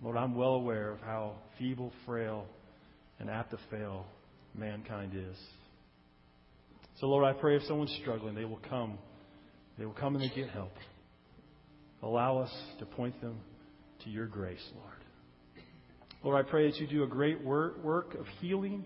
Lord, 0.02 0.16
I'm 0.16 0.34
well 0.34 0.54
aware 0.54 0.90
of 0.90 1.00
how 1.00 1.36
feeble, 1.58 1.92
frail, 2.06 2.46
and 3.20 3.30
apt 3.30 3.50
to 3.52 3.58
fail 3.70 4.06
mankind 4.54 5.12
is. 5.14 5.36
So, 7.00 7.06
Lord, 7.06 7.24
I 7.24 7.38
pray 7.38 7.56
if 7.56 7.62
someone's 7.64 7.96
struggling, 8.00 8.34
they 8.34 8.44
will 8.44 8.60
come. 8.68 8.98
They 9.78 9.84
will 9.84 9.92
come 9.92 10.16
and 10.16 10.24
they 10.24 10.34
get 10.34 10.50
help. 10.50 10.72
Allow 12.02 12.38
us 12.38 12.52
to 12.78 12.86
point 12.86 13.20
them 13.20 13.38
to 14.04 14.10
your 14.10 14.26
grace, 14.26 14.64
Lord. 14.74 14.94
Lord, 16.22 16.46
I 16.46 16.48
pray 16.48 16.70
that 16.70 16.78
you 16.80 16.86
do 16.86 17.02
a 17.04 17.06
great 17.06 17.42
work 17.44 18.14
of 18.14 18.26
healing 18.40 18.84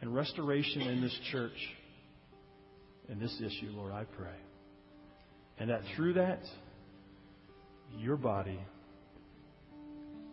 and 0.00 0.14
restoration 0.14 0.82
in 0.82 1.00
this 1.00 1.16
church, 1.30 1.56
in 3.08 3.18
this 3.18 3.34
issue, 3.40 3.70
Lord, 3.72 3.92
I 3.92 4.04
pray. 4.04 4.36
And 5.58 5.70
that 5.70 5.82
through 5.94 6.14
that, 6.14 6.40
your 7.96 8.16
body, 8.16 8.58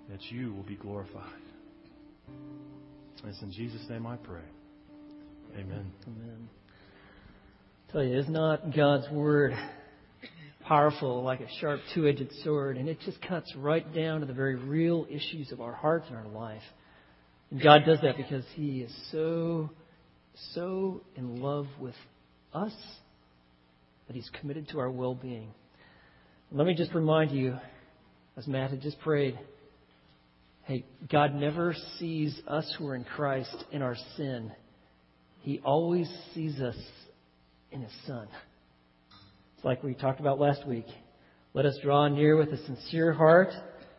that 0.09 0.21
you 0.31 0.53
will 0.53 0.63
be 0.63 0.75
glorified. 0.75 1.23
And 2.27 3.31
it's 3.31 3.41
in 3.41 3.51
Jesus' 3.51 3.85
name 3.89 4.07
I 4.07 4.15
pray. 4.15 4.41
Amen. 5.55 5.91
Amen. 6.07 6.49
I 7.87 7.91
tell 7.91 8.03
you, 8.03 8.17
is 8.17 8.29
not 8.29 8.75
God's 8.75 9.09
word 9.11 9.53
powerful 10.69 11.23
like 11.23 11.41
a 11.41 11.47
sharp 11.59 11.81
two 11.93 12.07
edged 12.07 12.31
sword? 12.43 12.77
And 12.77 12.87
it 12.87 12.99
just 13.03 13.21
cuts 13.21 13.53
right 13.57 13.93
down 13.93 14.21
to 14.21 14.25
the 14.25 14.33
very 14.33 14.55
real 14.55 15.05
issues 15.09 15.51
of 15.51 15.59
our 15.59 15.73
hearts 15.73 16.05
and 16.07 16.15
our 16.15 16.27
life. 16.27 16.61
And 17.51 17.61
God 17.61 17.79
does 17.85 17.99
that 18.03 18.15
because 18.15 18.45
He 18.53 18.81
is 18.81 19.09
so, 19.11 19.71
so 20.53 21.01
in 21.15 21.41
love 21.41 21.65
with 21.79 21.95
us 22.53 22.73
that 24.07 24.15
He's 24.15 24.29
committed 24.39 24.69
to 24.69 24.79
our 24.79 24.89
well 24.89 25.15
being. 25.15 25.49
Let 26.51 26.65
me 26.65 26.75
just 26.75 26.93
remind 26.93 27.31
you, 27.31 27.57
as 28.37 28.47
Matt 28.47 28.69
had 28.69 28.81
just 28.81 28.99
prayed, 29.01 29.37
hey, 30.63 30.85
God 31.11 31.35
never 31.35 31.75
sees 31.97 32.39
us 32.47 32.71
who 32.77 32.87
are 32.87 32.95
in 32.95 33.03
Christ 33.03 33.65
in 33.71 33.81
our 33.81 33.95
sin. 34.17 34.51
He 35.41 35.59
always 35.59 36.07
sees 36.33 36.59
us 36.59 36.77
in 37.71 37.81
His 37.81 37.91
Son. 38.05 38.27
It's 39.59 39.65
like 39.65 39.83
we 39.83 39.93
talked 39.93 40.21
about 40.21 40.39
last 40.39 40.65
week. 40.65 40.85
Let 41.53 41.65
us 41.65 41.77
draw 41.83 42.07
near 42.07 42.37
with 42.37 42.47
a 42.53 42.65
sincere 42.65 43.11
heart 43.11 43.49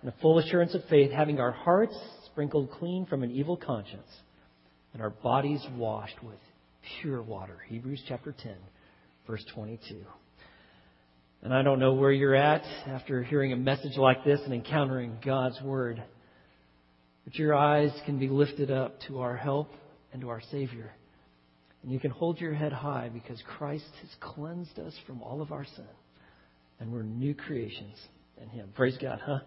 and 0.00 0.10
a 0.10 0.14
full 0.22 0.38
assurance 0.38 0.74
of 0.74 0.82
faith, 0.88 1.10
having 1.10 1.38
our 1.38 1.50
hearts 1.50 1.94
sprinkled 2.24 2.70
clean 2.70 3.04
from 3.04 3.22
an 3.22 3.30
evil 3.30 3.58
conscience, 3.58 4.08
and 4.94 5.02
our 5.02 5.10
bodies 5.10 5.62
washed 5.76 6.16
with 6.22 6.38
pure 7.02 7.20
water. 7.20 7.58
Hebrews 7.68 8.02
chapter 8.08 8.34
10, 8.42 8.54
verse 9.26 9.44
22. 9.54 9.96
And 11.42 11.52
I 11.52 11.60
don't 11.60 11.78
know 11.78 11.92
where 11.92 12.12
you're 12.12 12.34
at 12.34 12.64
after 12.86 13.22
hearing 13.22 13.52
a 13.52 13.56
message 13.56 13.98
like 13.98 14.24
this 14.24 14.40
and 14.42 14.54
encountering 14.54 15.18
God's 15.22 15.60
Word, 15.60 16.02
but 17.24 17.34
your 17.34 17.54
eyes 17.54 17.92
can 18.06 18.18
be 18.18 18.30
lifted 18.30 18.70
up 18.70 18.98
to 19.08 19.20
our 19.20 19.36
help 19.36 19.68
and 20.14 20.22
to 20.22 20.30
our 20.30 20.40
Savior. 20.50 20.90
And 21.82 21.92
you 21.92 21.98
can 21.98 22.10
hold 22.10 22.40
your 22.40 22.54
head 22.54 22.72
high 22.72 23.10
because 23.12 23.42
Christ 23.46 23.90
has 24.02 24.10
cleansed 24.20 24.78
us 24.78 24.94
from 25.06 25.22
all 25.22 25.40
of 25.40 25.52
our 25.52 25.64
sin. 25.64 25.84
And 26.78 26.92
we're 26.92 27.02
new 27.02 27.34
creations 27.34 27.96
in 28.40 28.48
Him. 28.48 28.72
Praise 28.74 28.98
God, 29.00 29.20
huh? 29.24 29.40